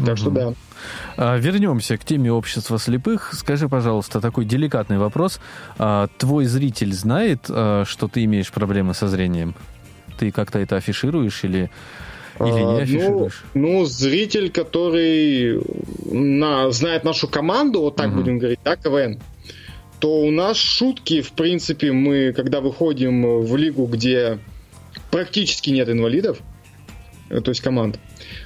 Так 0.05 0.17
что 0.17 0.29
Мгм. 0.31 0.35
да. 0.35 0.53
А, 1.17 1.37
Вернемся 1.37 1.97
к 1.97 2.03
теме 2.05 2.31
общества 2.31 2.79
слепых. 2.79 3.31
Скажи, 3.33 3.69
пожалуйста, 3.69 4.19
такой 4.21 4.45
деликатный 4.45 4.97
вопрос. 4.97 5.39
А, 5.77 6.07
Твой 6.17 6.45
зритель 6.45 6.93
знает, 6.93 7.45
а, 7.49 7.83
что 7.85 8.07
ты 8.07 8.23
имеешь 8.23 8.51
проблемы 8.51 8.93
со 8.93 9.07
зрением? 9.07 9.53
Ты 10.17 10.31
как-то 10.31 10.59
это 10.59 10.77
афишируешь 10.77 11.43
или, 11.43 11.69
или 12.39 12.39
А, 12.39 12.45
не 12.45 12.63
ну, 12.65 12.77
афишируешь? 12.77 13.43
Ну, 13.53 13.85
зритель, 13.85 14.49
который 14.51 15.61
на, 16.05 16.71
знает 16.71 17.03
нашу 17.03 17.27
команду, 17.27 17.81
вот 17.81 17.95
так 17.95 18.07
Мгм. 18.07 18.17
будем 18.17 18.39
говорить, 18.39 18.59
да, 18.63 18.75
КВН, 18.75 19.19
то 19.99 20.21
у 20.21 20.31
нас 20.31 20.57
шутки, 20.57 21.21
в 21.21 21.31
принципе, 21.33 21.91
мы, 21.91 22.33
когда 22.33 22.61
выходим 22.61 23.41
в 23.41 23.55
лигу, 23.55 23.85
где 23.85 24.39
практически 25.11 25.69
нет 25.69 25.87
инвалидов, 25.89 26.39
то 27.41 27.49
есть 27.49 27.61
команд, 27.61 27.99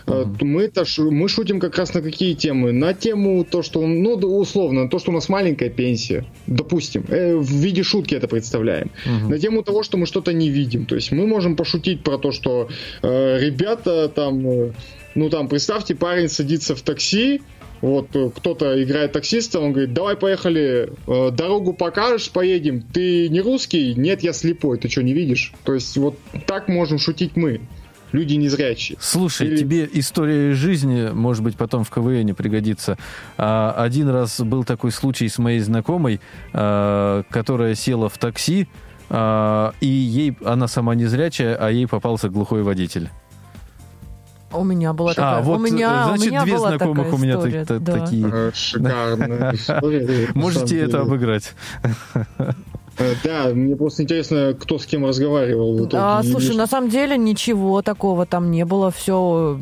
э, 0.05 0.23
Мгм. 0.25 0.71
то 0.71 0.85
мы 1.11 1.29
шутим 1.29 1.59
как 1.59 1.77
раз 1.77 1.93
на 1.93 2.01
какие 2.01 2.33
темы? 2.33 2.71
На 2.71 2.93
тему 2.93 3.43
то, 3.43 3.61
что, 3.61 3.85
ну, 3.85 4.13
условно, 4.13 4.89
то, 4.89 4.99
что 4.99 5.11
у 5.11 5.13
нас 5.13 5.29
маленькая 5.29 5.69
пенсия, 5.69 6.25
допустим, 6.47 7.05
э, 7.07 7.35
в 7.35 7.51
виде 7.51 7.83
шутки 7.83 8.15
это 8.15 8.27
представляем 8.27 8.91
Мгм. 9.05 9.29
на 9.29 9.39
тему 9.39 9.63
того, 9.63 9.83
что 9.83 9.97
мы 9.97 10.05
что-то 10.05 10.33
не 10.33 10.49
видим. 10.49 10.85
То 10.85 10.95
есть 10.95 11.11
мы 11.11 11.27
можем 11.27 11.55
пошутить 11.55 12.01
про 12.03 12.17
то, 12.17 12.31
что 12.31 12.69
э, 13.01 13.39
ребята 13.39 14.09
там, 14.09 14.47
э, 14.47 14.71
ну 15.15 15.29
там, 15.29 15.47
представьте, 15.47 15.95
парень 15.95 16.29
садится 16.29 16.75
в 16.75 16.81
такси, 16.81 17.41
вот 17.81 18.15
э, 18.15 18.29
кто-то 18.35 18.81
играет 18.83 19.11
таксиста, 19.11 19.59
он 19.59 19.71
говорит, 19.71 19.93
давай 19.93 20.15
поехали, 20.15 20.89
э, 21.07 21.31
дорогу 21.31 21.73
покажешь, 21.73 22.29
поедем. 22.29 22.81
Ты 22.81 23.29
не 23.29 23.41
русский? 23.41 23.93
Нет, 23.95 24.23
я 24.23 24.33
слепой, 24.33 24.77
ты 24.77 24.89
что, 24.89 25.03
не 25.03 25.13
видишь? 25.13 25.53
То 25.63 25.73
есть 25.73 25.95
вот 25.97 26.17
так 26.47 26.67
можем 26.67 26.97
шутить 26.97 27.35
мы, 27.35 27.61
люди 28.11 28.35
незрячие. 28.35 28.97
Слушай, 29.01 29.47
Или- 29.47 29.57
тебе 29.57 29.89
история 29.93 30.51
из 30.51 30.57
жизни, 30.57 31.09
может 31.11 31.43
быть, 31.43 31.55
потом 31.57 31.83
в 31.83 31.89
КВН 31.89 32.33
пригодится. 32.35 32.97
А, 33.37 33.73
Один 33.77 34.09
раз 34.09 34.39
был 34.41 34.63
такой 34.63 34.91
случай 34.91 35.27
с 35.27 35.37
моей 35.37 35.59
знакомой, 35.59 36.19
а, 36.53 37.23
которая 37.29 37.75
села 37.75 38.09
в 38.09 38.17
такси, 38.17 38.67
а, 39.09 39.73
и 39.81 39.87
ей, 39.87 40.37
она 40.45 40.67
сама 40.67 40.95
незрячая, 40.95 41.55
а 41.55 41.69
ей 41.69 41.87
попался 41.87 42.29
глухой 42.29 42.63
водитель. 42.63 43.09
У 44.53 44.63
меня 44.63 44.93
была 44.93 45.13
такая. 45.13 45.39
А, 45.39 45.41
вот, 45.41 45.59
у 45.59 45.61
меня, 45.61 46.05
значит, 46.05 46.27
у 46.27 46.29
меня 46.29 46.43
две 46.43 46.53
была 46.55 46.69
знакомых 46.69 46.97
такая 47.07 47.13
у 47.13 47.17
меня 47.21 47.33
история, 47.35 47.65
так- 47.65 47.83
да. 47.83 47.99
такие. 47.99 48.29
Э, 48.31 48.51
Шикарная 48.53 49.51
история. 49.55 50.29
Можете 50.33 50.79
это 50.79 51.01
обыграть. 51.01 51.53
Э, 52.99 53.13
Да, 53.23 53.49
мне 53.53 53.75
просто 53.75 54.03
интересно, 54.03 54.55
кто 54.59 54.77
с 54.79 54.85
кем 54.85 55.05
разговаривал. 55.05 55.73
в 55.75 55.79
итоге. 55.81 55.97
А, 55.97 56.23
слушай, 56.23 56.55
на 56.55 56.67
самом 56.67 56.89
деле 56.89 57.17
ничего 57.17 57.81
такого 57.81 58.25
там 58.25 58.51
не 58.51 58.65
было. 58.65 58.91
Все 58.91 59.57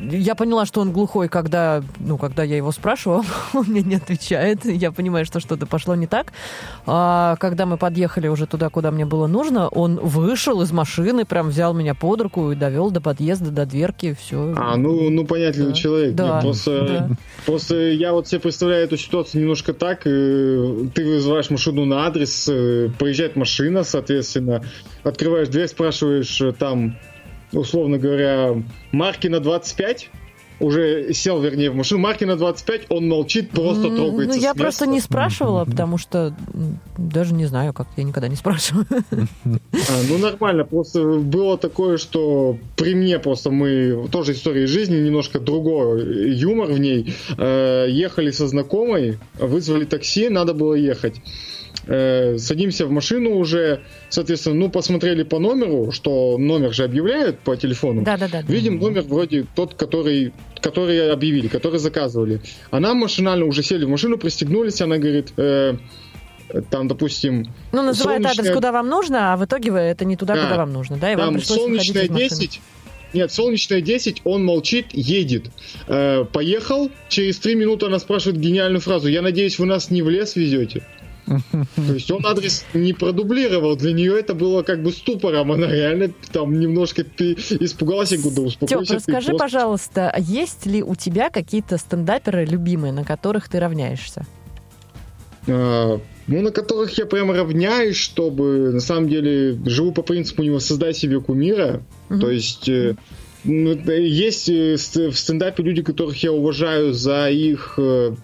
я 0.00 0.34
поняла, 0.34 0.66
что 0.66 0.80
он 0.80 0.92
глухой, 0.92 1.28
когда, 1.28 1.82
ну, 2.00 2.18
когда 2.18 2.42
я 2.42 2.56
его 2.56 2.72
спрашивала, 2.72 3.22
он 3.54 3.64
мне 3.68 3.82
не 3.82 3.96
отвечает. 3.96 4.64
Я 4.64 4.92
понимаю, 4.92 5.24
что 5.24 5.40
что-то 5.40 5.66
пошло 5.66 5.94
не 5.94 6.06
так. 6.06 6.32
А 6.86 7.36
когда 7.36 7.66
мы 7.66 7.76
подъехали 7.76 8.28
уже 8.28 8.46
туда, 8.46 8.68
куда 8.70 8.90
мне 8.90 9.04
было 9.04 9.26
нужно, 9.26 9.68
он 9.68 9.96
вышел 9.96 10.62
из 10.62 10.72
машины, 10.72 11.24
прям 11.24 11.48
взял 11.48 11.74
меня 11.74 11.94
под 11.94 12.20
руку 12.22 12.52
и 12.52 12.54
довел 12.56 12.90
до 12.90 13.00
подъезда, 13.00 13.50
до 13.50 13.66
дверки, 13.66 14.16
все. 14.20 14.54
А, 14.56 14.76
ну, 14.76 15.10
ну 15.10 15.24
понятливый 15.26 15.72
Да. 15.72 15.74
человек. 15.74 16.14
Да. 16.14 16.34
Нет, 16.34 16.42
просто, 16.42 16.70
Да. 16.86 17.08
просто 17.46 17.76
я 17.76 18.12
вот 18.12 18.26
себе 18.28 18.40
представляю 18.40 18.84
эту 18.84 18.96
ситуацию 18.96 19.40
немножко 19.42 19.72
так. 19.74 20.06
э, 20.06 20.86
Ты 20.94 21.04
вызываешь 21.04 21.50
машину 21.50 21.84
на 21.84 22.06
адрес, 22.06 22.48
э, 22.48 22.90
приезжает 22.98 23.36
машина, 23.36 23.84
соответственно, 23.84 24.62
открываешь 25.02 25.48
дверь, 25.48 25.68
спрашиваешь 25.68 26.40
э, 26.40 26.52
там, 26.52 26.96
условно 27.54 27.98
говоря, 27.98 28.62
марки 28.92 29.28
на 29.28 29.40
25, 29.40 30.10
уже 30.60 31.12
сел, 31.12 31.40
вернее, 31.40 31.70
в 31.70 31.74
машину, 31.74 32.00
марки 32.00 32.24
на 32.24 32.36
25, 32.36 32.86
он 32.88 33.08
молчит, 33.08 33.50
просто 33.50 33.94
трогается 33.94 34.36
Ну, 34.36 34.42
я 34.42 34.54
с 34.54 34.56
просто 34.56 34.86
не 34.86 35.00
спрашивала, 35.00 35.64
потому 35.64 35.98
что 35.98 36.34
даже 36.96 37.34
не 37.34 37.46
знаю, 37.46 37.72
как 37.72 37.88
я 37.96 38.04
никогда 38.04 38.28
не 38.28 38.36
спрашиваю. 38.36 38.86
А, 39.86 40.00
ну 40.08 40.18
нормально, 40.18 40.64
просто 40.64 41.02
было 41.04 41.58
такое, 41.58 41.98
что 41.98 42.56
при 42.76 42.94
мне 42.94 43.18
просто 43.18 43.50
мы, 43.50 44.08
тоже 44.10 44.32
история 44.32 44.64
из 44.64 44.70
жизни, 44.70 44.96
немножко 44.96 45.40
другой 45.40 46.32
юмор 46.34 46.68
в 46.68 46.78
ней. 46.78 47.14
Э, 47.36 47.86
ехали 47.88 48.30
со 48.30 48.46
знакомой, 48.46 49.18
вызвали 49.38 49.84
такси, 49.84 50.28
надо 50.28 50.54
было 50.54 50.74
ехать. 50.74 51.20
Э, 51.86 52.38
садимся 52.38 52.86
в 52.86 52.90
машину 52.90 53.36
уже, 53.36 53.80
соответственно, 54.08 54.56
ну 54.56 54.70
посмотрели 54.70 55.22
по 55.22 55.38
номеру, 55.38 55.92
что 55.92 56.38
номер 56.38 56.72
же 56.72 56.84
объявляют 56.84 57.40
по 57.40 57.56
телефону. 57.56 58.02
Да-да-да. 58.02 58.40
Видим 58.42 58.78
номер 58.78 59.02
вроде 59.02 59.46
тот, 59.54 59.74
который, 59.74 60.32
который 60.60 61.10
объявили, 61.12 61.48
который 61.48 61.78
заказывали. 61.78 62.40
А 62.70 62.80
нам 62.80 62.96
машинально 62.98 63.44
уже 63.44 63.62
сели 63.62 63.84
в 63.84 63.88
машину, 63.88 64.16
пристегнулись, 64.16 64.80
она 64.80 64.96
говорит, 64.98 65.32
э, 65.36 65.74
там, 66.70 66.88
допустим, 66.88 67.52
Ну, 67.72 67.82
называет 67.82 68.20
адрес, 68.20 68.36
солнечная- 68.36 68.54
куда 68.54 68.72
вам 68.72 68.88
нужно, 68.88 69.32
а 69.32 69.36
в 69.36 69.44
итоге 69.44 69.70
вы 69.70 69.78
это 69.80 70.04
не 70.04 70.16
туда, 70.16 70.34
Да. 70.36 70.42
куда 70.44 70.56
вам 70.56 70.72
нужно, 70.72 70.96
да? 70.96 71.12
И 71.12 71.16
вам 71.16 71.26
Там 71.26 71.34
выходить 71.34 71.54
солнечная 71.56 72.02
из 72.04 72.10
машины. 72.10 72.28
10. 72.28 72.60
Нет, 73.12 73.32
солнечная 73.32 73.80
10, 73.80 74.22
он 74.24 74.44
молчит, 74.44 74.86
едет. 74.92 75.44
Э, 75.86 76.24
поехал, 76.32 76.90
через 77.08 77.38
три 77.38 77.54
минуты 77.54 77.86
она 77.86 77.98
спрашивает 77.98 78.40
гениальную 78.40 78.80
фразу. 78.80 79.08
Я 79.08 79.22
надеюсь, 79.22 79.58
вы 79.58 79.66
нас 79.66 79.90
не 79.90 80.02
в 80.02 80.08
лес 80.10 80.34
везете. 80.34 80.82
То 81.26 81.92
есть 81.94 82.10
он 82.10 82.24
адрес 82.26 82.64
не 82.74 82.92
продублировал. 82.92 83.76
Для 83.76 83.92
нее 83.92 84.18
это 84.18 84.34
было 84.34 84.62
как 84.62 84.82
бы 84.82 84.92
ступором. 84.92 85.52
Она 85.52 85.66
реально 85.70 86.10
там 86.32 86.58
немножко 86.58 87.02
испугалась. 87.02 88.12
Я 88.12 88.18
говорю, 88.18 88.30
да 88.30 88.50
Степ, 88.50 88.62
успокойся. 88.62 88.94
расскажи, 88.94 89.28
просто- 89.28 89.44
пожалуйста, 89.44 90.14
есть 90.18 90.66
ли 90.66 90.82
у 90.82 90.94
тебя 90.94 91.30
какие-то 91.30 91.78
стендаперы 91.78 92.44
любимые, 92.44 92.92
на 92.92 93.04
которых 93.04 93.48
ты 93.48 93.60
равняешься? 93.60 94.26
А, 95.46 96.00
ну, 96.26 96.40
на 96.42 96.50
которых 96.50 96.96
я 96.98 97.06
прямо 97.06 97.34
равняюсь, 97.34 97.96
чтобы, 97.96 98.70
на 98.72 98.80
самом 98.80 99.08
деле, 99.08 99.58
живу 99.66 99.92
по 99.92 100.02
принципу 100.02 100.42
у 100.42 100.44
него 100.44 100.58
«создай 100.60 100.94
себе 100.94 101.20
кумира». 101.20 101.82
Мгм. 102.08 102.20
То 102.20 102.30
есть... 102.30 102.68
э, 102.68 102.96
ну, 103.44 103.72
это 103.72 103.92
есть 103.92 104.48
э, 104.48 104.76
в 104.76 105.12
стендапе 105.14 105.62
люди, 105.62 105.82
которых 105.82 106.16
я 106.22 106.32
уважаю 106.32 106.94
за 106.94 107.28
их 107.28 107.74
э, 107.76 108.14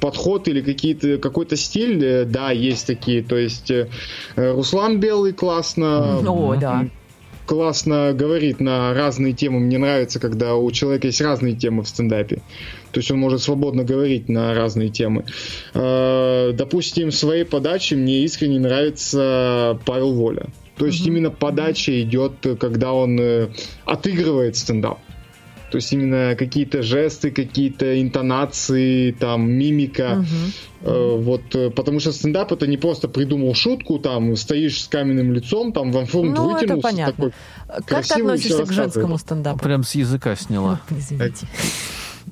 подход 0.00 0.48
или 0.48 0.60
какие-то, 0.60 1.18
какой-то 1.18 1.56
стиль, 1.56 2.04
э, 2.04 2.24
да, 2.24 2.50
есть 2.50 2.86
такие. 2.86 3.22
То 3.22 3.36
есть 3.36 3.70
э, 3.70 3.88
Руслан 4.36 5.00
Белый 5.00 5.32
классно, 5.32 6.18
О, 6.18 6.56
да. 6.56 6.86
классно 7.46 8.12
говорит 8.12 8.60
на 8.60 8.94
разные 8.94 9.32
темы. 9.32 9.60
Мне 9.60 9.78
нравится, 9.78 10.20
когда 10.20 10.54
у 10.56 10.70
человека 10.70 11.06
есть 11.06 11.20
разные 11.20 11.54
темы 11.54 11.82
в 11.82 11.88
стендапе. 11.88 12.42
То 12.92 12.98
есть 12.98 13.10
он 13.10 13.18
может 13.18 13.42
свободно 13.42 13.84
говорить 13.84 14.28
на 14.28 14.54
разные 14.54 14.88
темы. 14.88 15.24
Э, 15.74 16.52
Допустим, 16.52 17.12
своей 17.12 17.44
подаче 17.44 17.96
мне 17.96 18.24
искренне 18.24 18.58
нравится 18.58 19.78
Павел 19.86 20.12
Воля. 20.12 20.46
То 20.76 20.86
есть 20.86 21.06
именно 21.06 21.30
подача 21.30 22.00
идет, 22.02 22.32
когда 22.58 22.94
он 22.94 23.20
отыгрывает 23.84 24.56
стендап. 24.56 24.98
То 25.70 25.76
есть 25.76 25.92
именно 25.92 26.34
какие-то 26.36 26.82
жесты, 26.82 27.30
какие-то 27.30 28.00
интонации, 28.00 29.12
там, 29.12 29.50
мимика. 29.50 30.24
Э, 30.82 31.16
Вот, 31.16 31.54
э, 31.54 31.70
потому 31.70 32.00
что 32.00 32.12
стендап 32.12 32.52
это 32.52 32.66
не 32.66 32.78
просто 32.78 33.06
придумал 33.08 33.54
шутку, 33.54 33.98
там, 33.98 34.34
стоишь 34.36 34.82
с 34.82 34.88
каменным 34.88 35.32
лицом, 35.32 35.72
там, 35.72 35.92
Ван 35.92 36.06
Фронт 36.06 36.34
Ну, 36.36 36.56
это 36.56 36.60
вытянулся, 36.60 36.88
понятно. 36.88 37.12
такой, 37.12 37.32
Как 37.86 38.06
ты 38.06 38.14
относишься 38.14 38.64
к 38.64 38.72
женскому 38.72 39.18
стендапу? 39.18 39.58
Прям 39.58 39.84
с 39.84 39.94
языка 39.94 40.36
сняла. 40.36 40.80
Извините. 40.90 41.46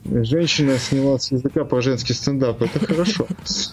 Женщина 0.04 0.78
сняла 0.78 1.18
с 1.18 1.30
языка 1.32 1.64
про 1.64 1.80
женский 1.80 2.12
стендап. 2.14 2.62
Это 2.62 2.84
хорошо. 2.86 3.26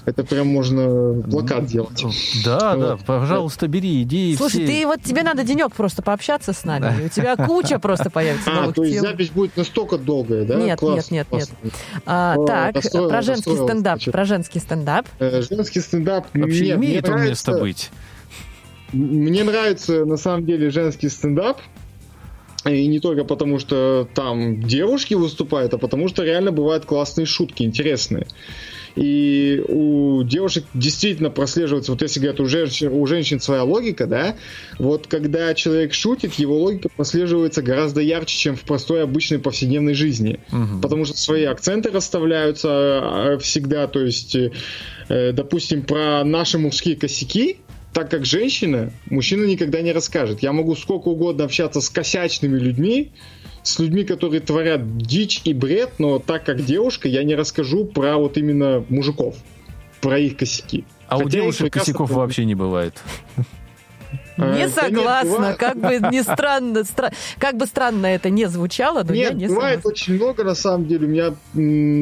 Это 0.06 0.24
прям 0.24 0.48
можно 0.48 1.22
плакат 1.30 1.66
делать. 1.66 2.04
Да, 2.44 2.76
Вот. 2.76 2.80
да, 2.80 2.98
пожалуйста, 3.06 3.68
бери 3.68 4.04
идеи 4.04 4.36
Слушай, 4.36 4.66
все. 4.66 4.68
ты 4.68 4.86
вот 4.88 5.02
тебе 5.02 5.24
надо 5.24 5.44
денек 5.44 5.74
просто 5.74 6.02
пообщаться 6.02 6.52
с 6.54 6.64
нами, 6.66 7.06
у 7.06 7.10
тебя 7.10 7.36
куча 7.36 7.80
просто 7.80 8.10
появится 8.10 8.52
А, 8.52 8.56
новых 8.62 8.76
то 8.76 8.84
есть 8.84 8.96
тем. 8.96 9.06
запись 9.06 9.30
будет 9.30 9.56
настолько 9.58 9.98
долгая, 9.98 10.46
да? 10.46 10.56
Нет, 10.56 10.80
Класс, 10.80 11.12
нет, 11.12 11.28
нет, 11.32 11.48
класс. 11.48 11.52
А, 12.06 12.36
так, 12.46 12.76
про 12.92 13.22
женский 13.22 13.56
стендап, 13.56 13.96
значит. 13.98 14.12
про 14.12 14.26
женский 14.26 14.60
стендап. 14.60 15.06
Женский 15.20 15.80
стендап 15.80 16.28
Вообще 16.34 16.66
нет, 16.68 16.78
мне 16.78 16.88
имеет 16.88 17.06
он 17.06 17.12
нравится- 17.16 17.30
место 17.52 17.62
быть. 17.62 17.92
Мне 18.94 19.44
нравится, 19.44 20.06
на 20.06 20.18
самом 20.18 20.46
деле, 20.46 20.70
женский 20.70 21.10
стендап. 21.10 21.60
И 22.66 22.88
не 22.88 23.00
только 23.00 23.24
потому, 23.24 23.60
что 23.60 24.08
там 24.16 24.62
девушки 24.62 25.14
выступают, 25.14 25.74
а 25.74 25.78
потому 25.78 26.08
что 26.08 26.24
реально 26.24 26.52
бывают 26.52 26.86
классные 26.86 27.26
шутки, 27.26 27.64
интересные. 27.64 28.28
И 28.96 29.62
у 29.68 30.24
девушек 30.24 30.64
действительно 30.74 31.30
прослеживается, 31.30 31.92
вот 31.92 32.02
если 32.02 32.20
говорят, 32.22 32.40
у 32.40 32.46
женщин, 32.46 32.94
у 32.94 33.06
женщин 33.06 33.42
своя 33.42 33.64
логика, 33.64 34.08
да, 34.08 34.36
вот 34.80 35.08
когда 35.08 35.54
человек 35.54 35.94
шутит, 35.94 36.36
его 36.36 36.58
логика 36.58 36.88
прослеживается 36.90 37.62
гораздо 37.62 38.00
ярче, 38.02 38.38
чем 38.38 38.56
в 38.56 38.62
простой 38.62 39.04
обычной 39.04 39.40
повседневной 39.40 39.96
жизни. 39.96 40.40
Мгм. 40.50 40.82
Потому 40.82 41.04
что 41.06 41.18
свои 41.18 41.44
акценты 41.44 41.92
расставляются 41.92 42.70
э, 42.70 43.38
всегда, 43.40 43.88
то 43.88 44.00
есть, 44.00 44.36
э, 44.36 45.32
допустим, 45.34 45.84
про 45.84 46.24
наши 46.24 46.58
мужские 46.58 46.96
косяки, 46.96 47.58
так 47.96 48.12
как 48.12 48.26
женщина, 48.26 48.92
мужчина 49.10 49.46
никогда 49.46 49.82
не 49.82 49.94
расскажет. 49.94 50.44
Я 50.44 50.52
могу 50.52 50.76
сколько 50.76 51.08
угодно 51.08 51.46
общаться 51.46 51.80
с 51.80 51.90
косячными 51.90 52.60
людьми, 52.60 53.14
с 53.64 53.80
людьми, 53.80 54.04
которые 54.04 54.42
творят 54.42 54.98
дичь 54.98 55.40
и 55.46 55.54
бред, 55.54 55.92
но 55.98 56.20
так 56.20 56.44
как 56.44 56.66
девушка, 56.66 57.08
я 57.08 57.24
не 57.24 57.36
расскажу 57.36 57.86
про 57.86 58.18
вот 58.18 58.38
именно 58.38 58.84
мужиков, 58.90 59.38
про 60.02 60.20
их 60.20 60.36
косяки. 60.36 60.84
А 61.08 61.16
у 61.16 61.20
Хотя 61.20 61.38
их 61.38 61.44
девушек 61.44 61.72
косяков 61.72 62.10
помню. 62.10 62.24
вообще 62.24 62.44
не 62.44 62.54
бывает. 62.54 63.02
Да 64.38 64.54
Не 64.54 64.68
согласна, 64.70 65.54
как 65.58 65.78
бы 65.80 66.00
не 66.12 66.22
странно, 66.24 66.80
стра- 66.80 67.14
как 67.40 67.56
бы 67.58 67.66
странно 67.66 68.08
это 68.08 68.30
не 68.30 68.46
звучало, 68.50 69.04
но 69.04 69.14
я 69.14 69.30
Нет, 69.30 69.36
не 69.36 69.48
бывает 69.48 69.78
согласна. 69.80 69.90
очень 69.92 70.16
много, 70.16 70.44
на 70.44 70.56
самом 70.56 70.88
деле. 70.88 71.08
У 71.08 71.10
меня 71.10 71.32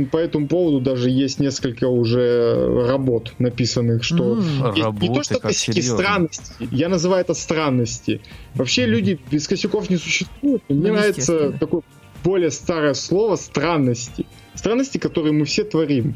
по 0.10 0.18
этому 0.18 0.48
поводу 0.48 0.80
даже 0.80 1.10
есть 1.10 1.40
несколько 1.40 1.86
уже 1.88 2.88
работ 2.88 3.34
написанных, 3.40 4.04
что 4.04 4.34
М. 4.34 4.40
есть 4.40 4.52
не 4.52 4.60
то, 4.60 4.84
Работы, 4.84 5.24
что 5.24 5.40
косяки, 5.40 5.74
серьезно. 5.82 5.98
странности. 5.98 6.68
Я 6.72 6.90
называю 6.90 7.22
это 7.22 7.34
странности. 7.34 8.22
Вообще 8.56 8.86
люди 8.88 9.20
без 9.32 9.48
косяков 9.48 9.90
не 9.90 9.98
существуют. 9.98 10.64
Мне 10.70 10.90
Ну, 10.92 10.96
нравится 10.98 11.52
такое 11.60 11.82
более 12.24 12.52
старое 12.52 12.94
слово 12.96 13.36
странности. 13.36 14.26
Странности, 14.56 14.98
которые 14.98 15.34
мы 15.34 15.46
все 15.46 15.64
творим. 15.64 16.16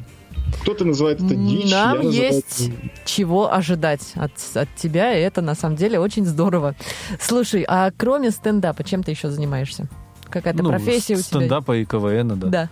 Кто-то 0.61 0.85
называет 0.85 1.19
это 1.21 1.35
дичь. 1.35 1.71
Нам 1.71 1.97
называю 2.03 2.11
есть 2.31 2.71
чего 3.05 3.53
ожидать 3.53 4.13
от, 4.15 4.31
от 4.55 4.67
тебя, 4.75 5.17
и 5.17 5.21
это 5.21 5.41
на 5.41 5.55
самом 5.55 5.75
деле 5.75 5.99
очень 5.99 6.25
здорово. 6.25 6.75
Слушай, 7.19 7.63
а 7.67 7.91
кроме 7.95 8.31
стендапа, 8.31 8.83
чем 8.83 9.03
ты 9.03 9.11
еще 9.11 9.29
занимаешься? 9.29 9.87
Какая-то 10.29 10.61
Ну, 10.63 10.69
профессия 10.69 11.13
у 11.15 11.17
тебя? 11.17 11.25
стендапа 11.39 11.77
и 11.77 11.85
КВН, 11.85 12.39
да. 12.39 12.47
Да. 12.47 12.69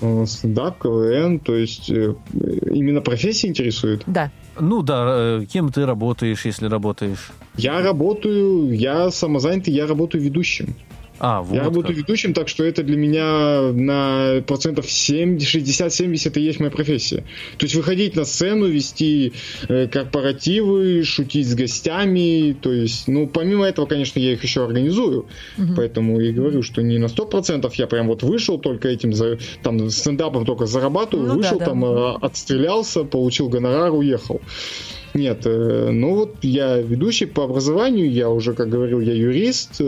э, 0.00 0.26
стендап, 0.26 0.78
КВН, 0.80 1.40
то 1.40 1.56
есть 1.56 1.90
э, 1.90 2.14
именно 2.32 3.00
профессия 3.00 3.48
интересует. 3.48 4.02
Да. 4.06 4.30
Ну 4.60 4.82
да, 4.82 5.04
э, 5.40 5.46
кем 5.52 5.70
ты 5.72 5.84
работаешь, 5.86 6.44
если 6.44 6.66
работаешь? 6.66 7.30
Я 7.56 7.80
работаю, 7.82 8.72
я 8.76 9.10
самозанятый, 9.10 9.74
я 9.74 9.86
работаю 9.86 10.22
ведущим. 10.22 10.74
А, 11.20 11.42
вот 11.42 11.54
я 11.54 11.64
работаю 11.64 11.96
как. 11.96 12.04
ведущим, 12.06 12.32
так 12.32 12.48
что 12.48 12.64
это 12.64 12.82
для 12.82 12.96
меня 12.96 13.72
на 13.72 14.42
процентов 14.46 14.90
7, 14.90 15.36
60-70 15.38 16.38
и 16.38 16.42
есть 16.42 16.60
моя 16.60 16.70
профессия. 16.70 17.24
То 17.56 17.64
есть 17.66 17.74
выходить 17.74 18.16
на 18.16 18.24
сцену, 18.24 18.66
вести 18.66 19.32
э, 19.68 19.88
корпоративы, 19.88 21.02
шутить 21.04 21.46
с 21.48 21.54
гостями, 21.54 22.56
то 22.60 22.72
есть, 22.72 23.08
ну, 23.08 23.26
помимо 23.26 23.64
этого, 23.64 23.86
конечно, 23.86 24.20
я 24.20 24.32
их 24.32 24.42
еще 24.42 24.64
организую, 24.64 25.26
Мгм. 25.56 25.74
поэтому 25.76 26.20
и 26.20 26.32
говорю, 26.32 26.62
что 26.62 26.82
не 26.82 26.98
на 26.98 27.06
100% 27.08 27.72
я 27.74 27.86
прям 27.86 28.06
вот 28.08 28.22
вышел 28.22 28.58
только 28.58 28.88
этим, 28.88 29.12
за, 29.12 29.38
там, 29.62 29.90
стендапом 29.90 30.44
только 30.44 30.66
зарабатываю, 30.66 31.26
Ну 31.28 31.34
да, 31.34 31.36
вышел 31.38 31.58
да. 31.58 31.64
там, 31.66 31.84
э, 31.84 32.14
отстрелялся, 32.20 33.04
получил 33.04 33.48
гонорар, 33.48 33.92
уехал. 33.92 34.40
Нет, 35.14 35.42
э, 35.46 35.90
ну 35.90 36.14
вот 36.14 36.36
я 36.42 36.76
ведущий 36.76 37.26
по 37.26 37.44
образованию, 37.44 38.10
я 38.10 38.28
уже, 38.30 38.52
как 38.52 38.68
говорил, 38.68 39.00
я 39.00 39.14
юрист, 39.14 39.80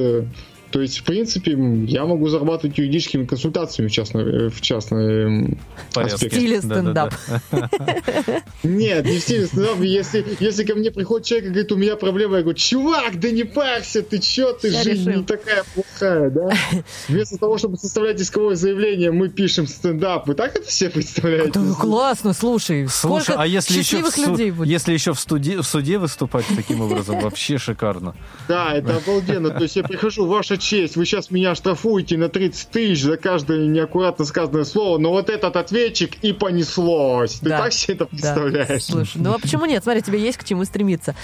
То 0.70 0.80
есть, 0.80 0.98
в 0.98 1.04
принципе, 1.04 1.52
я 1.86 2.04
могу 2.06 2.28
зарабатывать 2.28 2.78
юридическими 2.78 3.24
консультациями 3.26 3.88
в 3.88 3.92
частной, 3.92 4.46
э, 4.46 4.48
в 4.50 4.60
частной 4.60 5.58
Порядке. 5.92 6.14
аспекте. 6.14 6.36
В 6.36 6.40
стиле 6.40 6.58
стендап. 6.62 7.14
Нет, 8.62 9.04
не 9.06 9.18
в 9.18 9.20
стиле 9.20 9.46
стендапа. 9.46 9.82
Если, 9.82 10.24
если 10.40 10.64
ко 10.64 10.74
мне 10.74 10.90
приходит 10.90 11.26
человек 11.26 11.46
и 11.46 11.48
говорит, 11.50 11.72
у 11.72 11.76
меня 11.76 11.96
проблема, 11.96 12.36
я 12.36 12.42
говорю, 12.42 12.56
чувак, 12.58 13.18
да 13.18 13.30
не 13.30 13.44
парься, 13.44 14.02
ты 14.02 14.18
чё, 14.18 14.52
ты 14.52 14.70
жизнь 14.70 15.08
решим. 15.08 15.20
не 15.20 15.24
такая 15.24 15.64
плохая, 15.74 16.30
да? 16.30 16.50
Вместо 17.08 17.36
того, 17.38 17.58
чтобы 17.58 17.76
составлять 17.76 18.20
исковое 18.20 18.54
заявление, 18.54 19.10
мы 19.12 19.28
пишем 19.28 19.66
стендап. 19.66 20.26
Вы 20.28 20.34
так 20.34 20.54
это 20.56 20.68
все 20.68 20.90
представляете? 20.90 21.58
Да, 21.58 21.74
классно, 21.74 22.32
слушай, 22.32 22.86
Слушай, 22.88 23.22
сколько 23.24 23.42
а 23.42 23.46
если 23.46 23.78
еще, 23.78 24.02
в 24.02 24.06
счастливых 24.06 24.14
су- 24.14 24.30
людей 24.30 24.50
будет. 24.50 24.68
если 24.68 24.92
еще 24.92 25.14
в, 25.14 25.18
студе- 25.18 25.58
в 25.60 25.64
суде 25.66 25.98
выступать 25.98 26.44
таким 26.54 26.80
образом, 26.82 27.18
вообще 27.20 27.58
шикарно. 27.58 28.14
Да, 28.48 28.72
это 28.74 28.96
обалденно. 28.96 29.50
То 29.50 29.62
есть 29.62 29.76
я 29.76 29.82
прихожу, 29.82 30.26
ваша 30.26 30.59
честь, 30.60 30.96
вы 30.96 31.04
сейчас 31.06 31.30
меня 31.30 31.54
штрафуете 31.54 32.16
на 32.16 32.28
30 32.28 32.68
тысяч 32.70 33.02
за 33.02 33.16
каждое 33.16 33.66
неаккуратно 33.66 34.24
сказанное 34.24 34.64
слово, 34.64 34.98
но 34.98 35.10
вот 35.10 35.28
этот 35.28 35.56
ответчик 35.56 36.14
и 36.22 36.32
понеслось. 36.32 37.40
Ты 37.40 37.48
Да. 37.48 37.62
так 37.62 37.72
себе 37.72 37.94
это 37.94 38.04
Да. 38.04 38.10
представляешь? 38.10 38.84
Слушай, 38.84 39.16
ну 39.22 39.32
а 39.34 39.38
почему 39.38 39.64
нет? 39.66 39.82
Смотри, 39.82 40.02
тебе 40.02 40.20
есть 40.20 40.38
к 40.38 40.44
чему 40.44 40.64
стремиться. 40.64 41.14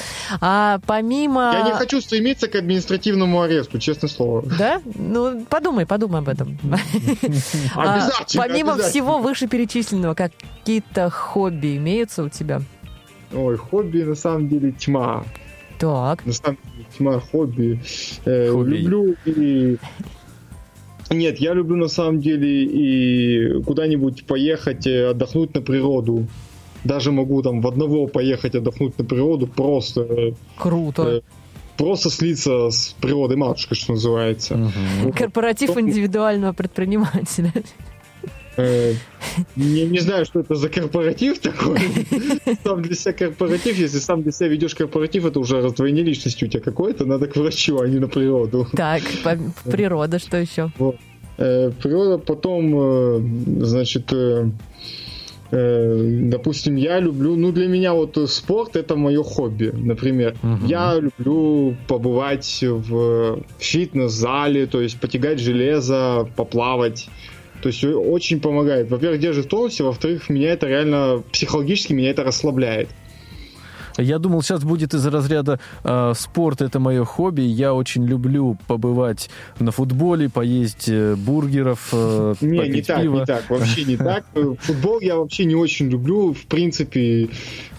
А 0.40 0.80
помимо... 0.86 1.52
Я 1.52 1.62
не 1.62 1.72
хочу 1.72 2.00
стремиться 2.00 2.48
к 2.48 2.54
административному 2.56 3.40
аресту, 3.42 3.78
честное 3.78 4.08
слово. 4.10 4.42
Да? 4.58 4.80
Ну, 4.84 5.44
подумай, 5.48 5.86
подумай 5.86 6.20
об 6.20 6.28
этом. 6.28 6.58
А, 7.74 7.94
Обязательно, 7.94 8.42
Помимо 8.44 8.78
всего 8.78 9.18
вышеперечисленного, 9.18 10.14
какие-то 10.14 11.10
хобби 11.10 11.76
имеются 11.76 12.22
у 12.24 12.28
тебя? 12.28 12.62
Ой, 13.34 13.56
хобби 13.56 14.02
на 14.02 14.14
самом 14.14 14.48
деле 14.48 14.72
тьма. 14.72 15.24
Так. 15.78 16.24
На 16.24 16.32
самом 16.32 16.58
деле 16.72 16.75
тьма 16.96 17.20
хобби. 17.20 17.80
Э, 18.24 18.50
Хобби. 18.50 18.76
Люблю 18.76 19.16
и... 19.24 19.76
Нет, 21.10 21.38
я 21.38 21.54
люблю 21.54 21.76
на 21.76 21.88
самом 21.88 22.20
деле 22.20 22.64
и 22.64 23.62
куда-нибудь 23.62 24.26
поехать, 24.26 24.86
э, 24.86 25.10
отдохнуть 25.10 25.54
на 25.54 25.60
природу. 25.60 26.26
Даже 26.84 27.12
могу 27.12 27.42
там 27.42 27.60
в 27.60 27.66
одного 27.66 28.06
поехать 28.06 28.54
отдохнуть 28.54 28.98
на 28.98 29.04
природу, 29.04 29.46
просто, 29.46 30.00
э, 30.02 30.32
Круто. 30.56 31.02
Э, 31.02 31.20
просто 31.76 32.10
слиться 32.10 32.70
с 32.70 32.94
природой 33.00 33.36
матушкой, 33.36 33.76
что 33.76 33.92
называется. 33.92 34.72
Корпоратив 35.16 35.76
индивидуального 35.76 36.52
предпринимателя. 36.52 37.52
Э, 38.56 38.94
Не, 39.56 39.84
не 39.84 39.98
знаю, 40.00 40.24
что 40.24 40.40
это 40.40 40.54
за 40.54 40.68
корпоратив 40.68 41.38
такой. 41.38 41.78
Сам 42.64 42.82
для 42.82 42.94
себя 42.94 43.12
корпоратив, 43.12 43.78
если 43.78 43.98
сам 43.98 44.22
для 44.22 44.32
себя 44.32 44.48
ведешь 44.48 44.74
корпоратив, 44.74 45.26
это 45.26 45.40
уже 45.40 45.60
раздвоение 45.60 46.04
личности 46.04 46.44
у 46.44 46.48
тебя 46.48 46.62
какое-то, 46.62 47.04
надо 47.04 47.26
к 47.26 47.36
врачу, 47.36 47.78
а 47.80 47.86
не 47.88 47.98
на 47.98 48.08
природу. 48.08 48.66
Так, 48.74 49.02
по- 49.22 49.70
природа, 49.70 50.18
что 50.18 50.36
еще? 50.38 50.70
Э, 51.38 51.70
Природа 51.82 52.16
потом, 52.18 52.74
э, 52.78 53.64
значит, 53.64 54.10
допустим, 55.50 56.76
я 56.76 56.98
люблю, 56.98 57.36
ну 57.36 57.52
для 57.52 57.68
меня 57.68 57.92
вот 57.94 58.18
спорт 58.30 58.74
это 58.74 58.96
мое 58.96 59.22
хобби, 59.22 59.70
например. 59.74 60.34
Мгм. 60.42 60.66
Я 60.66 60.98
люблю 60.98 61.76
побывать 61.86 62.58
в 62.62 63.40
фитнес-зале, 63.58 64.66
то 64.66 64.80
есть 64.80 64.98
потягать 64.98 65.38
железо, 65.38 66.28
поплавать. 66.36 67.08
То 67.62 67.68
есть 67.68 67.82
очень 67.84 68.40
помогает. 68.40 68.90
Во-первых, 68.90 69.20
держит 69.20 69.46
в 69.46 69.48
тонусе, 69.48 69.82
во-вторых, 69.84 70.28
меня 70.28 70.50
это 70.52 70.66
реально 70.66 71.22
психологически 71.32 71.92
меня 71.92 72.10
это 72.10 72.24
расслабляет. 72.24 72.88
Я 73.98 74.18
думал, 74.18 74.42
сейчас 74.42 74.62
будет 74.62 74.92
из 74.92 75.06
разряда 75.06 75.58
э, 75.82 76.12
спорт 76.14 76.60
это 76.60 76.78
мое 76.78 77.04
хобби. 77.04 77.40
Я 77.40 77.72
очень 77.72 78.04
люблю 78.06 78.58
побывать 78.66 79.30
на 79.58 79.70
футболе, 79.70 80.28
поесть 80.28 80.88
э, 80.88 81.14
бургеров, 81.16 81.88
э, 81.92 82.34
Не, 82.42 82.68
не 82.68 82.82
так, 82.82 83.00
пиво. 83.00 83.20
не 83.20 83.24
так, 83.24 83.48
вообще 83.48 83.84
не 83.84 83.96
так. 83.96 84.26
Футбол 84.60 85.00
я 85.00 85.16
вообще 85.16 85.46
не 85.46 85.54
очень 85.54 85.88
люблю. 85.88 86.34
В 86.34 86.44
принципе, 86.44 87.30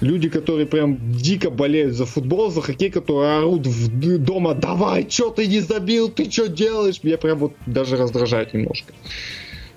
люди, 0.01 0.29
которые 0.29 0.65
прям 0.65 0.97
дико 1.11 1.51
болеют 1.51 1.93
за 1.93 2.07
футбол, 2.07 2.49
за 2.49 2.61
хоккей, 2.61 2.89
которые 2.89 3.37
орут 3.37 3.67
в- 3.67 4.17
дома, 4.17 4.55
давай, 4.55 5.07
что 5.07 5.29
ты 5.29 5.45
не 5.45 5.59
забил, 5.59 6.09
ты 6.09 6.31
что 6.31 6.47
делаешь? 6.47 7.03
Меня 7.03 7.19
прям 7.19 7.37
вот 7.37 7.53
даже 7.67 7.95
раздражает 7.95 8.55
немножко. 8.55 8.91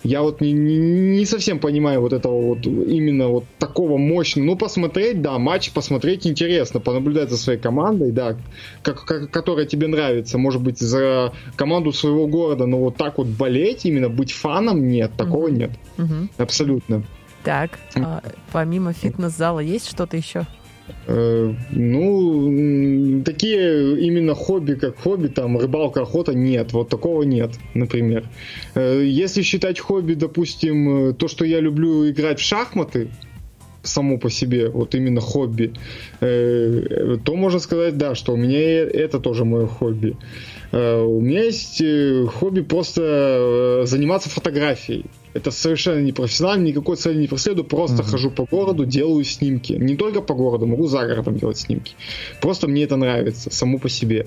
Я 0.02 0.22
вот 0.22 0.40
не, 0.40 0.52
не, 0.52 0.78
не 0.78 1.26
совсем 1.26 1.58
понимаю 1.58 2.00
вот 2.00 2.12
этого 2.14 2.40
вот 2.54 2.66
именно 2.66 3.28
вот 3.28 3.44
такого 3.58 3.98
мощного. 3.98 4.46
Ну, 4.46 4.56
посмотреть, 4.56 5.20
да, 5.20 5.38
матч 5.38 5.72
посмотреть 5.72 6.26
интересно, 6.26 6.80
понаблюдать 6.80 7.28
за 7.30 7.36
своей 7.36 7.58
командой, 7.58 8.10
да, 8.10 8.36
как, 8.82 9.04
как- 9.04 9.30
которая 9.30 9.66
тебе 9.66 9.88
нравится, 9.88 10.38
может 10.38 10.62
быть, 10.62 10.78
за 10.78 11.34
команду 11.56 11.92
своего 11.92 12.26
города, 12.26 12.64
но 12.66 12.78
вот 12.78 12.96
так 12.96 13.18
вот 13.18 13.26
болеть, 13.26 13.84
именно 13.84 14.08
быть 14.08 14.32
фаном, 14.32 14.88
нет, 14.88 15.12
такого 15.18 15.48
Мгм. 15.48 15.58
нет, 15.58 15.70
Мгм. 15.98 16.30
абсолютно. 16.38 17.02
Так, 17.44 17.78
а 17.96 18.22
помимо 18.52 18.92
фитнес-зала 18.92 19.60
есть 19.60 19.88
что-то 19.88 20.16
еще? 20.16 20.46
Э, 21.06 21.52
ну, 21.70 23.22
такие 23.24 24.00
именно 24.00 24.34
хобби, 24.34 24.74
как 24.74 24.98
хобби, 24.98 25.28
там, 25.28 25.58
рыбалка, 25.58 26.02
охота, 26.02 26.34
нет, 26.34 26.72
вот 26.72 26.88
такого 26.88 27.22
нет, 27.22 27.52
например. 27.74 28.28
Э, 28.74 29.02
если 29.04 29.42
считать 29.42 29.80
хобби, 29.80 30.14
допустим, 30.14 31.10
э, 31.10 31.12
то, 31.14 31.28
что 31.28 31.44
я 31.44 31.60
люблю 31.60 32.08
играть 32.08 32.38
в 32.38 32.44
шахматы, 32.44 33.08
само 33.82 34.18
по 34.18 34.28
себе, 34.30 34.68
вот 34.68 34.94
именно 34.94 35.22
хобби, 35.22 35.72
то 36.20 37.34
можно 37.34 37.58
сказать, 37.60 37.96
да, 37.96 38.14
что 38.14 38.34
у 38.34 38.36
меня 38.36 38.60
это 38.60 39.18
тоже 39.20 39.46
мое 39.46 39.66
хобби. 39.66 40.18
У 40.70 41.20
меня 41.22 41.44
есть 41.44 41.82
хобби 42.34 42.60
просто 42.60 43.84
заниматься 43.86 44.28
фотографией. 44.28 45.06
Это 45.32 45.50
совершенно 45.50 46.00
не 46.00 46.12
профессионально, 46.12 46.66
никакой 46.66 46.96
цели 46.96 47.20
не 47.20 47.28
преследую, 47.28 47.64
просто 47.64 48.02
хожу 48.02 48.30
по 48.30 48.44
городу, 48.44 48.84
делаю 48.84 49.24
снимки. 49.24 49.74
Не 49.74 49.96
только 49.96 50.20
по 50.22 50.34
городу, 50.34 50.66
могу 50.66 50.86
за 50.86 51.06
городом 51.06 51.36
делать 51.36 51.58
снимки. 51.58 51.94
Просто 52.40 52.68
мне 52.68 52.82
это 52.82 52.96
нравится, 52.96 53.50
само 53.50 53.78
по 53.78 53.88
себе. 53.88 54.26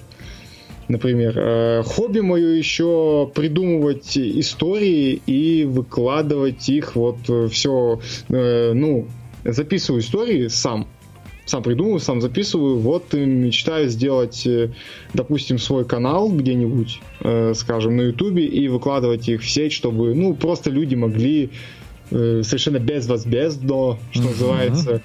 Например, 0.88 1.34
Э, 1.36 1.84
хобби 1.84 2.20
мое 2.20 2.50
еще 2.56 3.30
придумывать 3.34 4.18
истории 4.18 5.22
и 5.26 5.66
выкладывать 5.66 6.70
их 6.70 6.96
вот 6.96 7.18
все, 7.52 8.00
ну, 8.30 9.08
записываю 9.44 10.02
истории 10.02 10.48
сам, 10.48 10.88
сам 11.46 11.62
придумываю, 11.64 12.00
сам 12.00 12.22
записываю. 12.22 12.78
Вот 12.80 13.14
мечтаю 13.14 13.90
сделать, 13.90 14.46
э, 14.48 14.70
допустим, 15.14 15.58
свой 15.60 15.84
канал 15.86 16.30
где-нибудь, 16.32 17.02
э, 17.22 17.54
скажем, 17.56 17.98
на 17.98 18.02
Ютубе 18.04 18.46
и 18.46 18.68
выкладывать 18.70 19.28
их 19.28 19.42
в 19.42 19.50
сеть, 19.50 19.74
чтобы, 19.74 20.14
ну, 20.16 20.34
просто 20.36 20.70
люди 20.70 20.96
могли 20.96 21.50
э, 22.12 22.44
совершенно 22.44 22.78
безвозмездно, 22.80 23.98
что 24.12 24.24
называется, 24.24 25.02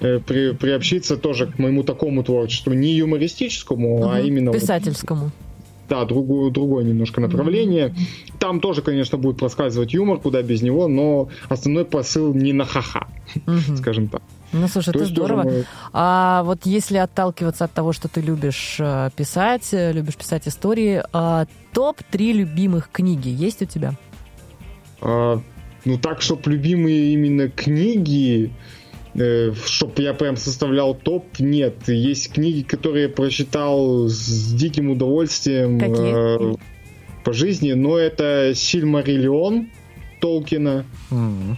э, 0.00 0.18
при- 0.26 0.52
приобщиться 0.52 1.16
тоже 1.16 1.46
к 1.46 1.58
моему 1.58 1.84
такому 1.84 2.22
творчеству, 2.22 2.72
не 2.74 2.92
юмористическому, 2.96 4.10
а 4.10 4.18
Мгм. 4.18 4.26
именно 4.26 4.50
вот 4.52 4.60
Писательскому. 4.60 5.30
да, 5.88 6.04
другое, 6.04 6.50
другое 6.50 6.84
немножко 6.84 7.20
направление. 7.20 7.94
Там 8.38 8.60
тоже, 8.60 8.82
конечно, 8.82 9.16
будет 9.16 9.38
проскальзывать 9.38 9.94
юмор, 9.94 10.18
куда 10.18 10.42
без 10.42 10.60
него, 10.60 10.86
но 10.88 11.28
основной 11.48 11.84
посыл 11.84 12.34
не 12.34 12.52
на 12.52 12.64
ха-ха, 12.66 13.08
Мгм. 13.46 13.76
скажем 13.78 14.08
так. 14.08 14.20
Ну, 14.52 14.66
слушай, 14.68 14.92
То 14.92 14.98
это 14.98 15.08
здорово. 15.08 15.42
мы- 15.44 15.64
А 15.92 16.42
вот 16.44 16.66
если 16.66 16.96
отталкиваться 16.98 17.64
от 17.64 17.72
того, 17.72 17.92
что 17.92 18.08
ты 18.08 18.20
любишь 18.20 18.76
э, 18.80 19.10
писать, 19.16 19.68
э, 19.72 19.92
любишь 19.92 20.16
писать 20.16 20.48
истории, 20.48 21.02
а, 21.12 21.46
топ-3 21.72 22.32
любимых 22.32 22.88
книги 22.90 23.28
есть 23.28 23.62
у 23.62 23.64
тебя? 23.66 23.94
А, 25.00 25.40
ну 25.84 25.98
так, 25.98 26.20
чтоб 26.20 26.44
любимые 26.48 27.12
именно 27.14 27.48
книги, 27.48 28.52
э, 29.14 29.52
чтоб 29.66 29.96
я 30.00 30.14
прям 30.14 30.36
составлял 30.36 30.94
топ, 30.94 31.38
нет. 31.38 31.88
Есть 31.88 32.32
книги, 32.32 32.62
которые 32.62 33.04
я 33.04 33.08
прочитал 33.08 34.08
с 34.08 34.52
диким 34.52 34.90
удовольствием 34.90 35.78
Какие? 35.78 36.52
э, 36.52 36.56
по 37.24 37.32
жизни, 37.32 37.72
но 37.72 37.96
это 37.98 38.52
Сильмариллион 38.54 39.68
Толкина. 40.20 40.84
М. 41.12 41.56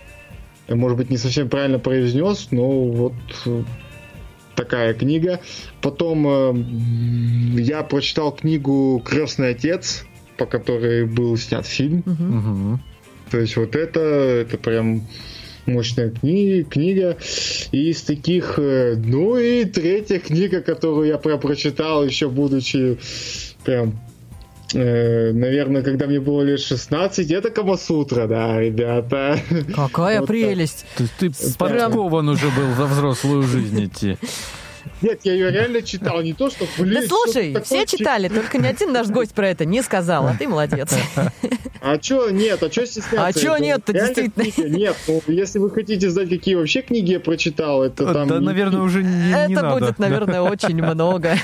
Я, 0.72 0.76
может 0.76 0.96
быть, 0.96 1.10
не 1.10 1.18
совсем 1.18 1.50
правильно 1.50 1.78
произнес, 1.78 2.48
но 2.50 2.66
вот 2.88 3.12
э, 3.44 3.62
такая 4.54 4.94
книга. 4.94 5.40
Потом 5.82 6.26
э, 6.26 7.60
я 7.60 7.82
прочитал 7.82 8.32
книгу 8.32 9.02
Крестный 9.04 9.50
отец, 9.50 10.06
по 10.38 10.46
которой 10.46 11.04
был 11.04 11.36
снят 11.36 11.66
фильм. 11.66 12.02
Мгм. 12.06 12.82
То 13.30 13.38
есть 13.38 13.58
вот 13.58 13.76
это, 13.76 14.00
это 14.00 14.56
прям 14.56 15.06
мощная 15.66 16.08
книга, 16.08 16.64
книга. 16.70 17.18
И 17.70 17.90
из 17.90 18.00
таких, 18.00 18.54
э, 18.56 18.94
ну 18.96 19.36
и 19.36 19.66
третья 19.66 20.20
книга, 20.20 20.62
которую 20.62 21.06
я 21.06 21.18
прям 21.18 21.38
прочитал, 21.38 22.02
еще 22.02 22.30
будучи 22.30 22.96
прям 23.62 24.00
наверное, 24.74 25.82
когда 25.82 26.06
мне 26.06 26.20
было 26.20 26.42
лет 26.42 26.60
16, 26.60 27.30
это 27.30 27.50
Камасутра, 27.50 28.26
да, 28.26 28.60
ребята. 28.60 29.38
Какая 29.74 30.20
Вот 30.20 30.26
так. 30.26 30.28
прелесть! 30.28 30.86
Ты, 30.96 31.08
ты 31.18 31.32
подкован 31.58 32.28
уже 32.28 32.46
был 32.46 32.68
во 32.76 32.86
взрослую 32.86 33.42
жизнь 33.42 33.84
идти. 33.86 34.16
Нет, 35.00 35.20
я 35.24 35.32
ее 35.32 35.50
реально 35.50 35.82
читал, 35.82 36.22
не 36.22 36.32
то, 36.32 36.50
что... 36.50 36.66
Да 36.78 37.02
слушай, 37.06 37.56
все 37.64 37.86
читали, 37.86 38.28
только 38.28 38.58
ни 38.58 38.66
один 38.66 38.92
наш 38.92 39.08
гость 39.08 39.34
про 39.34 39.48
это 39.48 39.64
не 39.64 39.82
сказал, 39.82 40.26
а 40.28 40.36
ты 40.38 40.48
молодец. 40.48 40.94
А 41.80 41.98
чё 41.98 42.30
нет, 42.30 42.62
а 42.62 42.70
чё 42.70 42.86
стесняться? 42.86 43.26
А 43.26 43.32
чё 43.32 43.54
Это 43.54 43.62
нет-то, 43.62 43.92
действительно? 43.92 44.68
Нет, 44.76 44.96
ну, 45.08 45.20
если 45.26 45.58
вы 45.58 45.70
хотите 45.70 46.10
знать, 46.10 46.28
какие 46.28 46.54
вообще 46.54 46.82
книги 46.82 47.12
я 47.12 47.20
прочитал, 47.20 47.82
это 47.82 48.12
там... 48.12 48.28
Да, 48.28 48.40
наверное, 48.40 48.82
уже 48.82 49.02
не, 49.02 49.08
не 49.08 49.32
Это 49.32 49.62
надо. 49.62 49.80
будет, 49.80 49.98
наверное, 49.98 50.42
очень 50.42 50.76
много. 50.76 51.36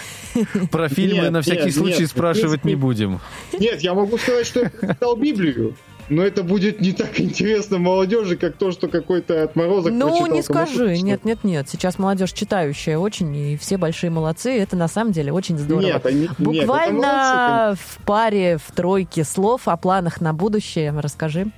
Про 0.71 0.89
фильмы 0.89 1.23
Нет, 1.23 1.33
на 1.33 1.43
всякий 1.43 1.67
нет, 1.67 1.75
случай 1.75 2.01
нет, 2.03 2.11
спрашивать 2.11 2.63
принципе- 2.63 2.69
не 2.69 2.77
будем. 2.77 3.21
Нет, 3.59 3.81
я 3.81 3.95
могу 3.95 4.17
сказать, 4.19 4.47
что 4.47 4.61
я 4.61 4.71
прочитал 4.71 5.17
Библию. 5.17 5.75
Но 6.11 6.23
это 6.23 6.43
будет 6.43 6.81
не 6.81 6.93
так 6.93 7.21
интересно 7.21 7.79
молодежи, 7.79 8.37
как 8.37 8.57
то, 8.57 8.73
что 8.73 8.89
какой-то 8.89 9.43
отморозок 9.43 9.93
Ну, 9.93 10.27
не 10.27 10.43
скажи. 10.43 10.97
что- 10.97 11.05
Нет, 11.05 11.25
нет, 11.25 11.45
нет. 11.45 11.69
Сейчас 11.69 11.99
молодежь 11.99 12.33
читающая 12.33 12.97
очень, 12.99 13.35
и 13.37 13.57
все 13.59 13.77
большие 13.77 14.11
молодцы. 14.11 14.59
Это 14.59 14.75
на 14.77 14.89
самом 14.89 15.13
деле 15.13 15.33
очень 15.33 15.59
здорово. 15.59 15.85
Нет, 15.87 16.07
они- 16.07 16.21
нет, 16.21 16.31
это 16.31 16.43
молодцы, 16.43 16.61
Буквально 16.67 17.75
в 17.79 17.99
паре, 18.07 18.57
в 18.59 18.73
тройке 18.75 19.25
слов 19.25 19.69
о 19.69 19.77
планах 19.77 20.21
на 20.23 20.33
будущее 20.33 20.93
расскажи. 20.99 21.49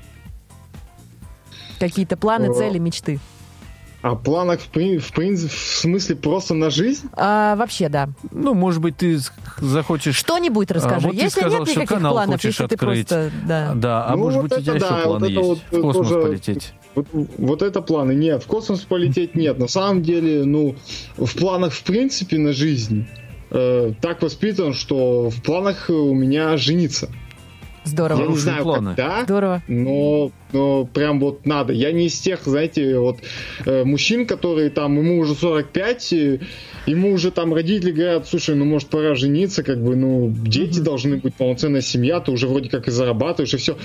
Какие-то 1.79 2.17
планы, 2.17 2.51
О. 2.51 2.55
цели, 2.55 2.79
мечты. 2.79 3.21
О 4.03 4.15
планах, 4.17 4.61
в, 4.61 4.69
при- 4.69 4.97
в 4.99 5.13
принципе, 5.13 5.49
в 5.55 5.59
смысле 5.59 6.17
просто 6.17 6.55
на 6.55 6.71
жизнь? 6.71 7.09
А, 7.13 7.55
вообще, 7.57 7.91
да. 7.91 8.09
Ну, 8.31 8.55
может 8.55 8.81
быть, 8.81 8.97
ты 8.97 9.19
захочешь... 9.59 10.17
Что-нибудь 10.17 10.71
расскажи. 10.71 11.07
вот 11.09 11.17
ты 11.17 11.23
если 11.25 11.41
сказал, 11.41 11.59
нет 11.61 11.69
что 11.69 11.81
никаких 11.81 11.97
канал 11.97 12.13
планов, 12.15 12.35
хочешь 12.37 12.45
если 12.47 12.67
ты 12.67 12.75
открыть. 12.77 13.09
просто... 13.09 13.31
Да. 13.47 13.73
Да, 13.75 14.07
а 14.07 14.13
Ну, 14.13 14.17
может 14.19 14.41
вот 14.41 14.51
быть, 14.51 14.59
у 14.59 14.63
тебя 14.63 14.77
это 14.77 14.85
еще 14.87 14.95
да, 14.97 15.03
планы 15.03 15.19
вот 15.21 15.23
это 15.31 15.33
есть? 15.33 15.49
вот, 15.49 15.59
в 15.79 15.83
космос 15.83 16.09
тоже- 16.09 16.23
полететь. 16.23 16.73
Вот, 16.95 17.07
вот 17.13 17.63
это 17.63 17.83
планы. 17.83 18.13
Нет, 18.15 18.43
в 18.43 18.47
космос 18.47 18.81
полететь 18.81 19.35
нет. 19.35 19.59
На 19.59 19.69
самом 19.69 20.03
деле, 20.03 20.45
ну, 20.45 20.77
в 21.19 21.37
планах, 21.37 21.73
в 21.75 21.83
принципе, 21.83 22.39
на 22.39 22.53
жизнь 22.55 23.07
э, 23.51 23.93
так 24.01 24.23
воспитан, 24.23 24.73
что 24.73 25.29
в 25.29 25.43
планах 25.43 25.91
у 25.91 26.15
меня 26.15 26.57
жениться. 26.57 27.11
Здорово. 27.85 28.21
Я 28.23 28.27
не 28.29 28.37
знаю, 28.37 28.63
планы. 28.63 28.95
когда, 28.97 29.25
Здорово. 29.25 29.63
но, 29.69 30.31
но 30.53 30.85
прям 30.85 31.21
вот 31.21 31.47
надо. 31.47 31.73
Я 31.73 31.93
не 31.93 32.07
из 32.07 32.19
тех, 32.19 32.41
знаете, 32.45 32.99
вот 32.99 33.19
э, 33.67 33.85
мужчин, 33.85 34.27
которые 34.27 34.71
там, 34.71 34.97
ему 34.99 35.19
уже 35.19 35.35
45, 35.35 36.13
и 36.13 36.41
ему 36.87 37.13
уже 37.13 37.31
там 37.31 37.55
родители 37.55 37.93
говорят, 37.93 38.29
слушай, 38.29 38.55
ну 38.55 38.65
может 38.65 38.89
пора 38.89 39.15
жениться, 39.15 39.63
как 39.63 39.83
бы, 39.83 39.97
ну 39.97 40.31
дети 40.31 40.81
должны 40.81 41.17
быть, 41.17 41.35
полноценная 41.35 41.81
семья, 41.81 42.21
ты 42.21 42.33
уже 42.33 42.49
вроде 42.49 42.69
как 42.69 42.89
и 42.89 42.91
зарабатываешь, 42.91 43.55
и 43.55 43.57
все. 43.57 43.77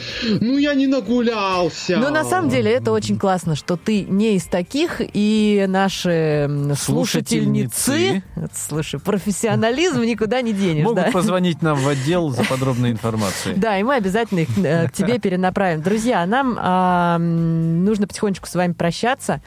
Ну 0.41 0.57
я 0.57 0.73
не 0.73 0.87
нагулялся. 0.87 1.97
Но 1.97 2.09
на 2.09 2.23
самом 2.23 2.49
деле 2.49 2.71
это 2.71 2.91
очень 2.91 3.17
классно, 3.17 3.55
что 3.55 3.77
ты 3.77 4.03
не 4.03 4.35
из 4.35 4.45
таких, 4.45 5.01
и 5.13 5.65
наши 5.67 6.49
слушательницы, 6.77 7.75
Слушательницы. 7.75 8.23
Слушай, 8.53 8.99
профессионализм 8.99 10.01
никуда 10.01 10.41
не 10.41 10.53
денешь, 10.53 10.83
Могут 10.83 11.05
да? 11.05 11.11
позвонить 11.11 11.61
нам 11.61 11.77
в 11.77 11.87
отдел 11.87 12.29
за 12.29 12.43
подробной 12.43 12.91
информацией. 12.91 13.55
Да, 13.57 13.77
и 13.79 13.83
мы 13.83 13.95
обязательно 13.95 14.39
их 14.39 14.49
э, 14.57 14.87
к 14.87 14.93
тебе 14.93 15.19
перенаправим. 15.19 15.81
Друзья, 15.81 16.25
нам 16.25 16.54
нужно 16.55 18.07
потихонечку 18.07 18.47
с 18.47 18.55
вами 18.55 18.73
прощаться. 18.73 19.41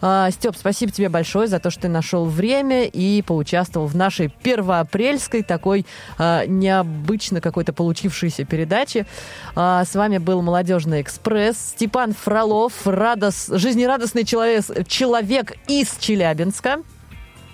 А, 0.00 0.30
Степ, 0.30 0.56
спасибо 0.56 0.92
тебе 0.92 1.08
большое 1.08 1.46
за 1.48 1.58
то, 1.58 1.70
что 1.70 1.82
ты 1.82 1.88
нашел 1.88 2.24
время 2.24 2.84
и 2.84 3.22
поучаствовал 3.22 3.86
в 3.86 3.96
нашей 3.96 4.28
первоапрельской 4.28 5.42
такой 5.42 5.86
а, 6.18 6.46
необычно 6.46 7.40
какой-то 7.40 7.72
получившейся 7.72 8.44
передаче. 8.44 9.06
А, 9.54 9.84
С 9.84 9.94
вами 9.94 10.18
был 10.18 10.42
«Молодежный 10.42 11.00
экспресс». 11.00 11.72
Степан 11.74 12.12
Фролов, 12.12 12.86
радос, 12.86 13.48
жизнерадостный 13.48 14.24
человек, 14.24 14.64
человек 14.86 15.54
из 15.68 15.96
Челябинска. 15.98 16.78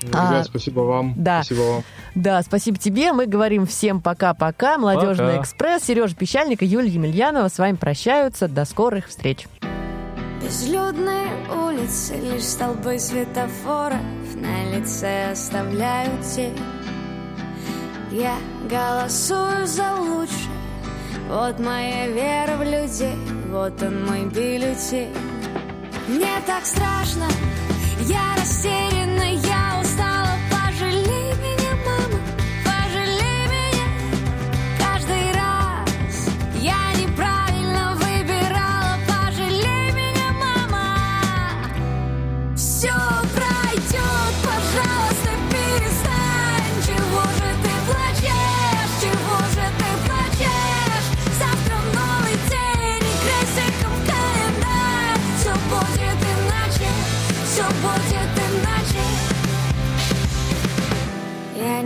Ребят, 0.03 0.15
А, 0.15 0.45
спасибо 0.45 0.81
вам. 0.81 1.15
да. 1.17 1.43
Спасибо 1.43 1.63
вам. 1.65 1.83
Да, 2.15 2.43
спасибо 2.43 2.79
тебе. 2.79 3.13
Мы 3.13 3.27
говорим 3.27 3.67
всем 3.67 4.01
пока-пока. 4.01 4.79
Молодежный 4.79 5.27
Пока. 5.33 5.43
экспресс, 5.43 5.85
Сережа 5.85 6.15
Пещальник 6.15 6.63
и 6.63 6.67
Юлия 6.67 6.91
Емельянова 6.91 7.49
с 7.49 7.59
вами 7.59 7.77
прощаются. 7.77 8.49
До 8.49 8.65
скорых 8.65 9.09
встреч. 9.09 9.47
Безлюдные 10.43 11.27
улицы, 11.53 12.15
лишь 12.15 12.45
столбы 12.45 12.99
светофоров 12.99 13.99
На 14.37 14.71
лице 14.77 15.33
оставляют 15.33 16.23
тень 16.23 16.57
Я 18.13 18.37
голосую 18.71 19.67
за 19.67 19.97
лучшее 19.97 20.49
Вот 21.29 21.59
моя 21.59 22.07
вера 22.07 22.57
в 22.57 22.63
людей 22.63 23.17
Вот 23.49 23.83
он 23.83 24.07
мой 24.07 24.27
бюллетень 24.27 25.13
Мне 26.07 26.41
так 26.47 26.65
страшно 26.65 27.27
Я 28.03 28.37
растеряна, 29.19 29.25
я 29.25 29.81
устала 29.81 30.08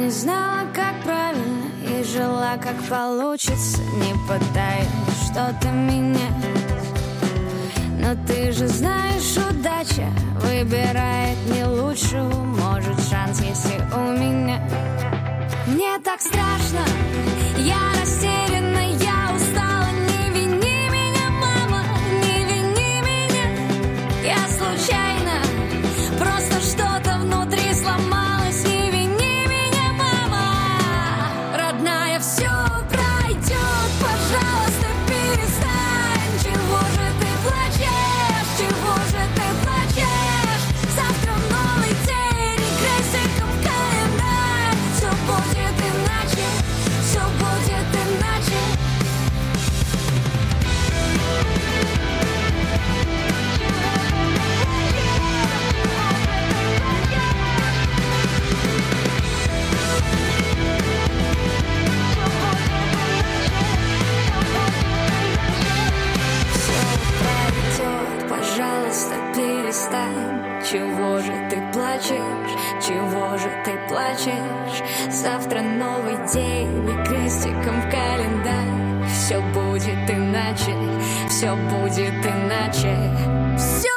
не 0.02 0.10
знала, 0.10 0.66
как 0.74 1.02
правильно 1.04 1.70
И 1.82 2.04
жила, 2.04 2.56
как 2.56 2.76
получится. 2.88 3.80
Не 3.96 4.12
пытаясь 4.26 4.88
что-то 5.24 5.68
менять 5.70 6.18
Но 7.98 8.14
ты 8.26 8.52
же 8.52 8.66
знаешь, 8.66 9.36
удача 9.36 10.08
Выбирает 10.40 11.38
не 11.46 11.64
лучшую. 11.64 12.28
Может, 12.30 13.00
шанс 13.08 13.40
есть 13.40 13.66
и 13.66 13.94
у 13.94 14.12
меня. 14.12 14.60
Мне 15.66 15.98
так 16.04 16.20
страшно 16.20 16.84
Я 17.58 17.78
растеряна, 18.00 18.31
плачешь, 71.92 72.86
чего 72.86 73.36
же 73.36 73.50
ты 73.64 73.72
плачешь? 73.88 74.82
Завтра 75.10 75.60
новый 75.60 76.16
день 76.32 76.88
и 76.88 77.04
крестиком 77.04 77.80
в 77.80 77.90
календарь. 77.90 79.06
Все 79.08 79.40
будет 79.52 80.10
иначе, 80.10 80.74
все 81.28 81.54
будет 81.54 82.24
иначе. 82.24 82.96
Все 83.58 83.91